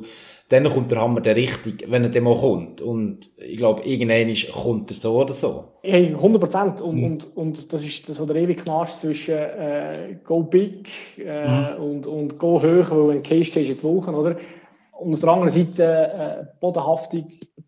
dann 0.52 0.68
kommt 0.68 0.92
der 0.92 1.00
Hammer 1.00 1.22
der 1.22 1.36
richtig, 1.36 1.86
wenn 1.88 2.04
er 2.04 2.10
dann 2.10 2.24
mal 2.24 2.36
kommt. 2.36 2.82
Und 2.82 3.30
ich 3.38 3.56
glaube, 3.56 3.84
irgendwann 3.84 4.36
kommt 4.52 4.92
er 4.92 4.98
so 4.98 5.22
oder 5.22 5.34
so. 5.34 5.64
Hey, 5.82 6.08
100 6.08 6.42
Prozent. 6.42 6.82
Und, 6.82 6.98
mhm. 6.98 7.04
und, 7.06 7.38
und 7.38 7.74
das 7.74 7.84
ist 7.84 8.06
so 8.06 8.26
der 8.26 8.36
ewige 8.36 8.62
Knast 8.62 9.00
zwischen 9.00 9.36
äh, 9.36 10.18
go 10.26 10.44
big 10.44 10.90
äh, 11.18 11.48
mhm. 11.48 11.84
und, 11.84 12.08
und 12.08 12.38
go 12.38 12.62
hoch, 12.62 12.92
weil 12.92 13.12
ein 13.12 13.24
Case 13.24 13.50
Case 13.50 13.74
die 13.74 13.84
Woche, 13.84 14.12
oder? 14.12 14.38
Und 15.00 15.14
auf 15.14 15.20
der 15.22 15.30
anderen 15.30 15.50
Seite 15.50 15.84
äh, 15.84 16.46
bodenhaftig 16.60 17.26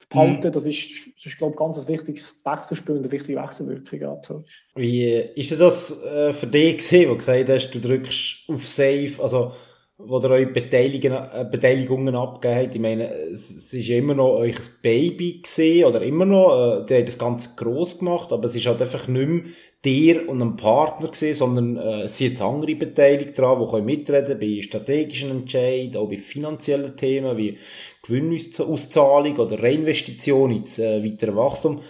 behalten, 0.10 0.48
mhm. 0.48 0.52
das 0.52 0.66
ist, 0.66 0.90
das 1.16 1.26
ist 1.26 1.38
glaube 1.38 1.54
ich, 1.54 1.58
ganz 1.58 1.80
ein 1.80 1.88
wichtiges 1.88 2.36
Wechselspiel 2.44 2.96
und 2.96 3.04
eine 3.04 3.12
wichtige 3.12 3.42
Wechselwirkung. 3.42 4.18
Also. 4.18 4.44
Wie 4.76 5.10
ist 5.36 5.60
das 5.60 6.04
äh, 6.04 6.34
für 6.34 6.48
dich 6.48 6.78
gesehen, 6.78 7.08
wo 7.10 7.14
du 7.14 7.20
gesagt 7.20 7.50
hast, 7.50 7.72
du 7.72 7.80
drückst 7.80 8.50
auf 8.50 8.68
Save, 8.68 9.14
also 9.22 9.54
wo 9.98 10.20
ihr 10.20 10.30
euch 10.30 10.54
Beteiligungen, 10.54 11.24
äh, 11.32 11.46
Beteiligungen 11.50 12.16
abgegeben 12.16 12.62
habt. 12.62 12.76
Ich 12.76 12.82
meine, 12.82 13.14
es 13.14 13.74
ist 13.74 13.90
immer 13.90 14.16
noch 14.16 14.36
euch 14.36 14.58
ein 14.58 14.66
Baby 14.82 15.42
gesehen 15.42 15.86
oder 15.86 16.02
immer 16.02 16.26
noch, 16.26 16.82
äh, 16.82 16.86
der 16.86 17.00
hat 17.00 17.08
das 17.08 17.18
Ganze 17.18 17.50
gross 17.56 18.00
gemacht, 18.00 18.32
aber 18.32 18.46
es 18.46 18.56
ist 18.56 18.66
halt 18.66 18.82
einfach 18.82 19.08
nicht 19.08 19.28
mehr 19.28 19.44
dir 19.86 20.30
und 20.30 20.42
ein 20.42 20.56
Partner 20.56 21.10
gesehen, 21.10 21.36
sondern 21.36 21.78
äh, 21.78 22.04
es 22.04 22.18
sind 22.18 22.30
jetzt 22.30 22.42
andere 22.42 22.76
beteiligt 22.76 23.38
dran, 23.38 23.60
die 23.60 23.70
können 23.70 23.86
mitreden 23.86 24.40
bei 24.40 24.62
strategischen 24.62 25.32
Entscheidungen, 25.32 25.98
auch 25.98 26.10
bei 26.10 26.18
finanziellen 26.18 26.96
Themen 26.96 27.38
wie 27.38 27.58
Gewinnauszahlung 28.02 29.38
oder 29.38 29.62
Reinvestition 29.62 30.52
ins 30.52 30.80
äh, 30.80 31.04
weitere 31.04 31.36
Wachstum. 31.36 31.82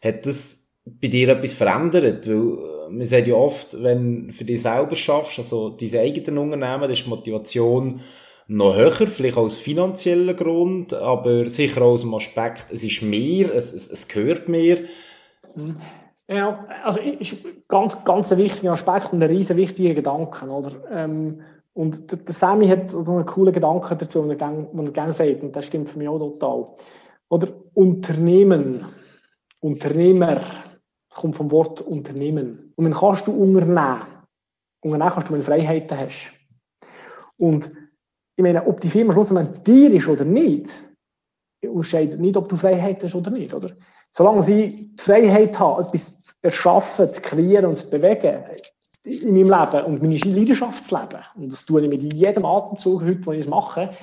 Hat 0.00 0.26
das 0.26 0.58
bei 0.84 1.08
dir 1.08 1.30
etwas 1.30 1.54
verändert? 1.54 2.28
Weil 2.28 2.77
man 2.90 3.06
sagt 3.06 3.26
ja 3.26 3.34
oft, 3.34 3.82
wenn 3.82 4.28
du 4.28 4.32
für 4.32 4.44
dich 4.44 4.62
selber 4.62 4.96
schaffst, 4.96 5.38
also 5.38 5.70
diese 5.70 6.00
eigenen 6.00 6.38
Unternehmen, 6.38 6.82
das 6.82 7.00
ist 7.00 7.06
Motivation 7.06 8.00
noch 8.48 8.74
höher, 8.74 8.90
vielleicht 8.90 9.36
aus 9.36 9.56
finanziellen 9.56 10.34
Grund, 10.34 10.94
aber 10.94 11.50
sicher 11.50 11.82
aus 11.82 12.00
dem 12.00 12.14
Aspekt, 12.14 12.66
es 12.72 12.82
ist 12.82 13.02
mehr, 13.02 13.54
es, 13.54 13.72
es, 13.72 13.90
es 13.90 14.08
gehört 14.08 14.48
mehr. 14.48 14.78
Mhm. 15.54 15.76
Ja, 16.30 16.66
also 16.84 17.00
ist 17.00 17.36
ganz, 17.68 18.04
ganz 18.04 18.30
ein 18.32 18.38
wichtiger 18.38 18.72
Aspekt 18.72 19.12
und 19.12 19.22
ein 19.22 19.30
riesen 19.30 19.56
wichtiger 19.56 19.94
Gedanke, 19.94 20.46
oder? 20.46 20.72
Ähm, 20.90 21.40
und 21.72 22.10
der, 22.10 22.18
der 22.18 22.34
Sammy 22.34 22.68
hat 22.68 22.90
so 22.90 23.12
einen 23.12 23.24
coolen 23.24 23.52
Gedanken 23.52 23.96
dazu, 23.96 24.22
den 24.22 24.38
er 24.38 24.90
gerne 24.92 25.14
sagt, 25.14 25.42
und 25.42 25.56
das 25.56 25.64
stimmt 25.64 25.88
für 25.88 25.98
mich 25.98 26.08
auch 26.08 26.18
total. 26.18 26.66
Oder 27.30 27.48
Unternehmen, 27.72 28.84
Unternehmer, 29.60 30.40
kommt 31.14 31.36
vom 31.36 31.50
Wort 31.50 31.80
Unternehmen. 31.80 32.72
Und 32.76 32.84
dann 32.84 32.94
kannst 32.94 33.26
du 33.26 33.32
unternehmen. 33.32 34.02
Unternehmen 34.80 35.10
kannst 35.10 35.28
du, 35.28 35.32
wenn 35.32 35.40
du 35.40 35.46
Freiheiten 35.46 35.98
hast. 35.98 36.32
Und 37.36 37.70
ich 38.36 38.42
meine, 38.42 38.66
ob 38.66 38.80
die 38.80 38.90
Firma 38.90 39.12
schlussendlich 39.12 39.62
dir 39.64 39.94
ist 39.94 40.08
oder 40.08 40.24
nicht, 40.24 40.70
unterscheidet 41.62 42.20
nicht, 42.20 42.36
ob 42.36 42.48
du 42.48 42.56
Freiheit 42.56 43.02
hast 43.02 43.14
oder 43.14 43.30
nicht. 43.30 43.52
Oder? 43.52 43.72
Solange 44.12 44.42
sie 44.42 44.94
die 44.96 45.02
Freiheit 45.02 45.58
haben, 45.58 45.84
etwas 45.84 46.22
zu 46.22 46.34
erschaffen, 46.42 47.12
zu 47.12 47.20
kreieren 47.20 47.66
und 47.66 47.78
zu 47.78 47.90
bewegen 47.90 48.44
in 49.04 49.32
meinem 49.32 49.50
Leben 49.50 49.84
und 49.86 50.02
meine 50.02 50.18
Leidenschaft 50.18 50.84
zu 50.84 50.96
leben, 50.96 51.22
und 51.36 51.52
das 51.52 51.64
tue 51.64 51.82
ich 51.82 51.88
mit 51.88 52.12
jedem 52.12 52.44
Atemzug 52.44 53.02
heute, 53.02 53.26
wo 53.26 53.32
ich 53.32 53.40
es 53.40 53.46
mache, 53.48 53.94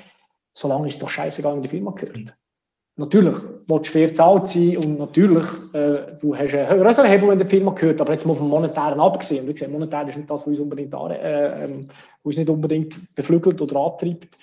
solange 0.53 0.87
ist 0.87 0.95
es 0.95 0.99
doch 0.99 1.09
scheißegal, 1.09 1.57
wie 1.57 1.61
die 1.61 1.67
Firma 1.67 1.91
gehört. 1.91 2.35
Natürlich 2.97 3.35
willst 3.67 3.87
du 3.87 3.91
fair 3.91 4.13
zahlt 4.13 4.47
sein 4.47 4.77
und 4.77 4.99
natürlich, 4.99 5.45
äh, 5.73 5.97
du 6.21 6.35
hast 6.35 6.53
einen 6.53 6.81
größeren 6.81 7.09
Hebel, 7.09 7.27
wenn 7.27 7.39
der 7.39 7.49
Firma 7.49 7.71
gehört, 7.71 7.99
aber 7.99 8.13
jetzt 8.13 8.25
mal 8.25 8.35
vom 8.35 8.47
Monetären 8.47 9.01
abgesehen. 9.01 9.45
Wie 9.47 9.53
gesagt, 9.53 9.71
monetär 9.71 10.07
ist 10.07 10.15
nicht 10.15 10.29
das, 10.29 10.41
was 10.41 10.47
uns, 10.47 10.59
unbedingt, 10.59 10.93
äh, 10.93 11.65
ähm, 11.65 11.87
uns 12.23 12.37
nicht 12.37 12.49
unbedingt 12.49 13.13
beflügelt 13.13 13.61
oder 13.61 13.77
antreibt. 13.81 14.37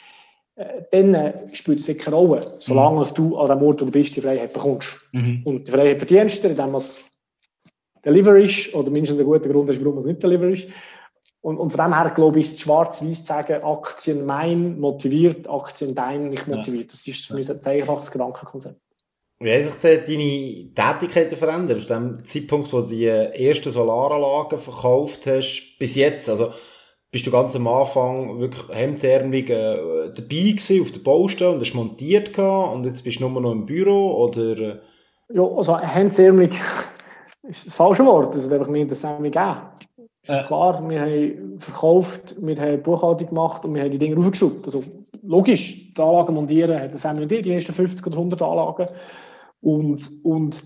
Äh, 0.56 0.82
dann 0.90 1.14
äh, 1.14 1.32
spielt 1.54 1.80
es 1.80 1.88
wirklich 1.88 2.06
eine 2.06 2.16
Rolle, 2.16 2.40
solange 2.58 3.00
mhm. 3.00 3.14
du 3.14 3.38
an 3.38 3.48
dem 3.48 3.66
Ort, 3.66 3.80
wo 3.80 3.86
du 3.86 3.90
bist, 3.90 4.14
die 4.16 4.20
Freiheit 4.20 4.52
bekommst. 4.52 4.88
Mhm. 5.12 5.40
Und 5.44 5.66
die 5.66 5.72
Freiheit 5.72 5.98
verdienst 5.98 6.44
du, 6.44 6.48
indem 6.48 6.74
es 6.74 7.02
Deliver 8.04 8.36
ist, 8.38 8.74
oder 8.74 8.90
mindestens 8.90 9.20
ein 9.20 9.24
guter 9.24 9.48
Grund 9.48 9.70
ist, 9.70 9.82
warum 9.82 9.98
es 9.98 10.04
nicht 10.04 10.22
Deliver 10.22 10.48
ist. 10.48 10.66
Und, 11.42 11.58
und 11.58 11.70
von 11.70 11.84
dem 11.84 11.94
her, 11.94 12.10
glaube 12.14 12.38
ich, 12.38 12.46
ist 12.46 12.60
schwarz-weiß 12.60 13.20
zu 13.20 13.26
sagen, 13.26 13.62
Aktien 13.64 14.24
mein 14.24 14.78
motiviert, 14.78 15.50
Aktien 15.50 15.94
dein 15.94 16.28
nicht 16.28 16.46
motiviert. 16.46 16.92
Das 16.92 17.06
ist 17.06 17.26
für 17.26 17.34
mich 17.34 17.50
ein 17.50 17.64
einfaches 17.64 18.10
Gedankenkonzept. 18.10 18.80
Wie 19.40 19.52
haben 19.52 19.64
sich 19.64 19.74
denn 19.80 20.04
deine 20.06 20.98
Tätigkeiten 20.98 21.36
verändert? 21.36 21.78
Aus 21.78 21.86
dem 21.88 22.24
Zeitpunkt, 22.24 22.72
wo 22.72 22.82
du 22.82 22.88
die 22.88 23.06
ersten 23.06 23.72
Solaranlagen 23.72 24.60
verkauft 24.60 25.26
hast, 25.26 25.78
bis 25.80 25.96
jetzt? 25.96 26.30
Also, 26.30 26.52
bist 27.10 27.26
du 27.26 27.32
ganz 27.32 27.56
am 27.56 27.66
Anfang 27.66 28.38
wirklich 28.38 28.68
hemdsärmelig 28.68 29.50
äh, 29.50 30.12
dabei 30.14 30.52
gewesen 30.52 30.80
auf 30.80 30.92
der 30.92 31.00
Baustelle 31.00 31.50
und 31.50 31.60
hast 31.60 31.74
montiert 31.74 32.32
gehabt 32.32 32.74
und 32.74 32.86
jetzt 32.86 33.02
bist 33.02 33.20
du 33.20 33.28
nur 33.28 33.40
noch 33.40 33.52
im 33.52 33.66
Büro, 33.66 34.24
oder? 34.24 34.58
Äh? 34.58 34.78
Ja, 35.34 35.42
also 35.42 35.78
hemdsärmelig 35.78 36.52
ist 37.42 37.66
das 37.66 37.74
falsche 37.74 38.06
Wort. 38.06 38.34
Das 38.34 38.44
ist 38.44 38.52
einfach 38.52 38.68
mir 38.68 38.86
das 38.86 39.02
gegeben. 39.02 39.56
Äh. 40.26 40.44
Klar, 40.44 40.88
wir 40.88 41.00
haben 41.00 41.58
verkauft, 41.58 42.36
wir 42.38 42.56
haben 42.56 42.82
Buchhaltung 42.82 43.28
gemacht 43.28 43.64
und 43.64 43.74
wir 43.74 43.82
haben 43.82 43.90
die 43.90 43.98
Dinge 43.98 44.16
raufgeschraubt. 44.16 44.64
Also 44.64 44.84
logisch, 45.22 45.92
die 45.92 46.00
Anlagen 46.00 46.34
montieren, 46.34 46.80
hat 46.80 46.94
das 46.94 47.04
haben 47.04 47.18
wir 47.18 47.26
die 47.26 47.52
ersten 47.52 47.72
50 47.72 48.06
oder 48.06 48.16
100 48.16 48.42
Anlagen. 48.42 48.86
Und, 49.60 50.08
und 50.24 50.62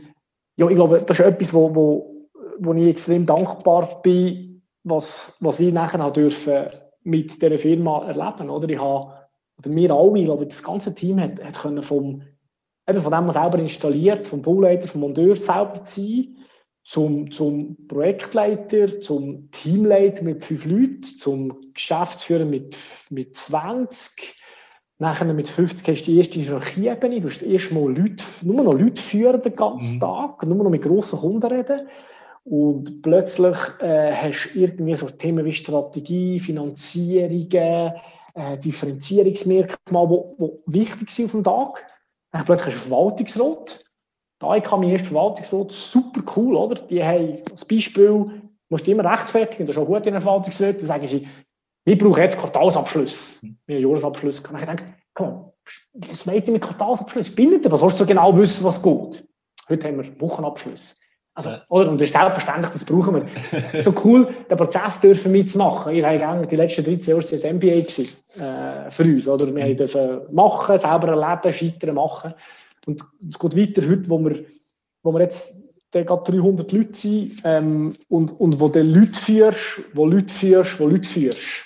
ja, 0.57 0.69
ich 0.69 0.75
glaube, 0.75 1.03
das 1.07 1.19
ist 1.19 1.25
etwas, 1.25 1.55
wo, 1.55 1.75
wo, 1.75 2.27
wo 2.59 2.75
ich 2.75 2.88
extrem 2.88 3.25
dankbar 3.25 4.01
bin, 4.03 4.62
was, 4.85 5.37
was 5.40 5.59
wir 5.59 5.73
nachher 5.73 6.11
dürfen 6.11 6.66
mit 7.03 7.40
dieser 7.40 7.59
Firma 7.59 8.07
erleben. 8.07 8.51
Oder 8.51 8.69
ich 8.69 8.81
habe, 8.81 9.12
oder 9.59 9.75
wir 9.75 9.90
alle, 9.90 10.19
ich 10.19 10.25
glaube, 10.27 10.47
das 10.47 10.62
ganze 10.62 10.95
Team 10.95 11.19
hat, 11.21 11.42
hat 11.42 11.59
können 11.59 11.83
vom, 11.83 12.23
eben 12.88 13.01
von 13.01 13.11
dem 13.11 13.25
man 13.25 13.33
selber 13.33 13.59
installiert, 13.59 14.27
vom 14.27 14.42
Bauleiter, 14.42 14.87
vom 14.87 15.01
Monteur 15.01 15.35
selber 15.37 15.81
sein 15.83 16.37
zum, 16.87 17.33
zum 17.33 17.77
Projektleiter, 17.88 19.01
zum 19.01 19.51
Teamleiter 19.51 20.22
mit 20.22 20.44
fünf 20.44 20.64
Leuten, 20.64 21.03
zum 21.03 21.59
Geschäftsführer 21.75 22.44
mit, 22.44 22.77
mit 23.11 23.37
20. 23.37 24.37
Nachher 24.99 25.35
mit 25.35 25.49
50 25.49 25.88
hast 25.88 26.07
du 26.07 26.12
die 26.12 26.18
erste 26.18 26.38
Hierarchieebene. 26.38 27.20
Du 27.20 27.29
hast 27.29 27.42
erst 27.42 27.72
mal 27.72 27.92
Leute, 27.92 28.25
nur 28.42 28.62
noch 28.62 28.72
Leute 28.72 29.03
führen 29.03 29.42
den 29.42 29.57
ganzen 29.57 29.96
mhm. 29.96 30.01
Tag, 30.01 30.46
nur 30.46 30.57
noch 30.57 30.70
mit 30.70 30.83
grossen 30.83 31.18
Kunden 31.18 31.53
reden. 31.53 31.88
Und 32.44 33.03
plötzlich 33.03 33.57
äh, 33.81 34.12
hast 34.12 34.51
du 34.55 34.61
irgendwie 34.61 34.94
so 34.94 35.11
Themen 35.11 35.44
wie 35.44 35.53
Strategie, 35.53 36.38
Finanzierungen, 36.38 37.94
äh, 38.35 38.59
Differenzierungsmerkmale, 38.59 40.25
die 40.38 40.53
wichtig 40.66 41.11
sind 41.11 41.27
auf 41.27 41.33
dem 41.33 41.44
Tag. 41.44 41.87
Dann 42.31 42.44
plötzlich 42.44 42.77
hast 42.77 42.85
du 42.85 42.88
Verwaltungsrat 42.90 43.86
da 44.38 44.61
kam 44.61 44.83
erst 44.83 45.07
Verwaltungsrat, 45.07 45.72
super 45.72 46.20
cool, 46.37 46.57
oder? 46.57 46.75
Die 46.75 47.03
haben 47.03 47.38
als 47.51 47.64
Beispiel, 47.64 48.42
musst 48.68 48.87
du 48.87 48.90
immer 48.90 49.11
rechtfertigen, 49.11 49.66
das 49.66 49.77
ist 49.77 49.83
auch 49.83 49.87
gut 49.87 50.07
in 50.07 50.12
der 50.12 50.20
Verwaltungsrat, 50.20 50.79
dann 50.79 50.87
sagen 50.87 51.07
sie, 51.07 51.27
wir 51.85 51.96
brauchen 51.96 52.22
jetzt 52.22 52.38
Quartalsabschluss. 52.38 53.38
Wir 53.66 53.77
haben 53.77 53.83
Jahresabschluss. 53.83 54.40
Und 54.40 54.59
ich 54.59 54.64
denke, 54.64 54.85
komm, 55.14 55.53
was 55.94 56.27
meint 56.27 56.46
ihr 56.49 56.53
mit 56.53 56.62
Quartalsabschluss? 56.62 57.31
Bindet 57.31 57.64
ihr? 57.64 57.70
Was 57.70 57.81
willst 57.81 58.01
du 58.01 58.05
so 58.05 58.07
genau 58.07 58.37
wissen, 58.37 58.64
was 58.64 58.83
geht? 58.83 59.25
Heute 59.68 59.88
haben 59.88 60.03
wir 60.03 60.20
Wochenabschluss. 60.20 60.96
Also, 61.37 61.51
oder? 61.68 61.90
Und 61.90 62.01
das 62.01 62.07
ist 62.07 62.14
selbstverständlich, 62.14 62.72
das 62.72 62.85
brauchen 62.85 63.14
wir. 63.14 63.83
so 63.83 63.92
cool, 64.05 64.27
den 64.51 64.57
Prozess 64.57 64.99
dürfen 65.01 65.33
mitzumachen. 65.33 65.94
Ich 65.94 66.05
habe 66.05 66.46
die 66.46 66.57
letzten 66.57 66.85
13 66.85 67.11
Jahre 67.11 67.20
das 67.20 67.44
MBA 67.44 67.59
gewesen, 67.59 68.09
äh, 68.37 68.90
für 68.90 69.03
uns, 69.03 69.29
oder? 69.29 69.55
Wir 69.55 69.68
mhm. 69.68 69.77
dürfen 69.77 70.20
machen, 70.33 70.79
selber 70.79 71.09
erleben, 71.09 71.53
scheitern, 71.53 71.94
machen. 71.94 72.33
Und 72.87 73.03
es 73.29 73.38
geht 73.38 73.57
weiter 73.57 73.88
heute, 73.88 74.09
wo 74.09 74.18
wir, 74.20 74.44
wo 75.03 75.12
wir 75.12 75.20
jetzt 75.20 75.66
gerade 75.92 76.33
300 76.33 76.72
Leute 76.72 76.94
sind 76.94 77.37
ähm, 77.44 77.94
und, 78.09 78.40
und 78.40 78.61
wo 78.61 78.68
du 78.68 78.83
Leute 78.83 79.18
führst, 79.18 79.81
wo 79.92 80.07
Leute 80.07 80.33
führst, 80.33 80.79
wo 80.81 80.87
Leute 80.87 81.09
führst. 81.09 81.64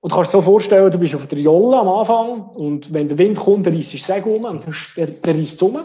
Und 0.00 0.12
du 0.12 0.16
kannst 0.16 0.32
dir 0.32 0.38
so 0.38 0.42
vorstellen, 0.42 0.90
du 0.90 0.98
bist 0.98 1.14
auf 1.14 1.26
der 1.26 1.38
Jolle 1.38 1.78
am 1.78 1.88
Anfang 1.88 2.48
und 2.50 2.92
wenn 2.92 3.08
der 3.08 3.18
Wind 3.18 3.38
kommt, 3.38 3.66
dann 3.66 3.74
reißt 3.74 3.94
das 3.94 4.06
Segel 4.06 4.36
um 4.36 4.44
und 4.44 4.64
der, 4.96 5.06
der 5.08 5.34
reißt 5.34 5.54
es 5.54 5.62
um. 5.62 5.80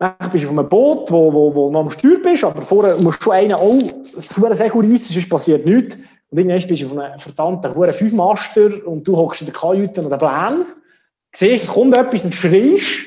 Dann 0.00 0.14
bist 0.32 0.44
du 0.44 0.48
auf 0.48 0.58
einem 0.58 0.68
Boot, 0.68 1.10
wo, 1.10 1.32
wo, 1.32 1.54
wo 1.54 1.70
noch 1.70 1.80
am 1.80 1.90
Steuer 1.90 2.18
bist, 2.22 2.42
aber 2.42 2.62
vorher 2.62 2.96
musst 2.96 3.24
du 3.24 3.30
einen 3.30 3.52
auch 3.52 3.70
einem 3.70 4.54
Segel 4.54 4.80
reissen, 4.80 5.14
sonst 5.14 5.28
passiert 5.28 5.64
nichts. 5.64 5.96
Und 6.30 6.38
irgendwann 6.38 6.68
bist 6.68 6.82
du 6.82 6.86
auf 6.86 6.98
einem 6.98 7.18
verdammten 7.18 7.74
hohen 7.74 7.92
Fünfmaster 7.92 8.86
und 8.86 9.06
du 9.06 9.16
hockst 9.16 9.42
in 9.42 9.46
der 9.46 9.54
Kajüte 9.54 10.00
oder 10.00 10.10
der 10.10 10.16
Plan, 10.16 10.66
siehst, 11.34 11.64
es 11.64 11.70
kommt 11.70 11.96
etwas 11.96 12.24
und 12.24 12.34
schreist 12.34 13.06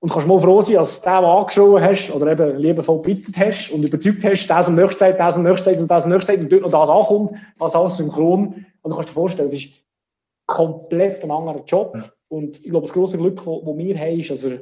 und 0.00 0.10
kannst 0.10 0.28
mal 0.28 0.38
froh 0.38 0.60
sein, 0.60 0.74
dass 0.76 1.00
du 1.00 1.08
den 1.08 1.24
angeschrien 1.24 1.82
hast 1.82 2.10
oder 2.10 2.32
eben 2.32 2.58
liebevoll 2.58 3.00
gebittet 3.02 3.36
hast 3.38 3.70
und 3.70 3.84
überzeugt 3.84 4.24
hast, 4.24 4.46
der 4.46 4.66
am 4.66 4.74
nächsten 4.74 4.98
Zeit, 4.98 5.18
der 5.18 5.34
am 5.34 5.42
nächsten 5.42 5.64
Zeit 5.64 5.78
und 5.78 5.88
der 5.88 6.04
am 6.04 6.10
nächsten 6.10 6.32
Zeit 6.32 6.40
und 6.40 6.52
dort 6.52 6.62
noch 6.62 6.70
das 6.70 6.88
ankommt, 6.88 7.32
was 7.58 7.74
alles 7.74 7.96
synchron. 7.96 8.66
Und 8.82 8.90
du 8.90 8.94
kannst 8.96 9.08
dir 9.08 9.14
vorstellen, 9.14 9.48
es 9.48 9.54
ist 9.54 9.84
komplett 10.46 11.22
ein 11.24 11.30
anderer 11.30 11.64
Job. 11.64 11.96
Und 12.28 12.56
ich 12.56 12.70
glaube, 12.70 12.86
das 12.86 12.92
große 12.92 13.16
Glück, 13.16 13.36
das 13.36 13.46
wir 13.46 13.98
haben, 13.98 14.20
ist, 14.20 14.30
dass 14.30 14.44
er 14.44 14.60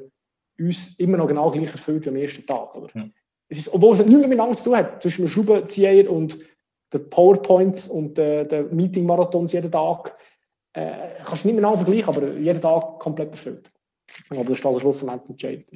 uns 0.58 0.94
immer 0.98 1.16
noch 1.16 1.28
genau 1.28 1.50
gleich 1.50 1.72
erfüllt 1.72 2.04
wie 2.04 2.10
am 2.10 2.16
ersten 2.16 2.46
Tag. 2.46 2.76
Oder? 2.76 2.88
Ja. 2.94 3.08
Es 3.48 3.58
ist, 3.58 3.74
obwohl 3.74 3.94
es 3.94 3.98
nicht 3.98 4.10
mehr 4.10 4.28
miteinander 4.28 4.56
zu 4.56 4.64
tun 4.64 4.76
hat, 4.76 5.02
zwischen 5.02 5.22
dem 5.22 5.28
Schraubenzieher 5.28 6.10
und 6.10 6.38
den 6.92 7.10
PowerPoints 7.10 7.88
und 7.88 8.16
den, 8.16 8.48
den 8.48 8.74
Meeting-Marathons 8.74 9.52
jeden 9.52 9.70
Tag, 9.70 10.14
äh, 10.74 11.14
kannst 11.24 11.44
du 11.44 11.48
nicht 11.48 11.56
miteinander 11.56 11.84
vergleichen, 11.84 12.08
aber 12.08 12.32
jeden 12.34 12.60
Tag 12.60 12.98
komplett 12.98 13.30
erfüllt. 13.32 13.70
Aber 14.30 14.44
das 14.44 14.58
ist 14.58 14.66
alles 14.66 14.80
schlussendlich 14.80 15.30
entscheidend. 15.30 15.66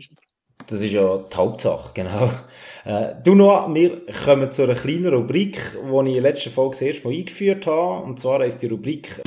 Das 0.66 0.80
ist 0.80 0.92
ja 0.92 1.18
die 1.18 1.36
Hauptsache, 1.36 1.92
genau. 1.94 2.30
Äh, 2.84 3.16
du 3.24 3.34
noch, 3.34 3.74
wir 3.74 4.06
kommen 4.24 4.52
zu 4.52 4.62
einer 4.62 4.76
kleinen 4.76 5.12
Rubrik, 5.12 5.58
die 5.74 5.76
ich 5.76 6.06
in 6.06 6.12
der 6.12 6.22
letzten 6.22 6.50
Folge 6.50 6.76
das 6.76 6.82
erste 6.82 7.08
Mal 7.08 7.14
eingeführt 7.14 7.66
habe. 7.66 8.04
Und 8.04 8.20
zwar 8.20 8.38
heißt 8.38 8.62
die 8.62 8.68
Rubrik 8.68 9.20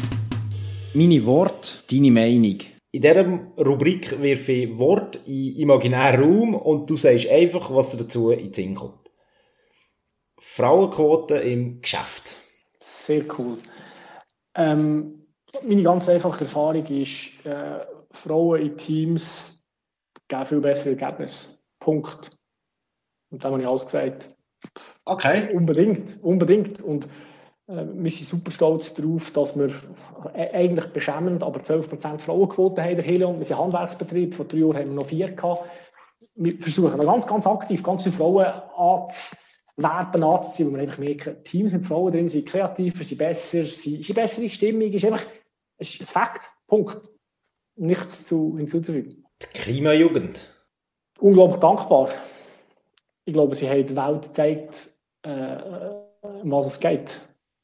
Meine 0.93 1.25
Worte, 1.25 1.71
deine 1.91 2.10
Meinung. 2.10 2.58
In 2.91 3.01
dieser 3.01 3.25
Rubrik 3.58 4.19
wirfe 4.21 4.51
ich 4.53 4.77
Wort 4.77 5.19
in 5.25 5.58
imaginären 5.58 6.23
Raum 6.23 6.55
und 6.55 6.89
du 6.89 6.95
sagst 6.95 7.29
einfach, 7.29 7.69
was 7.73 7.89
dir 7.89 7.97
dazu 7.97 8.32
in 8.32 8.45
den 8.45 8.53
Sinn 8.53 8.75
kommt. 8.75 9.10
Frauenquote 10.39 11.36
im 11.36 11.82
Geschäft. 11.82 12.38
Sehr 13.05 13.23
cool. 13.38 13.58
Ähm, 14.55 15.18
meine 15.63 15.83
ganz 15.83 16.07
einfache 16.07 16.43
Erfahrung 16.43 16.85
ist, 16.85 17.45
äh, 17.45 17.85
Frauen 18.12 18.62
in 18.62 18.77
Teams 18.77 19.63
geben 20.27 20.45
viel 20.45 20.62
bessere 20.62 20.89
Ergebnisse. 20.91 21.57
Punkt. 21.79 22.31
Und 23.31 23.43
da 23.43 23.49
habe 23.49 23.62
ich 23.62 23.67
alles 23.67 23.85
gesagt. 23.85 24.29
Okay. 25.05 25.53
Unbedingt, 25.53 26.21
unbedingt. 26.23 26.81
Und 26.81 27.05
äh, 27.67 27.85
wir 27.93 28.12
sind 28.12 28.27
super 28.27 28.51
stolz 28.51 28.93
darauf, 28.93 29.31
dass 29.31 29.57
wir 29.57 29.71
äh, 30.33 30.49
eigentlich 30.53 30.88
beschämend, 30.88 31.43
aber 31.43 31.59
12% 31.59 32.19
Frauenquote 32.19 32.83
haben, 32.83 32.95
der 32.95 33.05
Helion. 33.05 33.38
Wir 33.38 33.45
sind 33.45 33.57
Handwerksbetrieb, 33.57 34.33
vor 34.33 34.45
drei 34.45 34.57
Jahren 34.57 34.77
haben 34.77 34.88
wir 34.89 34.95
noch 34.95 35.05
vier 35.05 35.31
gehabt. 35.31 35.69
Wir 36.35 36.57
versuchen 36.57 36.99
ganz, 36.99 37.27
ganz 37.27 37.47
aktiv, 37.47 37.83
ganz 37.83 38.03
viele 38.03 38.15
Frauen 38.15 38.45
anzuwerben, 38.77 40.23
anzuziehen, 40.23 40.67
wo 40.67 40.75
wir 40.75 40.81
einfach 40.81 40.97
merken, 40.97 41.43
Teams 41.43 41.73
mit 41.73 41.85
Frauen 41.85 42.12
drin 42.12 42.29
sind 42.29 42.47
kreativer, 42.47 43.03
sind 43.03 43.17
besser, 43.17 43.65
sind, 43.65 44.03
sind 44.03 44.15
bessere 44.15 44.49
Stimmung, 44.49 44.91
ist 44.91 45.05
einfach, 45.05 45.25
es 45.80 45.96
ist 45.96 46.02
ein 46.02 46.06
Fakt. 46.06 46.46
Punkt 46.68 47.10
nichts 47.80 48.26
zu, 48.26 48.56
hinzuzufügen. 48.58 49.26
Die 49.42 49.60
Klimajugend. 49.60 50.46
Unglaublich 51.20 51.60
dankbar. 51.60 52.10
Ich 53.26 53.34
glaube, 53.34 53.56
sie 53.56 53.70
haben 53.70 53.88
der 53.88 53.96
Welt 53.96 54.24
gezeigt, 54.24 54.94
äh, 55.24 55.58
was 56.44 56.65
es 56.65 56.80
geht. 56.80 57.22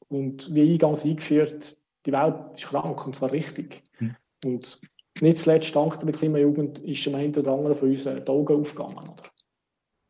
Und 0.08 0.54
wie 0.54 0.72
eingangs 0.72 1.04
eingeführt, 1.04 1.76
die 2.06 2.12
Welt 2.12 2.34
ist 2.54 2.66
krank 2.66 3.06
und 3.06 3.14
zwar 3.14 3.32
richtig. 3.32 3.82
Hm. 3.98 4.16
Und 4.44 4.80
nicht 5.20 5.38
zuletzt 5.38 5.74
dank 5.74 5.98
der 6.00 6.12
Klimajugend 6.12 6.78
ist 6.80 7.04
dem 7.04 7.14
einen 7.14 7.34
oder 7.34 7.52
anderen 7.52 7.76
von 7.76 7.90
uns 7.90 8.06
äh, 8.06 8.20
die 8.20 8.30
Augen 8.30 8.60
aufgegangen. 8.60 8.98
Oder? 8.98 9.22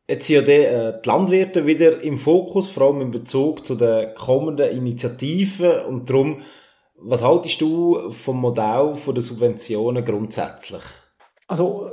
Jetzt 0.09 0.27
sind 0.27 0.35
ja 0.35 0.41
die, 0.41 0.51
äh, 0.51 1.01
die 1.01 1.09
Landwirte 1.09 1.65
wieder 1.65 2.01
im 2.01 2.17
Fokus, 2.17 2.69
vor 2.69 2.87
allem 2.87 3.01
in 3.01 3.11
Bezug 3.11 3.65
zu 3.65 3.75
den 3.75 4.13
kommenden 4.15 4.69
Initiativen 4.69 5.85
und 5.85 6.09
darum 6.09 6.43
was 6.99 7.23
haltest 7.23 7.61
du 7.61 8.09
vom 8.09 8.41
Modell 8.41 8.93
der 9.07 9.21
Subventionen 9.21 10.03
grundsätzlich? 10.03 10.81
Also, 11.47 11.89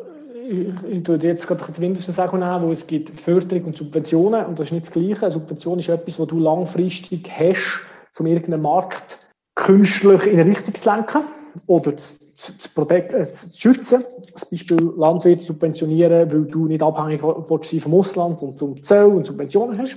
ich, 0.49 0.69
ich 0.89 1.03
tue 1.03 1.17
jetzt 1.17 1.47
gerade 1.47 1.65
die 1.73 1.81
Winterste 1.81 2.13
sagen, 2.13 2.41
wo 2.63 2.73
es 2.73 2.87
gibt 2.87 3.11
Förderung 3.11 3.67
und 3.67 3.77
Subventionen 3.77 4.45
und 4.47 4.59
das 4.59 4.67
ist 4.67 4.73
nicht 4.73 4.87
das 4.87 4.93
Gleiche. 4.93 5.23
Eine 5.23 5.31
Subvention 5.31 5.79
ist 5.79 5.89
etwas, 5.89 6.19
was 6.19 6.27
du 6.27 6.39
langfristig 6.39 7.31
hast, 7.31 7.81
um 8.19 8.27
irgendeinen 8.27 8.63
Markt 8.63 9.19
künstlich 9.55 10.27
in 10.27 10.41
eine 10.41 10.51
Richtung 10.51 10.75
zu 10.75 10.91
lenken 10.91 11.25
oder 11.67 11.97
zu, 11.97 12.19
zu, 12.35 12.59
zu, 12.59 12.91
äh, 12.91 13.31
zu 13.31 13.59
schützen. 13.59 14.05
Zum 14.35 14.51
Beispiel 14.51 14.93
Landwirte 14.97 15.45
subventionieren, 15.45 16.33
weil 16.33 16.45
du 16.45 16.67
nicht 16.67 16.83
abhängig 16.83 17.23
willst 17.23 17.81
vom 17.83 17.95
Ausland 17.95 18.43
und 18.43 18.59
zum 18.59 18.83
Zoll 18.83 19.13
und 19.15 19.27
Subventionen 19.27 19.79
hast. 19.79 19.97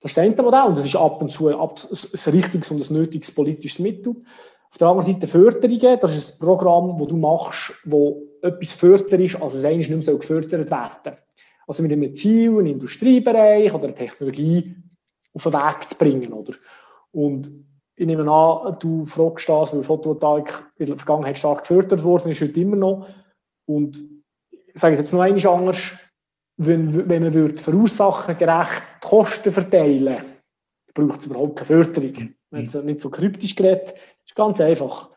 Das 0.00 0.12
ist 0.12 0.16
das 0.16 0.24
eine 0.24 0.66
und 0.66 0.78
das 0.78 0.84
ist 0.84 0.96
ab 0.96 1.20
und 1.20 1.30
zu 1.30 1.48
ein 1.48 2.32
richtiges 2.32 2.70
und 2.70 2.88
ein 2.88 2.94
nötiges 2.94 3.32
politisches 3.32 3.80
Mittel. 3.80 4.14
Auf 4.70 4.78
der 4.78 4.88
anderen 4.88 5.12
Seite 5.12 5.26
Förderungen, 5.26 5.98
das 6.00 6.16
ist 6.16 6.34
ein 6.34 6.46
Programm, 6.46 6.96
das 6.98 7.08
du 7.08 7.16
machst, 7.16 7.72
wo 7.84 8.22
etwas 8.42 8.72
förder 8.72 9.18
ist, 9.18 9.40
als 9.40 9.54
es 9.54 9.64
eigentlich 9.64 9.88
nicht 9.88 10.06
mehr 10.06 10.16
gefördert 10.16 10.70
werden 10.70 11.16
Also 11.66 11.82
mit 11.82 11.92
einem 11.92 12.14
Ziel, 12.14 12.50
einen 12.50 12.66
Industriebereich 12.66 13.72
oder 13.74 13.84
eine 13.84 13.94
Technologie 13.94 14.76
auf 15.34 15.42
den 15.42 15.52
Weg 15.52 15.88
zu 15.88 15.96
bringen. 15.96 16.32
Oder? 16.32 16.54
Und 17.12 17.50
ich 17.96 18.06
nehme 18.06 18.30
an, 18.30 18.76
du 18.78 19.04
fragst 19.04 19.48
das, 19.48 19.72
weil 19.72 19.82
Photovoltaik 19.82 20.64
in 20.76 20.86
der 20.86 20.96
Vergangenheit 20.96 21.38
stark 21.38 21.60
gefördert 21.60 22.04
worden 22.04 22.30
ist, 22.30 22.40
heute 22.40 22.60
immer 22.60 22.76
noch. 22.76 23.08
Und 23.66 23.98
ich 24.50 24.80
sage 24.80 24.94
es 24.94 25.00
jetzt 25.00 25.12
noch 25.12 25.20
einmal 25.20 25.46
anders, 25.46 25.90
wenn, 26.58 27.08
wenn 27.08 27.22
man 27.22 27.34
würde 27.34 27.62
verursachergerecht 27.62 28.82
die 29.02 29.06
Kosten 29.06 29.52
verteilen 29.52 30.16
braucht 30.98 31.20
es 31.20 31.26
überhaupt 31.26 31.56
keine 31.56 31.84
Förderung. 31.84 32.34
Wenn 32.50 32.64
es 32.64 32.74
nicht 32.74 33.00
so 33.00 33.10
kryptisch 33.10 33.54
gerät, 33.54 33.94
ist 34.26 34.34
ganz 34.34 34.60
einfach. 34.60 35.10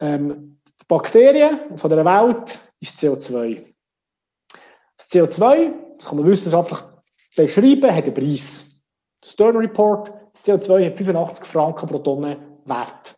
Ähm, 0.00 0.60
die 0.66 0.84
Bakterien 0.86 1.76
von 1.76 1.90
der 1.90 2.04
Welt 2.04 2.58
ist 2.80 2.98
CO2. 2.98 3.74
Das 4.96 5.10
CO2, 5.10 5.72
das 5.96 6.06
kann 6.06 6.18
man 6.18 6.26
wissenschaftlich 6.26 6.80
beschreiben, 7.36 7.94
hat 7.94 8.04
einen 8.04 8.14
Preis. 8.14 8.80
Der 9.22 9.28
Stern 9.28 9.56
Report, 9.56 10.10
das 10.32 10.44
CO2 10.44 10.86
hat 10.86 10.96
85 10.96 11.46
Franken 11.46 11.88
pro 11.88 11.98
Tonne 11.98 12.36
Wert. 12.66 13.16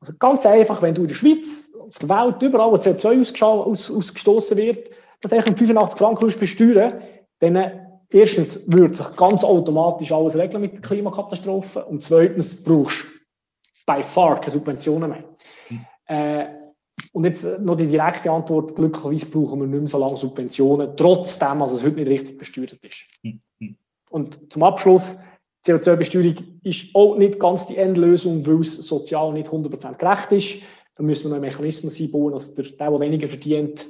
Also 0.00 0.12
ganz 0.18 0.46
einfach, 0.46 0.80
wenn 0.82 0.94
du 0.94 1.02
in 1.02 1.08
der 1.08 1.14
Schweiz, 1.14 1.74
auf 1.78 1.98
der 1.98 2.08
Welt, 2.08 2.42
überall, 2.42 2.70
wo 2.70 2.76
CO2 2.76 3.42
aus, 3.42 3.90
ausgestoßen 3.90 4.56
wird, 4.56 4.90
das 5.20 5.32
eigentlich 5.32 5.58
85 5.58 5.98
Franken 5.98 6.38
besteuern, 6.38 7.02
dann 7.40 7.86
erstens 8.12 8.60
würde 8.66 8.94
sich 8.94 9.16
ganz 9.16 9.44
automatisch 9.44 10.12
alles 10.12 10.36
regeln 10.36 10.62
mit 10.62 10.74
der 10.74 10.80
Klimakatastrophe 10.80 11.84
und 11.84 12.02
zweitens 12.02 12.62
brauchst 12.62 13.04
du 13.04 13.20
by 13.86 14.02
far 14.02 14.40
keine 14.40 14.52
Subventionen 14.52 15.10
mehr. 15.10 15.24
Mhm. 15.68 15.86
Äh, 16.06 16.46
und 17.12 17.24
jetzt 17.24 17.60
noch 17.60 17.76
die 17.76 17.86
direkte 17.86 18.30
Antwort, 18.30 18.76
glücklicherweise 18.76 19.26
brauchen 19.26 19.60
wir 19.60 19.66
nicht 19.66 19.78
mehr 19.80 19.88
so 19.88 19.98
lange 19.98 20.16
Subventionen, 20.16 20.96
trotzdem, 20.96 21.58
dass 21.60 21.72
es 21.72 21.82
heute 21.82 21.96
nicht 21.96 22.08
richtig 22.08 22.38
besteuert 22.38 22.72
ist. 22.84 23.06
Mhm. 23.22 23.76
Und 24.10 24.52
zum 24.52 24.62
Abschluss, 24.62 25.22
CO2-Besteuerung 25.66 26.36
ist 26.62 26.94
auch 26.94 27.16
nicht 27.16 27.38
ganz 27.38 27.66
die 27.66 27.76
Endlösung, 27.76 28.46
weil 28.46 28.60
es 28.60 28.76
sozial 28.76 29.32
nicht 29.32 29.48
100% 29.48 29.96
gerecht 29.96 30.32
ist. 30.32 30.62
Da 30.96 31.02
müssen 31.02 31.24
wir 31.24 31.28
noch 31.30 31.36
einen 31.36 31.44
Mechanismus 31.44 32.00
einbauen, 32.00 32.32
dass 32.32 32.54
der, 32.54 32.64
der, 32.64 32.90
der 32.90 33.00
weniger 33.00 33.28
verdient, 33.28 33.86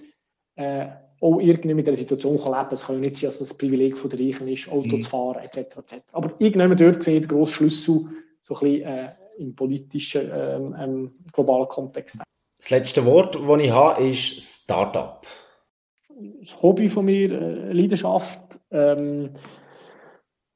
äh, 0.57 0.89
auch 1.21 1.39
irgendwie 1.39 1.75
mit 1.75 1.87
der 1.87 1.97
Situation 1.97 2.37
leben 2.37 2.45
kann. 2.53 2.69
Es 2.71 2.87
kann 2.87 3.01
nicht 3.01 3.17
sein, 3.17 3.29
dass 3.29 3.39
das 3.39 3.55
Privileg 3.55 3.97
von 3.97 4.11
der 4.11 4.21
Reichen 4.21 4.49
ist, 4.49 4.69
Auto 4.69 4.97
mhm. 4.97 5.03
zu 5.03 5.11
fahren, 5.11 5.43
etc. 5.43 5.59
etc. 5.59 5.95
Aber 6.13 6.31
irgendjemand 6.39 6.81
dort 6.81 6.99
gesehen, 6.99 7.21
der 7.21 7.29
grosse 7.29 7.55
Schlüssel, 7.55 8.05
so 8.41 8.55
ein 8.55 8.61
bisschen 8.61 8.83
äh, 8.83 9.09
im 9.39 9.55
politischen, 9.55 10.31
ähm, 10.33 10.77
ähm, 10.79 11.15
globalen 11.33 11.69
Kontext. 11.69 12.21
Das 12.59 12.71
letzte 12.71 13.05
Wort, 13.05 13.37
das 13.37 13.61
ich 13.61 13.71
habe, 13.71 14.03
ist 14.05 14.43
Startup. 14.43 15.27
Das 16.41 16.61
Hobby 16.63 16.89
von 16.89 17.05
mir, 17.07 17.33
äh, 17.33 17.73
Leidenschaft. 17.73 18.61
Ähm, 18.71 19.31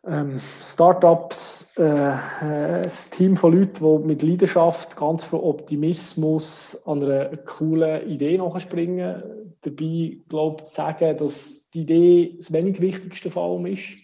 ähm, 0.07 0.41
Startups, 0.63 1.73
äh, 1.77 1.83
äh, 1.83 2.83
ein 2.85 2.93
Team 3.11 3.37
von 3.37 3.59
Leuten, 3.59 4.03
die 4.03 4.07
mit 4.07 4.23
Leidenschaft, 4.23 4.97
ganz 4.97 5.25
viel 5.25 5.39
Optimismus 5.39 6.87
an 6.87 7.03
einer 7.03 7.37
coolen 7.39 8.09
Idee 8.09 8.39
nachspringen. 8.39 9.23
Dabei 9.63 10.19
glaube 10.29 10.65
ich, 10.65 10.71
sagen, 10.71 11.17
dass 11.17 11.69
die 11.73 11.83
Idee 11.83 12.35
das 12.37 12.53
wenig 12.53 12.81
wichtigste 12.81 13.31
vor 13.31 13.45
allem 13.45 13.67
ist. 13.67 13.99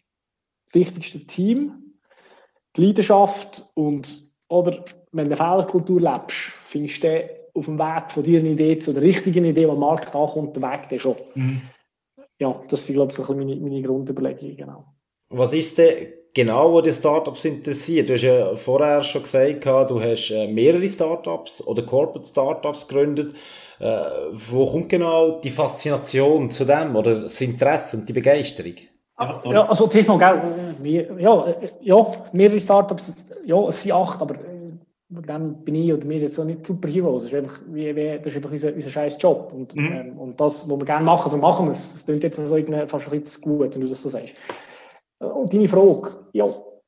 Das 0.67 0.75
wichtigste 0.75 1.27
Team, 1.27 1.97
die 2.77 2.87
Leidenschaft 2.87 3.71
und, 3.75 4.33
oder 4.49 4.85
wenn 5.13 5.25
du 5.29 5.31
eine 5.31 5.37
Fehlerkultur 5.37 6.01
lebst, 6.01 6.53
findest 6.65 7.03
du 7.05 7.29
auf 7.55 7.65
dem 7.65 7.79
Weg 7.79 8.11
von 8.11 8.23
deiner 8.23 8.45
Idee 8.45 8.79
zu 8.79 8.93
der 8.93 9.03
richtigen 9.03 9.45
Idee, 9.45 9.65
die 9.65 9.71
am 9.71 9.81
Markt 9.81 10.15
ankommt, 10.15 10.57
der 10.57 10.63
Weg 10.63 10.89
dann 10.89 10.99
schon. 10.99 11.17
Mhm. 11.35 11.63
Ja, 12.39 12.59
das 12.69 12.87
sind, 12.87 12.95
glaube 12.95 13.13
ich, 13.13 13.19
so 13.19 13.35
meine, 13.35 13.57
meine 13.57 13.83
Grundüberlegungen. 13.83 14.57
Genau. 14.57 14.90
Was 15.31 15.53
ist 15.53 15.79
denn 15.79 16.09
genau, 16.35 16.73
wo 16.73 16.81
die 16.81 16.93
Startups 16.93 17.45
interessiert? 17.45 18.09
Du 18.09 18.15
hast 18.15 18.23
ja 18.23 18.55
vorher 18.57 19.03
schon 19.05 19.23
gesagt, 19.23 19.65
du 19.65 20.03
hast 20.03 20.31
äh, 20.31 20.49
mehrere 20.49 20.89
Startups 20.89 21.65
oder 21.67 21.83
Corporate 21.83 22.27
Startups 22.27 22.89
gegründet. 22.89 23.37
Äh, 23.79 24.03
wo 24.51 24.67
kommt 24.67 24.89
genau 24.89 25.41
die 25.41 25.51
Faszination 25.51 26.51
zu 26.51 26.65
dem 26.65 26.97
oder 26.97 27.23
das 27.23 27.41
Interesse 27.41 27.97
und 27.97 28.09
die 28.09 28.13
Begeisterung? 28.13 28.75
Ja, 29.45 29.69
also 29.69 29.87
zuerst 29.87 30.09
mal, 30.09 30.19
gell, 30.19 31.13
ja, 31.19 31.55
ja, 31.81 32.07
mehrere 32.33 32.59
Startups, 32.59 33.15
ja, 33.45 33.69
es 33.69 33.83
sind 33.83 33.93
acht, 33.93 34.21
aber 34.21 34.35
dann 35.11 35.63
bin 35.63 35.75
ich 35.75 35.93
oder 35.93 36.07
mir 36.07 36.19
jetzt 36.19 36.39
auch 36.39 36.45
nicht 36.45 36.67
Superheroes. 36.67 37.25
Das 37.25 37.33
ist 37.33 37.39
einfach, 37.39 37.61
wie, 37.69 37.95
wie, 37.95 38.19
das 38.19 38.27
ist 38.27 38.37
einfach 38.37 38.51
unser, 38.51 38.75
unser 38.75 38.91
scheiß 38.91 39.17
Job. 39.21 39.53
Und, 39.55 39.77
mhm. 39.77 39.93
ähm, 39.93 40.19
und 40.19 40.41
das, 40.41 40.69
was 40.69 40.79
wir 40.79 40.85
gerne 40.85 41.05
machen, 41.05 41.31
dann 41.31 41.41
machen 41.41 41.67
wir 41.67 41.73
es. 41.73 41.93
Das 41.93 42.05
klingt 42.05 42.23
jetzt 42.23 42.39
also 42.39 42.57
fast 42.87 43.13
ein 43.13 43.21
bisschen 43.21 43.43
gut, 43.43 43.75
wenn 43.75 43.81
du 43.83 43.89
das 43.89 44.03
so 44.03 44.09
sagst. 44.09 44.35
Und 45.21 45.53
deine 45.53 45.69
Frage, 45.69 46.27
ja, 46.33 46.47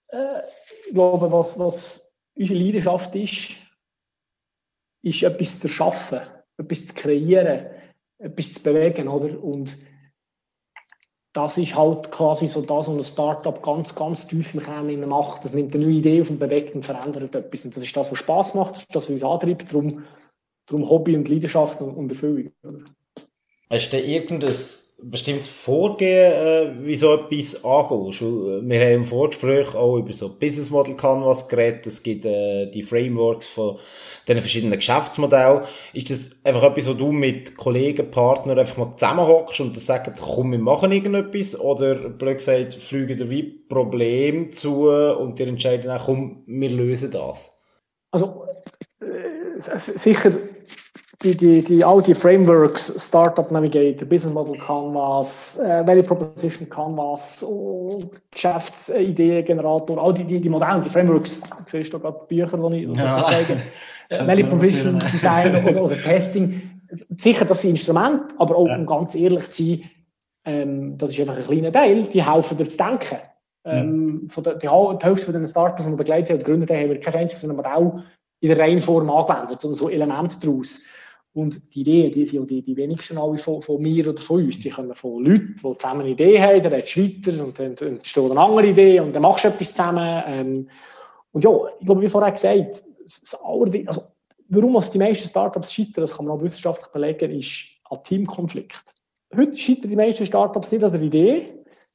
äh, 0.08 0.42
ich 0.86 0.94
glaube, 0.94 1.30
was, 1.30 1.58
was 1.58 2.16
unsere 2.34 2.58
Leidenschaft 2.58 3.14
ist, 3.14 3.52
ist 5.02 5.22
etwas 5.22 5.60
zu 5.60 5.68
schaffen, 5.68 6.20
etwas 6.56 6.86
zu 6.86 6.94
kreieren, 6.94 7.66
etwas 8.18 8.54
zu 8.54 8.62
bewegen, 8.62 9.08
oder? 9.08 9.42
Und 9.42 9.76
das 11.34 11.56
ist 11.56 11.74
halt 11.74 12.10
quasi 12.10 12.46
so 12.46 12.60
das, 12.60 12.88
was 12.88 12.96
ein 12.96 13.04
Startup 13.04 13.62
ganz, 13.62 13.94
ganz 13.94 14.26
tief 14.26 14.54
im 14.54 14.60
Kern 14.60 15.08
macht. 15.08 15.44
Das 15.44 15.54
nimmt 15.54 15.74
eine 15.74 15.84
neue 15.84 15.94
Idee 15.94 16.20
auf 16.20 16.30
und 16.30 16.38
bewegt 16.38 16.74
und 16.74 16.84
verändert 16.84 17.34
etwas. 17.34 17.64
Und 17.64 17.74
das 17.76 17.82
ist 17.82 17.96
das, 17.96 18.10
was 18.10 18.18
Spaß 18.18 18.54
macht, 18.54 18.76
das 18.76 18.82
ist 18.82 18.94
das, 18.94 19.04
was 19.04 19.10
uns 19.10 19.24
antreibt. 19.24 19.72
Darum, 19.72 20.04
darum 20.66 20.88
Hobby 20.88 21.16
und 21.16 21.28
Leidenschaft 21.28 21.80
und, 21.80 22.10
Erfüllung. 22.10 22.52
Hast 23.70 23.90
du 23.90 23.98
irgendein 23.98 24.54
bestimmtes 25.02 25.48
Vorgehen, 25.48 26.32
äh, 26.32 26.86
wie 26.86 26.96
so 26.96 27.14
etwas 27.14 27.64
angehst. 27.64 28.20
Wir 28.20 28.80
haben 28.80 28.94
im 28.94 29.04
Vorgespräch 29.04 29.74
auch 29.74 29.98
über 29.98 30.12
so 30.12 30.28
Business 30.28 30.70
Model 30.70 30.94
Canvas 30.94 31.48
geredet. 31.48 31.86
Es 31.86 32.02
gibt 32.02 32.24
äh, 32.24 32.70
die 32.70 32.82
Frameworks 32.82 33.48
von 33.48 33.78
den 34.28 34.40
verschiedenen 34.40 34.78
Geschäftsmodellen. 34.78 35.62
Ist 35.92 36.10
das 36.10 36.30
einfach 36.44 36.62
etwas, 36.62 36.88
wo 36.88 36.94
du 36.94 37.10
mit 37.10 37.56
Kollegen, 37.56 38.10
Partnern 38.10 38.58
einfach 38.58 38.76
mal 38.76 38.92
zusammenhockst 38.92 39.60
und 39.60 39.76
das 39.76 39.86
sagst, 39.86 40.20
komm, 40.20 40.52
wir 40.52 40.58
machen 40.58 40.92
irgendetwas? 40.92 41.58
Oder 41.58 41.94
blöd 41.94 42.38
gesagt, 42.38 42.74
fliegen 42.74 43.16
dir 43.16 43.28
wie 43.30 43.42
Problem 43.42 44.52
zu 44.52 44.88
und 44.88 45.38
dir 45.38 45.48
entscheiden, 45.48 45.90
komm, 46.04 46.44
wir 46.46 46.70
lösen 46.70 47.10
das? 47.10 47.52
Also, 48.12 48.46
äh, 49.00 49.68
sicher 49.78 50.32
die, 51.22 51.36
die, 51.36 51.62
die, 51.62 51.84
all 51.84 52.02
die 52.02 52.14
Frameworks, 52.14 52.92
Startup 52.96 53.50
Navigator, 53.50 54.06
Business 54.08 54.34
Model 54.34 54.58
Canvas, 54.58 55.58
äh, 55.58 55.86
Value 55.86 56.02
Proposition 56.02 56.68
Canvas, 56.68 57.42
oh, 57.42 58.02
Geschäftsideengenerator, 58.30 60.02
all 60.02 60.12
die, 60.14 60.24
die, 60.24 60.40
die 60.40 60.48
Modelle, 60.48 60.80
die 60.80 60.90
Frameworks, 60.90 61.40
du 61.40 61.46
siehst 61.66 61.92
du 61.92 61.98
gerade 61.98 62.18
Bücher, 62.28 62.70
die 62.70 62.84
ich 62.84 62.96
ja. 62.96 63.24
zeige, 63.24 63.62
äh, 64.08 64.26
Value 64.26 64.44
Proposition 64.44 64.98
Design 65.12 65.64
oder, 65.64 65.82
oder, 65.82 66.02
Testing. 66.02 66.60
Sicher, 66.90 67.44
das 67.44 67.62
sind 67.62 67.70
Instrumente, 67.70 68.34
aber 68.38 68.56
auch, 68.56 68.66
ja. 68.66 68.76
um 68.76 68.86
ganz 68.86 69.14
ehrlich 69.14 69.48
zu 69.50 69.62
sein, 69.62 69.90
ähm, 70.44 70.98
das 70.98 71.10
ist 71.10 71.20
einfach 71.20 71.36
ein 71.36 71.44
kleiner 71.44 71.72
Teil, 71.72 72.04
die 72.04 72.24
helfen 72.24 72.56
dir 72.56 72.68
zu 72.68 72.76
denken. 72.76 73.18
Ähm, 73.64 74.28
von 74.28 74.42
der, 74.42 74.54
die, 74.54 74.66
die 74.66 75.06
Hälfte 75.06 75.26
von 75.26 75.34
den 75.34 75.46
Startups, 75.46 75.84
die 75.84 75.90
wir 75.90 75.96
begleitet 75.96 76.30
haben, 76.30 76.38
gegründet 76.38 76.70
haben, 76.70 76.80
haben 76.80 76.90
wir 76.90 77.00
kein 77.00 77.14
einziges 77.14 77.44
Modell 77.44 78.02
in 78.40 78.48
der 78.48 78.58
reinen 78.58 78.80
Form 78.80 79.08
angewendet, 79.08 79.60
sondern 79.60 79.78
so 79.78 79.88
Elemente 79.88 80.36
daraus. 80.40 80.80
Und 81.34 81.74
die 81.74 81.80
Ideen, 81.80 82.12
die 82.12 82.24
sind 82.24 82.50
ja 82.50 82.60
die, 82.60 82.76
wenigsten 82.76 83.16
alle 83.16 83.38
von, 83.38 83.62
von, 83.62 83.80
mir 83.80 84.06
oder 84.06 84.20
von 84.20 84.44
uns. 84.44 84.58
Die 84.58 84.68
kommen 84.68 84.94
von 84.94 85.24
Leuten, 85.24 85.56
die 85.56 85.76
zusammen 85.78 86.02
eine 86.02 86.10
Idee 86.10 86.40
haben, 86.40 86.62
dann 86.62 86.74
redest 86.74 86.96
weiter 86.98 87.42
und 87.44 87.58
dann 87.58 87.76
eine 88.30 88.40
andere 88.40 88.66
Idee 88.66 89.00
und 89.00 89.14
dann 89.14 89.22
machst 89.22 89.44
du 89.44 89.48
etwas 89.48 89.70
zusammen. 89.70 90.22
Ähm, 90.26 90.68
und 91.32 91.42
ja, 91.42 91.50
ich 91.80 91.86
glaube, 91.86 92.02
wie 92.02 92.08
vorher 92.08 92.32
gesagt, 92.32 92.84
das 93.02 93.34
also, 93.42 94.02
warum 94.48 94.78
die 94.92 94.98
meisten 94.98 95.28
Startups 95.28 95.72
scheitern, 95.72 96.02
das 96.02 96.16
kann 96.16 96.26
man 96.26 96.40
wissenschaftlich 96.40 96.88
belegen, 96.88 97.30
ist 97.30 97.64
ein 97.90 98.04
Teamkonflikt. 98.04 98.84
Heute 99.34 99.56
scheitern 99.56 99.88
die 99.88 99.96
meisten 99.96 100.26
Startups 100.26 100.70
nicht 100.70 100.84
an 100.84 100.92
der 100.92 101.00
Idee, 101.00 101.46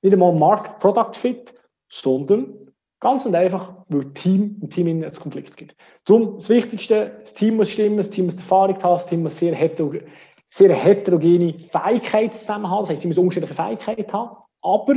nicht 0.02 0.14
einmal 0.14 0.32
am 0.32 0.40
Markt, 0.40 0.80
Product 0.80 1.14
Fit, 1.14 1.54
sondern 1.90 2.67
Ganz 3.00 3.26
und 3.26 3.36
einfach, 3.36 3.74
weil 3.90 4.12
Team 4.14 4.58
im 4.62 4.70
Team 4.70 4.88
einen 4.88 5.12
Konflikt 5.12 5.56
gibt. 5.56 5.76
Darum, 6.06 6.36
das 6.36 6.50
Wichtigste, 6.50 7.18
das 7.20 7.34
Team 7.34 7.58
muss 7.58 7.70
stimmen, 7.70 7.98
das 7.98 8.10
Team 8.10 8.26
muss 8.26 8.36
Erfahrung 8.36 8.76
haben, 8.82 8.94
das 8.94 9.06
Team 9.06 9.22
muss 9.22 9.38
sehr, 9.38 9.54
heterogen, 9.54 10.02
sehr 10.50 10.74
heterogene 10.74 11.54
Fähigkeiten 11.60 12.36
zusammen 12.36 12.70
haben, 12.70 12.82
das 12.82 12.90
heisst, 12.90 13.04
sie 13.04 13.08
muss 13.08 13.18
unterschiedliche 13.18 13.54
Fähigkeiten 13.54 14.12
haben, 14.12 14.38
aber 14.64 14.96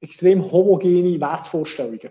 extrem 0.00 0.50
homogene 0.50 1.18
Wertvorstellungen. 1.18 2.10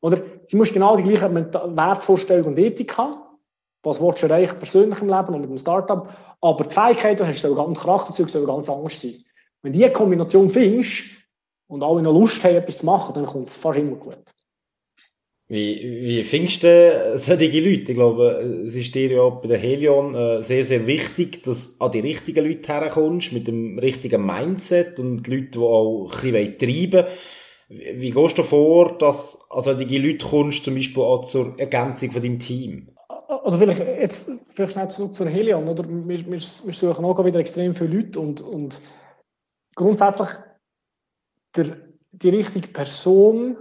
Oder 0.00 0.22
sie 0.44 0.56
muss 0.56 0.72
genau 0.72 0.96
die 0.96 1.02
gleichen 1.02 1.34
Wertvorstellungen 1.34 2.52
und 2.52 2.58
Ethik 2.58 2.96
haben, 2.96 3.20
was 3.82 4.00
willst 4.00 4.22
du 4.22 4.26
erreichen 4.26 4.58
persönlich 4.58 5.00
im 5.00 5.08
Leben 5.08 5.34
und 5.34 5.40
mit 5.40 5.50
dem 5.50 5.58
Startup, 5.58 6.08
aber 6.40 6.64
die 6.64 6.74
Fähigkeiten, 6.74 7.26
hast 7.26 7.42
du 7.42 7.54
ganz 7.54 7.80
Charakterzug, 7.80 8.30
soll 8.30 8.46
ganz 8.46 8.68
anders 8.68 9.00
sein. 9.00 9.14
Wenn 9.62 9.72
du 9.72 9.78
diese 9.78 9.92
Kombination 9.92 10.50
findest, 10.50 11.04
und 11.66 11.82
alle 11.82 12.02
noch 12.02 12.12
Lust 12.12 12.42
haben, 12.44 12.56
etwas 12.56 12.78
zu 12.78 12.86
machen, 12.86 13.14
dann 13.14 13.26
kommt 13.26 13.48
es 13.48 13.56
fast 13.56 13.78
immer 13.78 13.96
gut. 13.96 14.34
Wie, 15.46 16.00
wie 16.00 16.24
findest 16.24 16.64
du 16.64 17.18
solche 17.18 17.60
Leute? 17.60 17.92
Ich 17.92 17.94
glaube, 17.94 18.64
es 18.66 18.74
ist 18.74 18.94
dir 18.94 19.12
ja 19.12 19.28
bei 19.28 19.46
der 19.46 19.58
Helion 19.58 20.14
äh, 20.14 20.42
sehr, 20.42 20.64
sehr 20.64 20.86
wichtig, 20.86 21.42
dass 21.42 21.76
du 21.76 21.84
an 21.84 21.92
die 21.92 22.00
richtigen 22.00 22.46
Leute 22.46 22.72
herkommst, 22.72 23.32
mit 23.32 23.46
dem 23.46 23.78
richtigen 23.78 24.24
Mindset 24.24 24.98
und 24.98 25.26
die 25.26 25.30
Leute, 25.30 25.50
die 25.50 25.58
auch 25.58 26.10
ein 26.22 26.32
bisschen 26.32 26.58
treiben 26.58 27.04
wollen. 27.04 28.00
Wie 28.00 28.10
gehst 28.10 28.38
du 28.38 28.42
vor, 28.42 28.96
dass 28.98 29.38
also 29.50 29.74
die 29.74 29.98
Leute 29.98 30.26
kommst, 30.26 30.64
zum 30.64 30.74
Beispiel 30.74 31.02
auch 31.02 31.24
zur 31.24 31.58
Ergänzung 31.58 32.10
von 32.10 32.22
deinem 32.22 32.38
Team? 32.38 32.88
Also 33.28 33.58
vielleicht 33.58 33.80
jetzt 33.80 34.30
vielleicht 34.48 34.72
schnell 34.72 34.88
zurück 34.88 35.14
zur 35.14 35.28
Helion. 35.28 35.68
Oder? 35.68 35.86
Wir, 35.86 36.06
wir, 36.08 36.30
wir 36.30 36.40
suchen 36.40 37.04
auch 37.04 37.24
wieder 37.24 37.40
extrem 37.40 37.74
viele 37.74 37.96
Leute 37.96 38.20
und, 38.20 38.40
und 38.40 38.80
grundsätzlich 39.74 40.28
der, 41.56 41.76
die 42.12 42.28
richtige 42.30 42.68
Person 42.68 43.56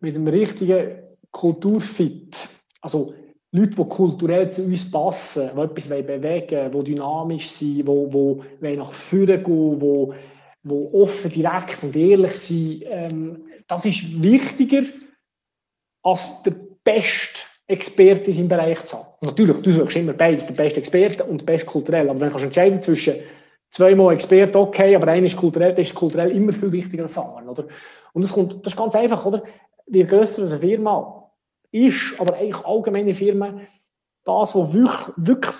mit 0.00 0.16
dem 0.16 0.26
richtigen 0.26 1.02
Kulturfit, 1.30 2.48
also 2.80 3.14
Leute, 3.52 3.76
die 3.76 3.88
kulturell 3.88 4.50
zu 4.50 4.64
uns 4.64 4.90
passen, 4.90 5.50
die 5.54 5.60
etwas 5.60 5.88
bewegen 5.88 6.72
wollen, 6.72 6.84
die 6.84 6.92
dynamisch 6.92 7.48
sind, 7.48 7.86
die, 7.86 8.40
die 8.62 8.76
nach 8.76 8.92
vorne 8.92 9.42
gehen, 9.42 9.80
die, 9.80 10.68
die 10.68 10.88
offen, 10.92 11.30
direkt 11.30 11.84
und 11.84 11.94
ehrlich 11.96 12.32
sind, 12.32 12.84
ähm, 12.86 13.44
das 13.68 13.86
ist 13.86 14.22
wichtiger, 14.22 14.82
als 16.02 16.42
der 16.42 16.54
beste 16.82 17.40
Experte 17.66 18.32
seinem 18.32 18.48
Bereich 18.48 18.84
zu 18.84 18.98
haben. 18.98 19.06
natürlich, 19.22 19.56
du 19.62 19.70
suchst 19.70 19.96
immer 19.96 20.12
beides, 20.12 20.46
der 20.46 20.54
beste 20.54 20.80
Experte 20.80 21.24
und 21.24 21.40
der 21.40 21.46
beste 21.46 21.66
kulturell, 21.66 22.10
aber 22.10 22.20
wenn 22.20 22.30
du 22.30 22.38
entscheiden 22.38 22.82
zwischen 22.82 23.14
zweimal 23.74 24.14
Experte, 24.14 24.58
okay, 24.58 24.94
aber 24.94 25.08
einer 25.08 25.26
ist 25.26 25.36
kulturell, 25.36 25.78
ist 25.80 25.94
kulturell 25.94 26.30
immer 26.30 26.52
viel 26.52 26.70
wichtiger 26.70 27.02
als 27.02 27.18
andere, 27.18 27.50
oder? 27.50 27.66
Und 28.12 28.22
das 28.22 28.32
kommt, 28.32 28.64
das 28.64 28.72
ist 28.72 28.78
ganz 28.78 28.94
einfach, 28.94 29.26
oder? 29.26 29.42
Je 29.86 30.04
grösser 30.04 30.42
eine 30.42 30.60
Firma 30.60 31.30
ist, 31.72 32.14
aber 32.18 32.34
eigentlich 32.34 32.64
allgemeine 32.64 33.12
Firmen, 33.12 33.66
das, 34.24 34.54
was 34.54 34.72
wirklich, 34.72 35.16
wirklich 35.16 35.56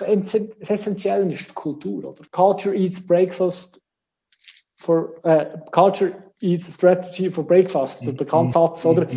das 0.59 0.69
Essentielle 0.69 1.31
ist, 1.31 1.49
die 1.49 1.53
Kultur, 1.53 2.05
oder? 2.05 2.23
Culture 2.31 2.73
eats 2.73 3.05
breakfast 3.05 3.81
for, 4.77 5.15
uh, 5.25 5.59
Culture 5.71 6.13
eats 6.41 6.73
strategy 6.73 7.29
for 7.29 7.45
breakfast, 7.45 8.05
der 8.05 8.13
bekannte 8.13 8.53
Satz, 8.53 8.85
oder? 8.85 9.07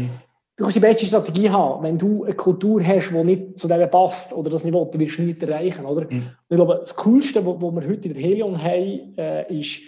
Mhm 0.59 0.59
du 0.59 0.65
kannst 0.65 0.77
die 0.77 0.81
beste 0.81 1.07
Strategie 1.07 1.49
haben. 1.49 1.83
Wenn 1.83 1.99
du 1.99 2.25
eine 2.25 2.35
Kultur 2.35 2.85
hast, 2.85 3.11
die 3.11 3.25
nicht 3.25 3.59
zu 3.59 3.69
dem 3.69 3.91
passt 3.91 4.33
oder 4.33 4.51
das 4.51 4.65
Niveau, 4.65 4.85
dann 4.85 5.01
wirst 5.01 5.19
du 5.19 5.23
nicht 5.23 5.43
erreichen. 5.43 5.87
Oder? 5.87 6.07
Mhm. 6.11 6.31
Ich 6.49 6.57
glaube, 6.57 6.79
das 6.81 6.95
Coolste, 6.97 7.47
was 7.47 7.61
wir 7.61 7.89
heute 7.89 8.09
in 8.09 8.15
der 8.15 8.23
Helion 8.23 8.63
haben, 8.63 9.15
äh, 9.17 9.59
ist 9.59 9.81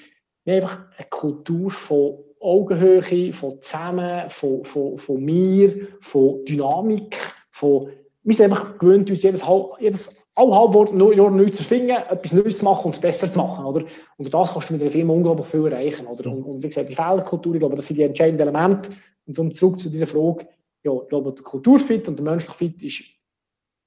einfach 0.46 0.78
eine 0.96 1.06
Kultur 1.10 1.70
von 1.70 2.18
Augenhöhe, 2.40 3.32
von 3.32 3.60
zusammen, 3.60 4.30
von, 4.30 4.64
von, 4.64 4.98
von 4.98 5.22
mir, 5.22 5.88
von 6.00 6.44
Dynamik, 6.46 7.16
von 7.50 7.90
wir 8.22 8.34
sind 8.34 8.52
einfach 8.52 8.78
gewöhnt, 8.78 9.10
uns 9.10 9.22
jedes, 9.22 9.42
jedes 9.78 10.14
alle 10.34 10.54
halbe 10.54 11.14
Jahr 11.16 11.30
neu 11.30 11.48
zu 11.48 11.64
finden, 11.64 11.90
etwas 11.90 12.32
Neues 12.32 12.58
zu 12.58 12.64
machen 12.64 12.86
und 12.86 12.94
es 12.94 13.00
besser 13.00 13.30
zu 13.30 13.38
machen. 13.38 13.64
Oder? 13.64 13.84
Und 14.18 14.32
das 14.32 14.52
kannst 14.52 14.68
du 14.68 14.74
mit 14.74 14.82
einer 14.82 14.90
Firma 14.90 15.14
unglaublich 15.14 15.46
viel 15.46 15.66
erreichen. 15.66 16.06
Oder? 16.06 16.30
Und, 16.30 16.42
und 16.44 16.62
wie 16.62 16.68
gesagt, 16.68 16.88
die 16.88 16.94
Fehlerkultur, 16.94 17.54
ich 17.54 17.60
glaube, 17.60 17.76
das 17.76 17.86
sind 17.86 17.96
die 17.96 18.02
entscheidenden 18.02 18.48
Elemente. 18.48 18.90
Und 19.26 19.38
um 19.38 19.54
zurück 19.54 19.80
zu 19.80 19.88
dieser 19.88 20.06
Frage, 20.06 20.46
ja, 20.84 20.92
ich 20.92 21.08
glaube, 21.08 21.32
der 21.32 21.44
Kulturfit 21.44 22.08
und 22.08 22.16
der 22.16 22.24
menschliche 22.24 22.56
Fit 22.56 22.82
ist 22.82 23.04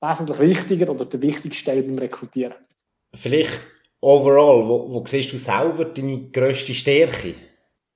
wesentlich 0.02 0.40
wichtiger 0.40 0.92
oder 0.92 1.06
der 1.06 1.22
wichtigste 1.22 1.66
Teil 1.66 1.84
beim 1.84 1.98
Rekrutieren. 1.98 2.54
Vielleicht 3.16 3.62
overall, 4.02 4.68
wo, 4.68 4.90
wo 4.94 5.04
siehst 5.06 5.32
du 5.32 5.38
selber 5.38 5.86
deine 5.86 6.30
grösste 6.30 6.74
Stärke? 6.74 7.36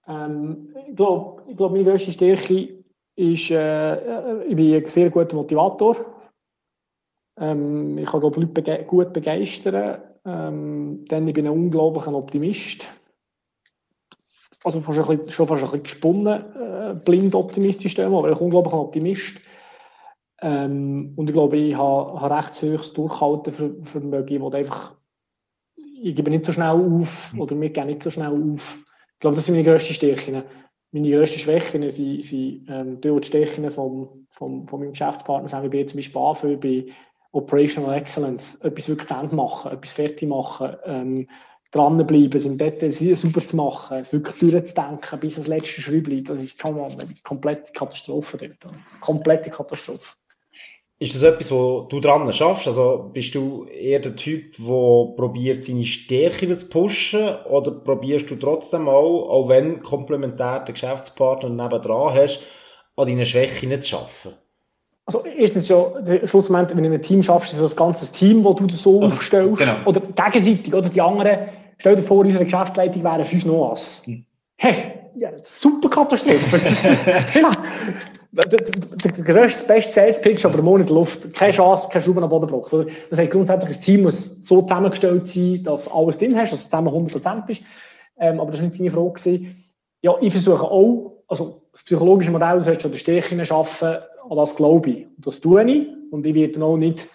Ähm, 0.07 0.73
ich 0.89 0.95
glaube, 0.95 1.43
ich 1.49 1.57
glaube, 1.57 1.75
meine 1.75 1.89
grösste 1.89 2.11
Stärke 2.11 2.83
ist, 3.15 3.51
äh, 3.51 4.43
ich 4.45 4.55
bin 4.55 4.75
ein 4.75 4.85
sehr 4.85 5.09
guter 5.09 5.35
Motivator. 5.35 5.97
Ähm, 7.39 7.97
ich 7.97 8.05
kann 8.05 8.19
glaube, 8.19 8.39
Leute 8.39 8.61
bege 8.61 8.83
gut 8.85 9.13
begeistern. 9.13 10.01
Ähm, 10.25 11.05
dann 11.07 11.27
ich 11.27 11.33
bin 11.33 11.45
ein 11.45 11.53
unglaublicher 11.53 12.13
Optimist. 12.13 12.89
Also 14.67 14.81
fast 14.81 14.99
ein 14.99 15.17
bisschen, 15.17 15.31
schon 15.31 15.47
fast 15.47 15.63
ein 15.63 15.65
bisschen 15.67 15.83
gesponnen, 15.83 16.43
äh, 16.55 16.93
blind 17.05 17.35
optimistisch, 17.35 17.95
dem, 17.95 18.13
aber 18.13 18.31
ich 18.31 18.39
unglaublich 18.39 18.73
ein 18.73 18.79
Optimist. 18.79 19.41
Ähm, 20.41 21.13
und 21.15 21.29
ich 21.29 21.33
glaube, 21.33 21.57
ich 21.57 21.75
habe, 21.75 22.19
habe 22.19 22.35
recht 22.35 22.61
höchstes 22.61 22.93
Durchhaltevermögen, 22.93 24.41
wo 24.41 24.49
einfach, 24.51 24.93
ich 25.75 26.15
gebe 26.15 26.29
nicht 26.29 26.45
so 26.45 26.51
schnell 26.51 26.67
auf, 26.67 27.33
mhm. 27.33 27.41
oder 27.41 27.59
wir 27.59 27.69
gehen 27.69 27.87
nicht 27.87 28.03
so 28.03 28.11
schnell 28.11 28.33
auf. 28.53 28.77
Ich 29.13 29.19
glaube, 29.19 29.35
das 29.37 29.45
sind 29.45 29.55
meine 29.55 29.67
grössten 29.67 29.93
Stärken. 29.93 30.43
Meine 30.91 31.11
grössten 31.11 31.39
Schwächen 31.39 31.89
sind, 31.89 32.23
sind 32.23 32.65
ähm, 32.69 33.01
die 33.01 33.23
Stärken 33.23 33.71
vom, 33.71 34.27
vom, 34.29 34.67
von 34.67 34.79
meinem 34.79 34.91
Geschäftspartner, 34.91 35.49
sagen 35.49 35.71
wir 35.71 35.87
zum 35.87 35.97
Beispiel 35.97 36.21
AFÖ, 36.21 36.57
bei 36.57 36.85
Operational 37.31 37.97
Excellence, 37.97 38.55
etwas 38.61 38.89
wirklich 38.89 39.07
zu 39.07 39.13
Ende 39.13 39.35
machen, 39.35 39.71
etwas 39.71 39.91
fertig 39.91 40.27
machen, 40.27 40.75
ähm, 40.85 41.27
dranbleiben, 41.71 42.33
es 42.33 42.45
im 42.45 42.57
Detail 42.57 42.91
super 43.15 43.43
zu 43.43 43.55
machen, 43.55 43.97
es 43.97 44.13
wirklich 44.13 44.39
durchzudenken 44.39 45.19
bis 45.19 45.35
ans 45.35 45.47
letzte 45.47 45.81
Schräubchen. 45.81 46.23
Das 46.23 46.41
ist 46.41 46.63
eine 46.63 46.97
komplette 47.23 47.71
Katastrophe 47.73 48.37
dort. 48.37 48.73
Komplette 49.01 49.49
Katastrophe. 49.49 50.15
Ist 50.99 51.13
das 51.13 51.21
etwas, 51.21 51.51
wo 51.51 51.81
du 51.81 51.99
dran 51.99 52.31
schaffst? 52.33 52.67
Also 52.67 53.11
bist 53.13 53.35
du 53.35 53.65
eher 53.65 53.99
der 53.99 54.15
Typ, 54.15 54.55
der 54.57 55.13
probiert, 55.15 55.63
seine 55.63 55.85
Stärken 55.85 56.57
zu 56.57 56.67
pushen? 56.67 57.35
Oder 57.45 57.69
probierst 57.71 58.31
du 58.31 58.35
trotzdem 58.35 58.87
auch, 58.87 59.29
auch 59.29 59.47
wenn 59.47 59.83
komplementär 59.83 60.61
der 60.61 60.73
Geschäftspartner 60.73 61.49
nebendran 61.49 62.15
hast, 62.15 62.39
an 62.95 63.05
deinen 63.05 63.25
Schwächen 63.25 63.79
zu 63.79 63.95
arbeiten? 63.95 64.46
Also 65.07 65.23
erstens 65.23 65.69
ja, 65.69 65.85
schlussendlich, 66.25 66.75
wenn 66.75 66.83
du 66.83 66.89
in 66.89 66.95
einem 66.95 67.01
Team 67.01 67.23
schaffst, 67.23 67.53
ist 67.53 67.61
das 67.61 67.75
ganze 67.75 68.11
Team, 68.11 68.43
das 68.43 68.55
du 68.55 68.69
so 68.69 69.01
also, 69.01 69.15
aufstellst. 69.15 69.59
Genau. 69.59 69.75
Oder 69.85 70.01
gegenseitig, 70.01 70.73
oder 70.73 70.89
die 70.89 70.99
anderen, 70.99 71.47
stell 71.77 71.95
dir 71.95 72.03
vor, 72.03 72.25
unsere 72.25 72.43
Geschäftsleitung 72.43 73.03
wären 73.05 73.23
fünf 73.23 73.45
Noas. 73.45 74.01
Hm. 74.03 74.25
Hey, 74.57 74.75
ja, 75.15 75.29
super 75.37 75.89
Katastrophe. 75.89 76.57
ja, 77.39 77.51
der, 78.31 78.59
der, 78.59 79.11
der 79.13 79.23
grösste, 79.23 79.65
beste 79.65 79.93
Sales 79.93 80.21
Pitch, 80.21 80.45
aber 80.45 80.61
Monat 80.61 80.89
Luft. 80.89 81.33
Keine 81.33 81.53
Chance, 81.53 81.87
keine 81.89 82.03
Schrauben 82.03 82.23
am 82.23 82.29
Boden 82.29 82.47
braucht. 82.47 82.73
Das 82.73 83.17
heißt, 83.17 83.31
grundsätzlich, 83.31 83.77
das 83.77 83.81
Team 83.81 84.03
muss 84.03 84.45
so 84.45 84.61
zusammengestellt 84.61 85.25
sein, 85.25 85.63
dass 85.63 85.85
du 85.85 85.91
alles 85.91 86.17
drin 86.17 86.37
hast, 86.37 86.51
dass 86.51 86.63
du 86.63 86.69
zusammen 86.69 87.07
100% 87.07 87.45
bist. 87.45 87.61
Ähm, 88.19 88.41
aber 88.41 88.51
das 88.51 88.59
war 88.59 88.67
nicht 88.67 88.79
deine 88.79 88.91
Frage. 88.91 89.11
Gewesen. 89.11 89.63
Ja, 90.01 90.15
ich 90.19 90.33
versuche 90.33 90.63
auch, 90.63 91.23
also 91.27 91.61
das 91.71 91.83
psychologische 91.83 92.31
Modell, 92.31 92.57
das 92.57 92.67
heißt 92.67 92.81
schon, 92.81 92.91
die 92.91 92.99
Stärken 92.99 93.43
schaffen, 93.45 93.97
an 94.29 94.37
das 94.37 94.55
glaube 94.55 94.89
ich. 94.89 95.05
Und 95.05 95.27
das 95.27 95.41
tue 95.41 95.63
ich. 95.69 95.87
Und 96.11 96.25
ich 96.25 96.35
werde 96.35 96.63
auch 96.63 96.77
nicht 96.77 97.07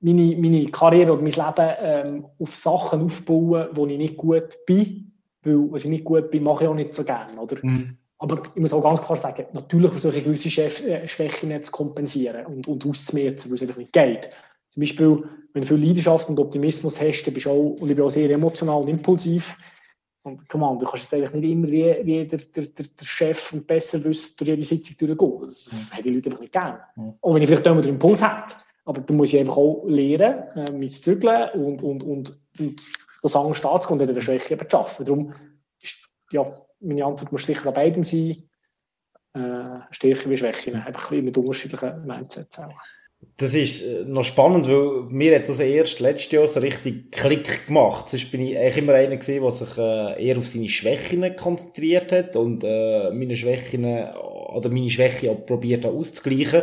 meine, 0.00 0.36
meine 0.36 0.66
Karriere 0.66 1.12
oder 1.12 1.22
mein 1.22 1.32
Leben 1.32 1.76
ähm, 1.80 2.26
auf 2.38 2.54
Sachen 2.54 3.02
aufbauen, 3.02 3.68
wo 3.72 3.86
ich 3.86 3.98
nicht 3.98 4.16
gut 4.16 4.58
bin. 4.66 5.12
Weil, 5.42 5.72
was 5.72 5.84
ich 5.84 5.90
nicht 5.90 6.04
gut 6.04 6.30
bin, 6.30 6.44
mache 6.44 6.64
ich 6.64 6.70
auch 6.70 6.74
nicht 6.74 6.94
so 6.94 7.04
gerne. 7.04 7.40
Oder? 7.40 7.56
Mhm. 7.62 7.96
Aber 8.18 8.42
ich 8.54 8.60
muss 8.60 8.72
auch 8.72 8.82
ganz 8.82 9.00
klar 9.00 9.16
sagen, 9.16 9.46
natürlich 9.52 9.90
versuche 9.92 10.16
ich 10.16 10.24
gewisse 10.24 10.48
äh, 10.60 11.06
Schwächen 11.06 11.62
zu 11.62 11.70
kompensieren 11.70 12.46
und, 12.46 12.66
und 12.66 12.84
auszumerzen, 12.84 13.50
weil 13.50 13.56
es 13.56 13.62
einfach 13.62 13.76
nicht 13.76 13.92
geht. 13.92 14.30
Zum 14.70 14.80
Beispiel, 14.80 15.24
wenn 15.52 15.62
du 15.62 15.68
viel 15.68 15.84
Leidenschaft 15.84 16.28
und 16.28 16.38
Optimismus 16.38 17.00
hast, 17.00 17.24
dann 17.24 17.34
bist 17.34 17.46
du 17.46 17.50
auch, 17.50 17.76
und 17.80 17.88
ich 17.88 17.96
bin 17.96 18.04
auch 18.04 18.10
sehr 18.10 18.28
emotional 18.28 18.82
und 18.82 18.88
impulsiv. 18.88 19.56
Und 20.28 20.48
komm 20.48 20.62
on, 20.62 20.78
du 20.78 20.86
kannst 20.86 21.10
jetzt 21.10 21.14
eigentlich 21.14 21.32
nicht 21.32 21.52
immer 21.52 21.68
wie, 21.68 21.96
wie 22.04 22.26
der, 22.26 22.38
der, 22.38 22.64
der, 22.66 22.86
der 22.86 23.04
Chef 23.04 23.52
und 23.52 23.66
besser 23.66 24.02
wissen, 24.04 24.34
durch 24.36 24.48
jede 24.48 24.62
Sitzung 24.62 24.96
durchgehen. 24.98 25.40
Das 25.46 25.70
mhm. 25.72 25.90
hätte 25.90 26.02
die 26.04 26.14
Leute 26.14 26.28
einfach 26.28 26.40
nicht 26.40 26.52
gerne. 26.52 26.80
Mhm. 26.96 27.14
Auch 27.20 27.34
wenn 27.34 27.42
ich 27.42 27.48
vielleicht 27.48 27.66
immer 27.66 27.82
den 27.82 27.94
Impuls 27.94 28.22
hätte. 28.22 28.56
Aber 28.84 29.00
du 29.00 29.14
musst 29.14 29.34
einfach 29.34 29.56
auch 29.56 29.84
lernen, 29.86 30.44
äh, 30.54 30.72
mit 30.72 30.92
zu 30.92 31.02
zügeln 31.02 31.50
und, 31.50 31.82
und, 31.82 32.02
und, 32.02 32.42
und 32.58 32.90
das 33.22 33.36
Angst 33.36 33.64
anzugehen 33.64 34.00
und 34.00 34.08
in 34.08 34.14
der 34.14 34.22
Schwäche 34.22 34.54
eben 34.54 34.68
zu 34.68 34.78
arbeiten. 34.78 35.04
Darum 35.04 35.34
ist, 35.82 36.08
ja, 36.30 36.50
meine 36.80 37.04
Antwort 37.04 37.32
muss 37.32 37.44
sicher 37.44 37.66
an 37.66 37.74
beidem 37.74 38.04
sein. 38.04 38.48
Äh, 39.34 39.80
Stärken 39.90 40.30
wie 40.30 40.38
Schwächen. 40.38 40.74
Einfach 40.76 41.10
mit 41.10 41.36
unterschiedlichen 41.36 42.06
Mindsets 42.06 42.58
auch. 42.58 42.72
Das 43.40 43.54
ist 43.54 43.82
äh, 43.82 44.04
noch 44.04 44.24
spannend, 44.24 44.68
weil 44.68 45.04
mir 45.10 45.36
hat 45.36 45.48
das 45.48 45.60
erst 45.60 46.00
letztes 46.00 46.32
Jahr 46.32 46.46
so 46.48 46.58
richtig 46.58 47.12
Klick 47.12 47.68
gemacht. 47.68 48.08
Sonst 48.08 48.32
bin 48.32 48.40
ich 48.40 48.58
eigentlich 48.58 48.78
immer 48.78 48.94
einer 48.94 49.16
gewesen, 49.16 49.42
der 49.42 49.50
sich 49.52 49.78
äh, 49.78 50.26
eher 50.26 50.38
auf 50.38 50.46
seine 50.48 50.68
Schwächen 50.68 51.36
konzentriert 51.36 52.10
hat 52.10 52.34
und 52.34 52.64
äh, 52.64 53.12
meine 53.12 53.36
Schwächen 53.36 53.84
oder 53.84 54.68
meine 54.70 54.90
Schwäche 54.90 55.30
auch 55.30 55.46
probiert 55.46 55.86
auszugleichen. 55.86 56.62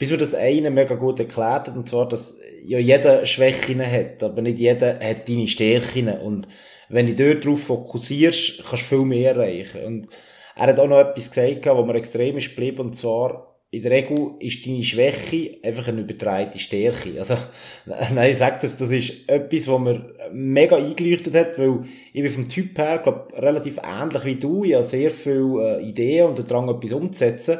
Bis 0.00 0.10
mir 0.10 0.16
das 0.16 0.34
eine 0.34 0.72
mega 0.72 0.96
gut 0.96 1.20
erklärt 1.20 1.68
hat, 1.68 1.76
und 1.76 1.88
zwar, 1.88 2.08
dass 2.08 2.36
ja 2.64 2.80
jeder 2.80 3.24
Schwächen 3.24 3.80
hat, 3.80 4.22
aber 4.24 4.42
nicht 4.42 4.58
jeder 4.58 4.98
hat 4.98 5.28
deine 5.28 5.46
Stärken. 5.46 6.08
Und 6.08 6.48
wenn 6.88 7.06
du 7.06 7.14
dort 7.14 7.44
drauf 7.44 7.60
fokussierst, 7.60 8.64
kannst 8.68 8.90
du 8.90 8.96
viel 8.96 9.04
mehr 9.04 9.36
erreichen. 9.36 9.84
Und 9.84 10.08
er 10.56 10.66
hat 10.66 10.80
auch 10.80 10.88
noch 10.88 10.98
etwas 10.98 11.30
gesagt, 11.30 11.66
wo 11.66 11.84
mir 11.84 11.94
extrem 11.94 12.36
ist 12.36 12.48
geblieben, 12.48 12.80
und 12.80 12.96
zwar, 12.96 13.49
in 13.72 13.82
der 13.82 13.92
Regel 13.92 14.32
ist 14.40 14.66
deine 14.66 14.82
Schwäche 14.82 15.58
einfach 15.62 15.86
eine 15.86 16.00
übertreibte 16.00 16.58
Stärke. 16.58 17.18
Also, 17.18 17.36
nein, 17.86 18.32
ich 18.32 18.38
sage 18.38 18.58
das, 18.60 18.76
das 18.76 18.90
ist 18.90 19.28
etwas, 19.28 19.68
was 19.68 19.80
mir 19.80 20.12
mega 20.32 20.76
eingeleuchtet 20.76 21.34
hat, 21.34 21.58
weil 21.58 21.84
ich 22.12 22.22
bin 22.22 22.32
vom 22.32 22.48
Typ 22.48 22.76
her, 22.76 22.98
glaub, 23.02 23.32
relativ 23.34 23.78
ähnlich 23.78 24.24
wie 24.24 24.36
du. 24.36 24.64
Ich 24.64 24.74
habe 24.74 24.84
sehr 24.84 25.10
viele 25.10 25.78
äh, 25.78 25.88
Ideen 25.88 26.28
und 26.28 26.38
den 26.38 26.48
Drang, 26.48 26.68
etwas 26.68 26.92
umzusetzen. 26.92 27.58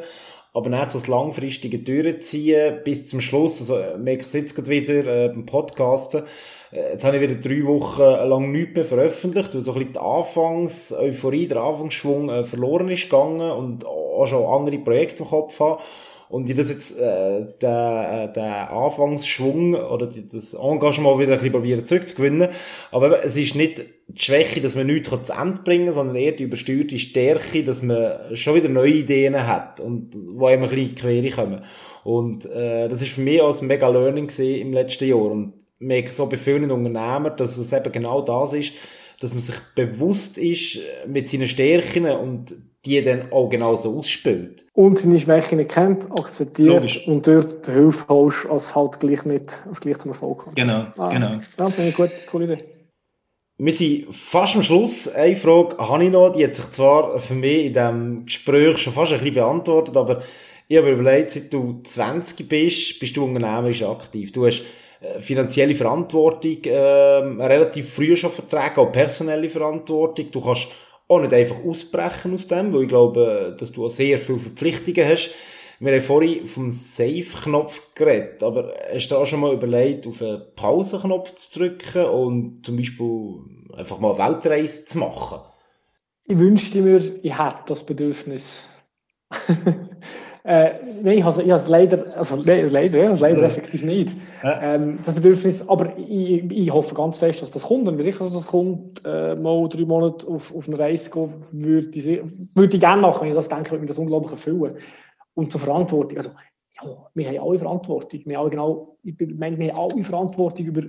Aber 0.52 0.68
dann 0.68 0.84
so 0.84 0.98
das 0.98 1.06
langfristige 1.06 1.78
Durchziehen 1.78 2.80
bis 2.82 3.06
zum 3.06 3.20
Schluss, 3.20 3.61
also, 3.61 3.96
merke 3.96 4.24
ich 4.26 4.32
jetzt 4.32 4.56
gerade 4.56 4.68
wieder 4.68 5.06
äh, 5.06 5.28
beim 5.28 5.46
Podcasten, 5.46 6.24
Jetzt 6.72 7.04
habe 7.04 7.16
ich 7.16 7.22
wieder 7.22 7.34
drei 7.34 7.66
Wochen 7.66 8.00
lang 8.00 8.52
nichts 8.52 8.76
mehr 8.76 8.84
veröffentlicht, 8.84 9.54
weil 9.54 9.64
so 9.64 9.72
ein 9.72 9.78
bisschen 9.78 9.92
die 9.94 9.98
Anfangs-Euphorie, 9.98 11.48
der 11.48 11.62
Anfangsschwung 11.62 12.28
äh, 12.28 12.44
verloren 12.44 12.88
ist 12.90 13.10
gegangen 13.10 13.50
und 13.50 13.84
auch 13.84 14.26
schon 14.26 14.46
andere 14.46 14.78
Projekte 14.78 15.24
im 15.24 15.28
Kopf 15.28 15.58
habe. 15.58 15.82
Und 16.28 16.48
ich 16.48 16.54
das 16.54 16.70
jetzt, 16.70 16.96
äh, 16.96 17.44
den, 17.60 17.70
äh, 17.70 18.32
den 18.32 18.44
Anfangsschwung 18.44 19.74
oder 19.74 20.06
das 20.06 20.54
Engagement 20.54 21.18
wieder 21.18 21.32
ein 21.32 21.38
bisschen 21.38 21.52
probieren 21.52 21.84
zurückzugewinnen. 21.84 22.50
Aber 22.92 23.06
eben, 23.06 23.26
es 23.26 23.36
ist 23.36 23.56
nicht 23.56 23.84
die 24.06 24.22
Schwäche, 24.22 24.60
dass 24.60 24.76
man 24.76 24.86
nichts 24.86 25.10
zu 25.10 25.32
Ende 25.32 25.62
bringen 25.64 25.86
kann, 25.86 25.94
sondern 25.94 26.14
eher 26.14 26.32
die 26.32 26.44
übersteuerte 26.44 27.00
Stärke, 27.00 27.64
dass 27.64 27.82
man 27.82 28.36
schon 28.36 28.54
wieder 28.54 28.68
neue 28.68 28.92
Ideen 28.92 29.44
hat 29.44 29.80
und 29.80 30.16
wo 30.34 30.46
einem 30.46 30.62
ein 30.62 30.70
bisschen 30.70 30.94
Quere 30.94 31.30
kommen. 31.30 31.64
Und 32.04 32.46
äh, 32.46 32.88
das 32.88 33.02
ist 33.02 33.10
für 33.10 33.22
mich 33.22 33.42
auch 33.42 33.60
ein 33.60 33.66
mega 33.66 33.88
Learning 33.88 34.30
im 34.38 34.72
letzten 34.72 35.08
Jahr. 35.08 35.32
Und 35.32 35.54
merke 35.81 36.11
so 36.11 36.26
bei 36.26 36.37
vielen 36.37 36.70
Unternehmern, 36.70 37.37
dass 37.37 37.57
es 37.59 37.72
eben 37.72 37.91
genau 37.91 38.22
das 38.22 38.53
ist, 38.53 38.72
dass 39.20 39.35
man 39.35 39.43
sich 39.43 39.57
bewusst 39.74 40.39
ist 40.39 40.78
mit 41.07 41.28
seinen 41.28 41.49
Stärken 41.49 42.07
und 42.07 42.55
die 42.85 43.03
dann 43.03 43.31
auch 43.31 43.51
genauso 43.51 43.99
ausspielt. 43.99 44.64
Und 44.72 44.99
seine 44.99 45.20
Schwächen 45.20 45.66
kennt, 45.68 46.11
akzeptiert 46.12 46.68
Logisch. 46.68 47.07
und 47.07 47.26
dort 47.26 47.66
Hilfe 47.66 48.09
holst, 48.09 48.47
als 48.47 48.74
halt 48.74 49.01
gleich 49.01 49.24
nicht 49.24 49.62
als 49.68 49.81
gleich 49.81 49.99
zum 49.99 50.12
Erfolg 50.12 50.39
kommt. 50.39 50.57
Genau, 50.57 50.87
ah, 50.97 51.11
genau. 51.11 51.28
Das 51.28 51.49
ist 51.49 51.78
eine 51.78 51.93
gute, 51.93 52.24
coole 52.26 52.45
Idee. 52.45 52.64
Wir 53.59 53.72
sind 53.74 54.14
fast 54.14 54.57
am 54.57 54.62
Schluss. 54.62 55.07
Eine 55.09 55.37
Frage 55.37 55.76
habe 55.76 56.05
ich 56.05 56.11
noch, 56.11 56.31
die 56.31 56.45
hat 56.45 56.57
sich 56.57 56.70
zwar 56.70 57.18
für 57.18 57.35
mich 57.35 57.66
in 57.66 57.72
diesem 57.74 58.24
Gespräch 58.24 58.78
schon 58.78 58.95
fast 58.95 59.12
ein 59.12 59.18
bisschen 59.18 59.35
beantwortet, 59.35 59.99
aber 59.99 60.22
ich 60.66 60.78
habe 60.78 60.87
mir 60.87 60.95
überlegt, 60.95 61.33
seit 61.33 61.53
du 61.53 61.83
20 61.83 62.49
bist, 62.49 62.99
bist 62.99 63.14
du 63.14 63.24
unternehmerisch 63.24 63.83
aktiv. 63.83 64.33
Du 64.33 64.47
hast 64.47 64.61
äh, 64.61 64.64
finanzielle 65.20 65.74
Verantwortung 65.74 66.62
äh, 66.64 66.76
relativ 66.76 67.94
früh 67.94 68.14
schon 68.16 68.30
vertragen, 68.30 68.80
auch 68.80 68.92
personelle 68.92 69.48
Verantwortung. 69.48 70.30
Du 70.30 70.40
kannst 70.40 70.68
auch 71.09 71.20
nicht 71.20 71.32
einfach 71.32 71.64
ausbrechen 71.64 72.34
aus 72.34 72.46
dem, 72.46 72.72
weil 72.72 72.82
ich 72.82 72.88
glaube, 72.88 73.57
dass 73.59 73.72
du 73.72 73.86
auch 73.86 73.90
sehr 73.90 74.18
viele 74.18 74.38
Verpflichtungen 74.38 75.09
hast. 75.09 75.30
Wir 75.80 75.94
haben 75.94 76.03
vorhin 76.03 76.46
vom 76.46 76.70
Save-Knopf 76.70 77.94
geredet, 77.94 78.42
aber 78.42 78.74
hast 78.92 79.09
du 79.09 79.16
auch 79.16 79.24
schon 79.24 79.40
mal 79.40 79.55
überlegt, 79.55 80.07
auf 80.07 80.20
einen 80.20 80.42
Pause-Knopf 80.55 81.34
zu 81.36 81.59
drücken 81.59 82.05
und 82.05 82.66
zum 82.66 82.76
Beispiel 82.76 83.38
einfach 83.74 83.98
mal 83.98 84.18
Weltreise 84.18 84.84
zu 84.84 84.98
machen? 84.98 85.40
Ich 86.24 86.38
wünschte 86.38 86.82
mir, 86.82 87.18
ich 87.22 87.36
hätte 87.36 87.62
das 87.66 87.82
Bedürfnis. 87.82 88.68
Äh, 90.43 90.70
nein, 91.03 91.18
ich 91.18 91.24
habe 91.24 91.43
es 91.43 91.68
leider, 91.68 92.16
also 92.16 92.36
leider, 92.36 92.99
ja, 92.99 93.14
leider 93.14 93.43
effektiv 93.43 93.82
nicht. 93.82 94.16
Ja. 94.43 94.74
Ähm, 94.74 94.99
das 95.05 95.14
Bedürfnis, 95.14 95.68
aber 95.68 95.99
ich, 95.99 96.51
ich, 96.51 96.70
hoffe 96.72 96.95
ganz 96.95 97.18
fest, 97.18 97.43
dass 97.43 97.51
das 97.51 97.64
kommt. 97.64 97.86
Und 97.86 98.03
sicher, 98.03 98.24
dass 98.24 98.32
das 98.32 98.47
kommt, 98.47 99.03
äh, 99.05 99.34
mal 99.34 99.68
drei 99.68 99.84
Monate 99.84 100.26
auf, 100.26 100.55
auf 100.55 100.66
eine 100.66 100.78
Reise 100.78 101.11
gehen, 101.11 101.45
würde 101.53 101.91
ich, 101.93 102.07
würde 102.55 102.74
ich 102.74 102.80
gerne 102.80 103.03
machen, 103.03 103.22
wenn 103.22 103.28
ich 103.28 103.34
das 103.34 103.49
denke, 103.49 103.72
würde 103.72 103.82
mich 103.82 103.88
das 103.88 103.99
unglaublich 103.99 104.32
erfüllen. 104.32 104.78
Und 105.34 105.53
zur 105.53 105.61
Verantwortung, 105.61 106.16
also, 106.16 106.30
ja, 106.82 107.11
wir 107.14 107.28
haben 107.28 107.49
alle 107.49 107.59
Verantwortung. 107.59 108.20
Wir, 108.24 108.38
alle 108.38 108.51
genau, 108.51 108.97
ich 109.03 109.14
meine, 109.36 109.59
wir 109.59 109.74
haben 109.74 109.91
alle 109.93 110.05
Verantwortung 110.05 110.64
über 110.64 110.82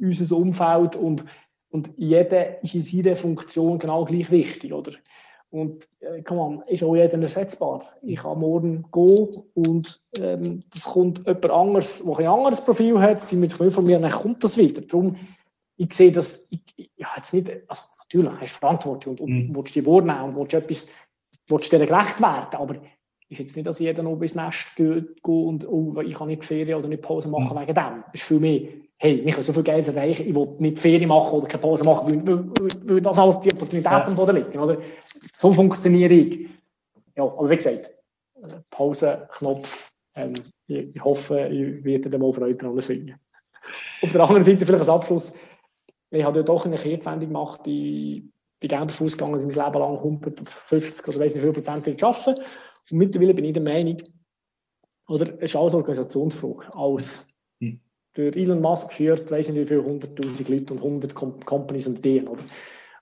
unser 0.00 0.36
Umfeld 0.36 0.94
und, 0.94 1.24
und 1.70 1.90
jeder 1.96 2.62
ist 2.62 2.74
in 2.74 2.82
seiner 2.82 3.16
Funktion 3.16 3.78
genau 3.78 4.04
gleich 4.04 4.30
wichtig, 4.30 4.72
oder? 4.72 4.92
Und 5.54 5.88
äh, 6.00 6.22
kann 6.22 6.36
man, 6.36 6.62
ist 6.66 6.82
auch 6.82 6.96
jeder 6.96 7.20
ersetzbar. 7.20 7.84
Ich 8.02 8.18
kann 8.18 8.38
morgen 8.38 8.84
gehen 8.92 9.28
und 9.54 10.00
ähm, 10.20 10.64
das 10.72 10.84
kommt 10.84 11.18
jemand 11.18 11.50
anderes, 11.50 12.02
der 12.04 12.18
ein 12.18 12.26
anderes 12.26 12.64
Profil 12.64 13.00
hat, 13.00 13.20
sie 13.20 13.36
mit 13.36 13.52
von 13.52 13.84
mir, 13.84 13.98
dann 14.00 14.10
kommt 14.10 14.42
das 14.42 14.56
wieder. 14.56 14.82
Darum, 14.82 15.16
ich 15.76 15.92
sehe 15.92 16.10
das, 16.10 16.46
ich, 16.50 16.60
ich, 16.76 16.90
ja, 16.96 17.08
jetzt 17.16 17.32
nicht, 17.32 17.50
also 17.68 17.82
Natürlich 18.04 18.40
hast 18.40 18.54
du 18.54 18.58
Verantwortung 18.60 19.12
und, 19.12 19.20
und 19.20 19.30
mhm. 19.30 19.56
willst 19.56 19.74
die 19.74 19.86
wahrnehmen 19.86 20.24
und 20.24 20.36
willst 20.36 20.54
etwas, 20.54 20.88
willst 21.48 21.72
dir 21.72 21.78
gerecht 21.78 22.20
werden, 22.20 22.54
aber 22.54 22.76
ist 23.28 23.38
jetzt 23.38 23.56
nicht, 23.56 23.66
dass 23.66 23.78
jeder 23.78 24.02
noch 24.02 24.16
bis 24.16 24.34
Nest 24.34 24.66
geht 24.76 25.24
und 25.24 25.66
oh, 25.66 26.00
ich 26.00 26.14
kann 26.14 26.28
nicht 26.28 26.44
Ferien 26.44 26.78
oder 26.78 26.88
nicht 26.88 27.02
Pause 27.02 27.28
machen 27.28 27.56
mhm. 27.56 27.60
wegen 27.62 27.74
dem. 27.74 28.04
Es 28.12 28.20
ist 28.20 28.26
viel 28.26 28.40
mehr, 28.40 28.68
hey, 29.04 29.22
ich 29.22 29.34
kann 29.34 29.44
so 29.44 29.52
viel 29.52 29.62
Geld 29.62 29.86
erreichen, 29.86 30.26
ich 30.26 30.34
will 30.34 30.48
nicht 30.60 30.78
Ferien 30.78 31.08
machen 31.08 31.36
oder 31.36 31.46
keine 31.46 31.60
Pause 31.60 31.84
machen, 31.84 32.26
weil, 32.26 32.26
weil, 32.26 32.88
weil 32.88 33.00
das 33.02 33.18
alles 33.18 33.38
die 33.40 33.52
Opportunitäten 33.52 33.92
ja. 33.92 34.14
Boden 34.14 34.36
liegen. 34.36 34.58
Oder? 34.58 34.78
So 35.30 35.52
funktioniere 35.52 36.14
ich. 36.14 36.48
Ja, 37.14 37.24
aber 37.24 37.50
wie 37.50 37.56
gesagt, 37.56 37.90
Pause-Knopf, 38.70 39.92
ähm, 40.14 40.32
ich, 40.68 41.04
hoffe, 41.04 41.48
ich 41.48 41.84
werde 41.84 42.08
dann 42.08 42.22
mal 42.22 42.32
Freude 42.32 42.54
daran 42.54 42.80
finden. 42.80 43.14
Auf 44.02 44.12
der 44.12 44.22
anderen 44.22 44.42
Seite 44.42 44.64
vielleicht 44.64 44.80
als 44.80 44.88
Abschluss, 44.88 45.34
ich 46.10 46.24
habe 46.24 46.38
ja 46.38 46.42
doch 46.42 46.64
eine 46.64 46.76
Kehrtwendung 46.76 47.28
gemacht, 47.28 47.60
ich 47.66 48.22
bin 48.58 48.68
gerne 48.68 48.86
davon 48.86 49.04
ausgegangen, 49.04 49.34
dass 49.34 49.42
ich 49.42 49.54
mein 49.54 49.66
Leben 49.66 49.80
lang 49.80 49.96
150 49.98 51.08
oder 51.08 51.18
weiß 51.18 51.34
nicht 51.34 51.42
wie 51.42 51.52
viel 51.52 51.52
Prozent 51.52 52.02
arbeiten 52.02 52.42
Und 52.90 52.98
mittlerweile 52.98 53.34
bin 53.34 53.44
ich 53.44 53.52
der 53.52 53.62
Meinung, 53.62 53.98
oder 55.08 55.24
es 55.34 55.50
ist 55.50 55.56
alles 55.56 55.74
Organisationsfrage, 55.74 56.74
alles. 56.74 57.26
Der 58.16 58.36
Elon 58.36 58.60
Musk 58.60 58.92
führt, 58.92 59.30
weiß 59.30 59.48
nicht 59.48 59.60
wie 59.60 59.66
viele, 59.66 59.80
100'000 59.80 60.50
Leute 60.50 60.74
und 60.74 60.82
100 60.82 61.14
Com 61.14 61.40
Companies 61.40 61.86
und 61.86 62.04
denen, 62.04 62.28
oder? 62.28 62.42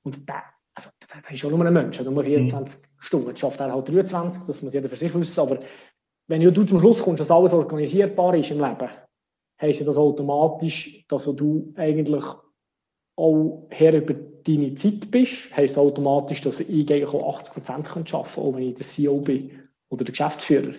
Und 0.05 0.29
der, 0.29 0.43
also, 0.75 0.89
der 1.13 1.31
ist 1.31 1.41
schon 1.41 1.51
nur 1.51 1.65
ein 1.65 1.73
Mensch, 1.73 2.01
nur 2.01 2.25
24 2.25 2.81
hm. 2.81 2.89
Stunden. 2.99 3.29
Jetzt 3.29 3.41
schafft 3.41 3.61
er 3.61 3.73
halt 3.73 3.89
23, 3.89 4.45
das 4.45 4.63
muss 4.63 4.73
jeder 4.73 4.89
für 4.89 4.97
sich 4.97 5.15
wissen, 5.15 5.41
aber 5.41 5.59
wenn 6.29 6.41
du 6.41 6.65
zum 6.65 6.81
Schluss 6.81 7.03
kommst, 7.03 7.21
dass 7.21 7.31
alles 7.31 7.53
organisierbar 7.53 8.35
ist 8.37 8.51
im 8.51 8.61
Leben, 8.61 8.89
heisst 9.61 9.87
das 9.87 9.97
automatisch, 9.97 11.05
dass 11.09 11.25
du 11.25 11.73
eigentlich 11.77 12.25
auch 13.17 13.67
Herr 13.71 13.95
über 13.95 14.15
deine 14.15 14.75
Zeit 14.75 15.11
bist, 15.11 15.55
heisst 15.57 15.79
automatisch, 15.79 16.41
dass 16.41 16.61
ich 16.61 16.91
eigentlich 16.91 17.07
auch 17.07 17.37
80 17.37 17.55
Prozent 17.55 17.91
arbeiten 17.91 18.05
kann, 18.05 18.45
auch 18.45 18.55
wenn 18.55 18.63
ich 18.63 18.75
der 18.75 18.87
CEO 18.87 19.21
bin 19.21 19.51
oder 19.91 20.05
der 20.05 20.13
Geschäftsführer. 20.13 20.73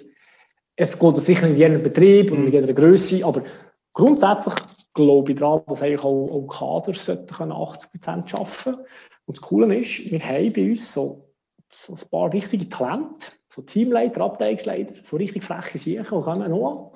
Es 0.76 0.98
geht 0.98 1.18
sicher 1.18 1.48
nicht 1.48 1.60
in 1.60 1.60
jedem 1.60 1.84
Betrieb 1.84 2.32
und 2.32 2.40
in 2.40 2.46
mhm. 2.46 2.52
jeder 2.52 2.74
Größe, 2.74 3.24
aber 3.24 3.44
grundsätzlich 3.94 4.56
glaube 4.94 5.32
ich 5.32 5.40
daran, 5.40 5.62
dass 5.68 5.82
eigentlich 5.82 6.04
auch, 6.04 6.30
auch 6.30 6.48
Kader 6.48 6.92
80 6.92 7.92
Prozent 7.92 8.36
arbeiten 8.36 8.52
können. 8.64 8.78
Und 9.26 9.38
das 9.38 9.42
Coole 9.42 9.76
ist, 9.78 10.12
wir 10.12 10.20
haben 10.20 10.54
bei 10.54 10.70
uns 10.70 10.94
so, 10.94 11.30
so 11.70 11.94
ein 11.94 12.10
paar 12.12 12.34
wichtige 12.34 12.68
Talente, 12.70 13.28
so 13.50 13.62
Teamleiter, 13.62 14.22
Abteilungsleiter, 14.22 14.96
so 15.04 15.16
richtig 15.18 15.44
freche 15.44 15.78
Sachen, 15.78 15.84
die 15.84 16.04
kommen 16.04 16.50
noch. 16.50 16.92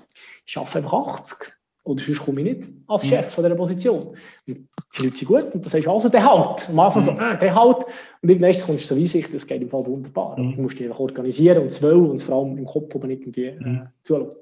Ich 0.46 0.58
arbeite 0.58 0.78
einfach 0.78 0.94
80. 0.94 1.54
Oder 1.88 2.02
sonst 2.02 2.20
komme 2.20 2.42
ich 2.42 2.58
nicht 2.58 2.70
als 2.88 3.06
mhm. 3.06 3.08
Chef 3.08 3.34
von 3.34 3.46
dieser 3.46 3.56
Position. 3.56 4.08
Und 4.10 4.18
die 4.46 5.04
Leute 5.04 5.16
sind 5.16 5.28
gut 5.28 5.56
und 5.56 5.66
das 5.66 5.74
heißt 5.74 5.88
also, 5.88 6.10
der 6.10 6.26
halt. 6.26 6.70
Am 6.70 6.80
Anfang 6.80 7.02
so, 7.02 7.12
äh, 7.12 7.38
der 7.38 7.56
halt. 7.56 7.86
Und 8.22 8.30
irgendwann 8.30 8.62
kommst 8.62 8.84
du 8.84 8.88
zur 8.90 8.98
Einsicht, 8.98 9.34
das 9.34 9.48
geht 9.48 9.62
im 9.62 9.70
Fall 9.70 9.86
wunderbar. 9.86 10.38
Mhm. 10.38 10.56
Du 10.58 10.62
musst 10.64 10.78
dich 10.78 10.88
einfach 10.88 11.00
organisieren 11.00 11.62
und 11.62 11.68
es 11.68 11.82
wollen 11.82 12.10
und 12.10 12.22
vor 12.22 12.40
allem 12.40 12.58
im 12.58 12.66
Kopf 12.66 12.94
oben 12.94 13.10
irgendwie 13.10 13.46
äh, 13.46 13.60
mhm. 13.60 13.88
zulassen. 14.04 14.36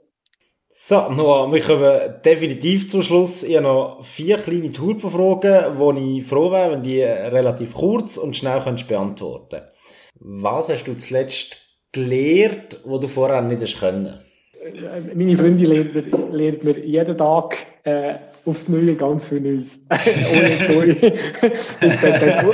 So, 0.77 1.09
Noah, 1.09 1.51
wir 1.53 1.61
kommen 1.61 2.21
definitiv 2.25 2.89
zum 2.89 3.01
Schluss. 3.01 3.43
Ich 3.43 3.55
habe 3.55 3.63
noch 3.63 4.03
vier 4.03 4.37
kleine 4.37 4.73
Tourfragen, 4.73 5.79
wo 5.79 5.93
ich 5.93 6.25
froh 6.25 6.51
wäre, 6.51 6.73
wenn 6.73 6.83
die 6.83 7.01
relativ 7.01 7.73
kurz 7.73 8.17
und 8.17 8.35
schnell 8.35 8.59
kannst 8.61 8.85
beantworten 8.85 9.61
Was 10.19 10.67
hast 10.69 10.83
du 10.83 10.97
zuletzt 10.97 11.57
gelernt, 11.93 12.81
was 12.83 12.99
du 12.99 13.07
vorher 13.07 13.41
nicht 13.41 13.61
hast 13.61 13.79
können? 13.79 14.19
meine 15.15 15.37
Freundin 15.37 15.65
lernt 15.65 15.95
mir, 15.95 16.27
lernt 16.31 16.63
mir 16.65 16.85
jeden 16.85 17.17
Tag 17.17 17.55
äh, 17.83 18.15
aufs 18.45 18.67
Neue 18.67 18.95
ganz 18.95 19.29
viel 19.29 19.39
Neues. 19.39 19.79
Ohne 20.75 20.95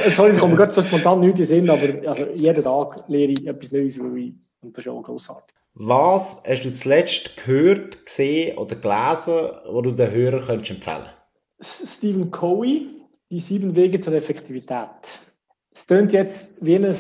sorry, 0.12 0.30
es 0.30 0.38
kommt 0.38 0.52
mir 0.52 0.58
gerade 0.58 0.72
so 0.72 0.84
spontan 0.84 1.22
nicht 1.22 1.32
in 1.32 1.38
den 1.38 1.46
Sinn, 1.48 1.70
aber 1.70 2.08
also, 2.08 2.28
jeden 2.36 2.64
Tag 2.64 3.04
lehre 3.08 3.32
ich 3.32 3.48
etwas 3.48 3.72
Neues, 3.72 4.00
weil 4.00 4.18
ich, 4.18 4.34
und 4.62 4.78
das 4.78 4.86
ist 4.86 4.92
auch 4.92 5.02
grossartig. 5.02 5.56
Was 5.74 6.42
hast 6.46 6.66
du 6.66 6.74
zuletzt 6.74 7.38
gehört, 7.38 8.06
gesehen 8.06 8.58
oder 8.58 8.76
gelesen, 8.76 9.58
wo 9.70 9.82
du 9.82 9.92
den 9.92 10.12
Hörern 10.12 10.42
könntest 10.42 10.72
empfehlen 10.72 11.10
Stephen 11.62 12.32
Covey, 12.32 13.02
Die 13.30 13.40
sieben 13.40 13.76
Wege 13.76 14.00
zur 14.00 14.14
Effektivität. 14.14 15.22
Es 15.74 15.88
klingt 15.88 16.12
jetzt 16.12 16.66
wie 16.66 16.76
ein 16.76 16.94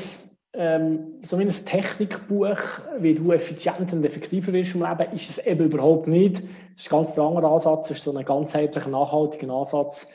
ähm, 0.53 1.19
so 1.21 1.39
wie 1.39 1.43
ein 1.43 1.49
Technikbuch, 1.49 2.57
wie 2.99 3.13
du 3.13 3.31
effizienter 3.31 3.95
und 3.95 4.03
effektiver 4.03 4.51
wirst 4.51 4.75
im 4.75 4.81
Leben, 4.81 5.13
ist 5.13 5.29
es 5.29 5.45
eben 5.45 5.65
überhaupt 5.65 6.07
nicht. 6.07 6.43
Es 6.75 6.81
ist 6.81 6.87
ein 6.87 6.97
ganz 6.97 7.17
anderer 7.17 7.51
Ansatz, 7.51 7.89
es 7.89 7.97
ist 7.97 8.03
so 8.03 8.15
ein 8.15 8.25
ganzheitlicher, 8.25 8.89
nachhaltiger 8.89 9.53
Ansatz, 9.53 10.11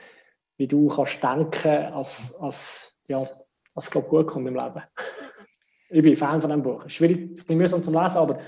wie 0.59 0.67
du 0.67 0.89
kannst 0.89 1.23
denken, 1.23 1.93
als, 1.93 2.37
als, 2.37 2.95
ja, 3.09 3.27
als 3.75 3.91
glaub, 3.91 4.09
gut 4.09 4.27
kommt 4.27 4.49
im 4.49 4.57
Leben. 4.57 4.83
Ich 5.89 6.03
bin 6.03 6.16
Fan 6.16 6.41
von 6.41 6.51
diesem 6.51 6.62
Buch. 6.62 6.89
Schwierig, 6.89 7.39
ich 7.49 7.57
mühsam 7.57 7.82
zum 7.82 7.95
Lesen, 7.95 8.18
aber 8.18 8.39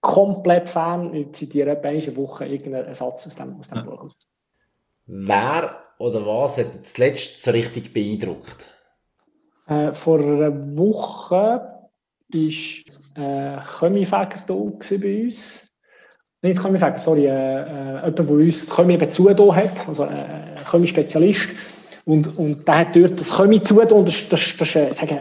komplett 0.00 0.68
Fan. 0.68 1.14
Ich 1.14 1.32
zitiere 1.32 1.70
etwa 1.70 1.88
eine 1.88 2.16
Woche 2.16 2.46
irgendeinen 2.46 2.94
Satz 2.94 3.26
aus 3.26 3.36
dem, 3.36 3.58
aus 3.58 3.68
dem 3.68 3.78
ja. 3.78 3.84
Buch. 3.84 4.10
Wer 5.06 5.76
oder 5.98 6.24
was 6.24 6.58
hat 6.58 6.86
zuletzt 6.86 7.42
so 7.42 7.50
richtig 7.50 7.92
beeindruckt? 7.92 8.68
Äh, 9.66 9.92
vor 9.92 10.18
einer 10.18 10.76
Woche 10.76 11.80
war 12.32 13.16
äh, 13.16 13.60
Chemiefäger 13.60 14.44
da 14.46 14.54
bei 14.54 15.22
uns. 15.22 15.68
Nicht 16.42 16.62
Chemiefäger, 16.62 16.98
sorry, 16.98 17.26
äh, 17.26 17.30
äh, 17.30 17.94
jemand, 17.96 18.18
der 18.18 18.30
uns 18.30 18.70
Chemie 18.70 18.94
eben 18.94 19.10
zugetan 19.10 19.54
hat, 19.54 19.88
also 19.88 20.04
äh, 20.04 20.08
ein 20.08 20.56
Chemie-Spezialist. 20.64 21.50
Und, 22.06 22.38
und 22.38 22.66
der 22.66 22.78
hat 22.78 22.96
dort 22.96 23.20
das 23.20 23.36
Chemie 23.36 23.60
zugetan 23.60 24.04
das, 24.06 24.26
das, 24.28 24.56
das, 24.56 24.72
das 24.72 24.96
sagen, 24.96 25.20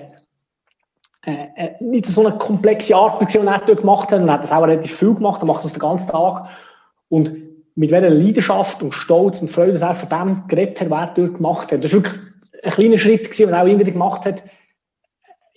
äh, 1.26 1.48
äh, 1.56 1.84
nicht 1.84 2.06
so 2.06 2.26
eine 2.26 2.38
komplexe 2.38 2.96
Art, 2.96 3.22
die 3.22 3.38
er 3.38 3.62
dort 3.66 3.82
gemacht 3.82 4.12
hat. 4.12 4.22
Und 4.22 4.28
er 4.28 4.36
hat 4.36 4.44
das 4.44 4.52
auch 4.52 4.64
relativ 4.64 4.96
viel 4.96 5.14
gemacht, 5.14 5.42
er 5.42 5.46
macht 5.46 5.64
das 5.64 5.74
den 5.74 5.80
ganzen 5.80 6.12
Tag. 6.12 6.48
Und 7.10 7.32
mit 7.76 7.92
welcher 7.92 8.10
Leidenschaft 8.10 8.82
und 8.82 8.94
Stolz 8.94 9.42
und 9.42 9.52
Freude, 9.52 9.74
dass 9.74 9.82
er 9.82 9.94
von 9.94 10.10
dem 10.10 10.48
geredet 10.48 10.80
hat, 10.80 10.90
was 10.90 11.10
er 11.10 11.16
dort 11.16 11.36
gemacht 11.36 11.72
hat. 11.72 11.84
Das 11.84 11.92
ist 11.92 11.94
wirklich 11.94 12.16
ein 12.64 12.72
kleiner 12.72 12.98
Schritt 12.98 13.24
gewesen, 13.26 13.48
den 13.48 13.54
er 13.54 13.62
auch 13.62 13.68
immer 13.68 13.80
wieder 13.80 13.92
gemacht 13.92 14.26
hat. 14.26 14.44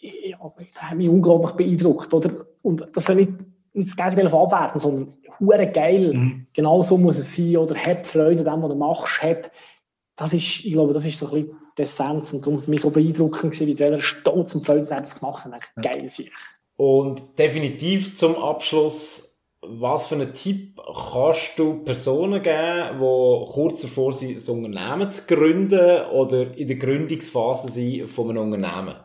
Ja, 0.00 0.36
das 0.40 0.82
hat 0.82 0.96
mich 0.96 1.08
unglaublich 1.08 1.52
beeindruckt, 1.52 2.12
oder? 2.12 2.30
Und 2.62 2.86
das 2.92 3.04
soll 3.04 3.16
nicht, 3.16 3.32
nicht 3.72 3.88
das 3.88 3.96
Gegenteil 3.96 4.28
von 4.28 4.46
abwerten, 4.46 4.80
sondern 4.80 5.14
hure 5.38 5.66
geil. 5.68 6.12
Mhm. 6.14 6.46
Genau 6.52 6.82
so 6.82 6.98
muss 6.98 7.18
es 7.18 7.36
sein, 7.36 7.56
oder 7.56 7.76
hab 7.76 8.04
Freude 8.06 8.40
an 8.50 8.56
dem, 8.56 8.62
was 8.62 8.70
du 8.70 8.76
machst, 8.76 9.22
hab. 9.22 9.50
Das 10.16 10.32
ist, 10.32 10.64
ich 10.64 10.72
glaube, 10.72 10.92
das 10.92 11.04
ist 11.04 11.18
so 11.18 11.26
ein 11.26 11.32
bisschen 11.32 11.56
die 11.78 11.82
Essenz 11.82 12.32
und 12.32 12.44
darum 12.44 12.60
für 12.60 12.70
mich 12.70 12.82
so 12.82 12.90
beeindruckend 12.90 13.52
gewesen, 13.52 13.66
wie 13.66 13.74
der 13.74 13.98
stolz 13.98 14.54
und 14.54 14.66
Freude 14.66 14.86
das 14.86 15.18
gemacht 15.18 15.44
hat. 15.44 15.62
Geil 15.82 16.08
sich. 16.08 16.30
Und 16.76 17.38
definitiv 17.38 18.14
zum 18.14 18.36
Abschluss 18.36 19.32
was 19.62 20.08
für 20.08 20.16
einen 20.16 20.34
Tipp 20.34 20.80
kannst 21.12 21.52
du 21.56 21.84
Personen 21.84 22.42
geben, 22.42 22.98
die 22.98 23.52
kurz 23.52 23.82
davor 23.82 24.12
sind, 24.12 24.36
ein 24.36 24.64
Unternehmen 24.64 25.10
zu 25.10 25.22
gründen 25.26 26.06
oder 26.06 26.56
in 26.56 26.66
der 26.66 26.76
Gründungsphase 26.76 27.70
sind 27.70 28.08
von 28.08 28.30
einem 28.30 28.52
Unternehmen? 28.52 28.96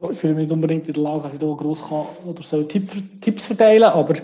Also 0.00 0.12
ich 0.12 0.18
fühle 0.18 0.34
mich 0.34 0.44
nicht 0.44 0.52
unbedingt 0.52 0.88
in 0.88 0.94
der 0.94 1.02
Lage, 1.02 1.24
dass 1.24 1.34
ich 1.34 1.38
da 1.38 1.52
gross 1.52 1.86
kann 1.86 2.06
oder 2.26 2.42
so 2.42 2.62
Tipps 2.62 3.46
verteilen, 3.46 3.84
aber 3.84 4.14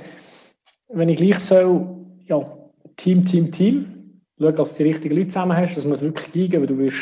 wenn 0.89 1.11
ich 1.11 1.19
gleich 1.19 1.39
so, 1.39 2.07
ja, 2.27 2.59
Team, 2.97 3.25
Team, 3.25 3.53
Team, 3.53 4.23
schau, 4.41 4.51
dass 4.51 4.77
du 4.77 4.83
die 4.83 4.91
richtigen 4.91 5.15
Leute 5.15 5.29
zusammen 5.29 5.57
hast, 5.57 5.77
dass 5.77 5.85
man 5.85 5.93
es 5.93 6.03
wirklich 6.03 6.35
liegen, 6.35 6.61
weil 6.61 6.67
du 6.67 6.77
bist, 6.77 6.99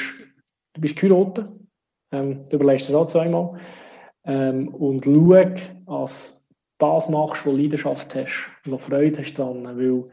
du 0.76 0.80
bist 0.80 0.96
geheiratet, 0.96 1.48
ähm, 2.12 2.44
du 2.44 2.56
überlegst 2.56 2.88
das 2.88 2.94
auch 2.94 3.06
zweimal, 3.06 3.58
ähm, 4.24 4.68
und 4.68 5.04
schau, 5.04 5.44
dass 5.86 6.46
das 6.78 7.08
machst, 7.08 7.46
du 7.46 7.52
Leidenschaft 7.52 8.14
hast, 8.14 8.50
wo 8.64 8.76
Freude 8.76 9.18
hast 9.18 9.34
dran. 9.34 9.64
Weil 9.64 10.04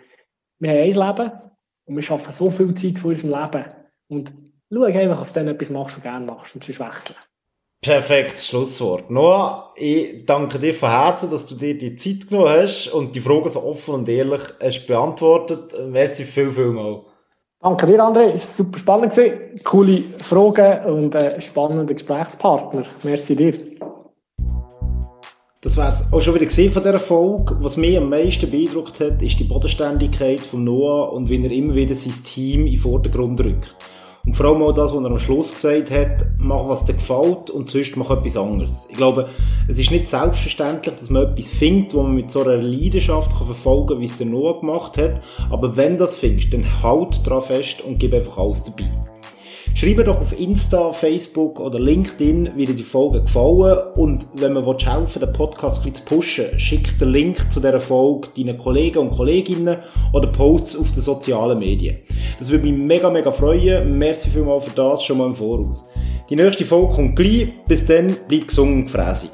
wir 0.60 0.70
haben 0.70 0.78
ein 0.78 1.18
Leben 1.18 1.32
und 1.86 1.96
wir 1.96 2.04
schaffen 2.04 2.32
so 2.32 2.50
viel 2.50 2.74
Zeit 2.74 3.00
von 3.00 3.12
unserem 3.12 3.32
Leben. 3.32 3.66
Und 4.08 4.34
schau 4.72 4.84
einfach, 4.84 5.20
dass 5.20 5.34
du 5.34 5.40
dann 5.40 5.50
etwas 5.50 5.70
machst, 5.70 5.96
was 5.98 6.04
du 6.04 6.10
gerne 6.10 6.26
machst 6.26 6.56
und 6.56 6.64
sonst 6.64 6.80
wechseln. 6.80 7.18
Perfektes 7.82 8.48
Schlusswort. 8.48 9.10
Noah, 9.10 9.74
ich 9.76 10.26
danke 10.26 10.58
dir 10.58 10.74
von 10.74 10.90
Herzen, 10.90 11.30
dass 11.30 11.46
du 11.46 11.56
dir 11.56 11.78
die 11.78 11.96
Zeit 11.96 12.30
genommen 12.30 12.48
hast 12.48 12.88
und 12.88 13.14
die 13.14 13.20
Fragen 13.20 13.50
so 13.50 13.62
offen 13.62 13.96
und 13.96 14.08
ehrlich 14.08 14.42
hast 14.62 14.86
beantwortet. 14.86 15.76
Merci 15.90 16.24
viel, 16.24 16.50
viel 16.50 16.72
mal. 16.72 17.04
Danke 17.64 17.86
dir, 17.86 18.04
André. 18.04 18.34
Es 18.34 18.60
war 18.60 18.66
super 18.66 18.78
spannend. 18.78 19.64
Coole 19.64 20.04
Fragen 20.22 20.86
und 20.86 21.16
ein 21.16 21.40
spannender 21.40 21.94
Gesprächspartner. 21.94 22.84
Merci 23.04 23.38
dir. 23.38 23.54
Das 25.62 25.78
wäre 25.78 25.88
es 25.88 26.12
auch 26.12 26.20
schon 26.20 26.36
wieder 26.36 26.50
von 26.50 26.84
dieser 26.84 27.00
Folge. 27.00 27.56
Was 27.62 27.78
mich 27.78 27.98
am 27.98 28.10
meisten 28.10 28.52
beeindruckt 28.52 29.00
hat, 29.00 29.22
ist 29.22 29.40
die 29.40 29.46
Bodenständigkeit 29.46 30.42
von 30.42 30.66
Noah 30.66 31.14
und 31.14 31.30
wie 31.30 31.42
er 31.42 31.52
immer 31.52 31.74
wieder 31.74 31.96
sein 31.96 32.14
Team 32.26 32.66
in 32.66 32.74
den 32.74 32.82
Vordergrund 32.82 33.40
rückt. 33.40 33.74
Und 34.26 34.38
vor 34.38 34.46
allem 34.46 34.62
auch 34.62 34.72
das, 34.72 34.94
was 34.94 35.04
er 35.04 35.12
am 35.12 35.20
Schluss 35.20 35.54
gesagt 35.54 35.92
hat, 35.92 36.26
mach 36.38 36.70
was 36.70 36.86
dir 36.86 36.94
gefällt 36.94 37.50
und 37.50 37.70
sonst 37.70 37.98
mach 37.98 38.10
etwas 38.10 38.38
anderes. 38.38 38.88
Ich 38.90 38.96
glaube, 38.96 39.28
es 39.68 39.78
ist 39.78 39.92
nicht 39.92 40.08
selbstverständlich, 40.08 40.96
dass 40.96 41.10
man 41.10 41.24
etwas 41.24 41.50
findet, 41.50 41.94
wo 41.94 42.04
man 42.04 42.16
mit 42.16 42.32
so 42.32 42.42
einer 42.42 42.62
Leidenschaft 42.62 43.38
kann 43.38 43.48
verfolgen 43.48 43.88
kann, 43.88 44.00
wie 44.00 44.06
es 44.06 44.16
der 44.16 44.28
Noah 44.28 44.62
gemacht 44.62 44.98
hat. 44.98 45.22
Aber 45.50 45.76
wenn 45.76 45.98
das 45.98 46.16
findest, 46.16 46.54
dann 46.54 46.66
halt 46.82 47.28
dran 47.28 47.44
fest 47.44 47.82
und 47.82 48.00
gib 48.00 48.14
einfach 48.14 48.38
alles 48.38 48.64
dabei. 48.64 48.90
Schreibe 49.76 50.04
doch 50.04 50.22
auf 50.22 50.40
Insta, 50.40 50.92
Facebook 50.94 51.60
oder 51.60 51.80
LinkedIn, 51.80 52.52
wie 52.56 52.66
dir 52.66 52.76
die 52.76 52.84
Folge 52.84 53.24
gefallen 53.24 53.80
und 53.96 54.26
wenn 54.36 54.54
man 54.54 54.64
helfen 54.64 55.20
den 55.20 55.34
Podcast 55.34 55.78
ein 55.78 55.92
bisschen 55.92 55.96
zu 55.96 56.16
pushen, 56.16 56.60
schick 56.60 56.98
den 57.00 57.10
Link 57.10 57.52
zu 57.52 57.60
dieser 57.60 57.80
Folge 57.80 58.30
deinen 58.38 58.58
Kollegen 58.58 59.00
und 59.00 59.12
Kolleginnen 59.12 59.78
oder 60.14 60.28
Posts 60.28 60.78
auf 60.78 60.92
den 60.92 61.02
sozialen 61.02 61.58
Medien. 61.58 61.98
Das 62.38 62.52
würde 62.52 62.66
mich 62.66 62.78
mega, 62.78 63.10
mega 63.10 63.32
freuen. 63.32 63.98
Merci 63.98 64.30
vielmals 64.30 64.66
für 64.66 64.76
das 64.76 65.04
schon 65.04 65.18
mal 65.18 65.28
im 65.28 65.36
Voraus. 65.36 65.84
Die 66.30 66.36
nächste 66.36 66.66
Folge 66.66 66.94
kommt 66.94 67.16
gleich. 67.16 67.50
Bis 67.68 67.86
dann, 67.86 68.16
bleib 68.28 68.48
gesund 68.48 68.72
und 68.72 68.86
gefräßig. 68.86 69.32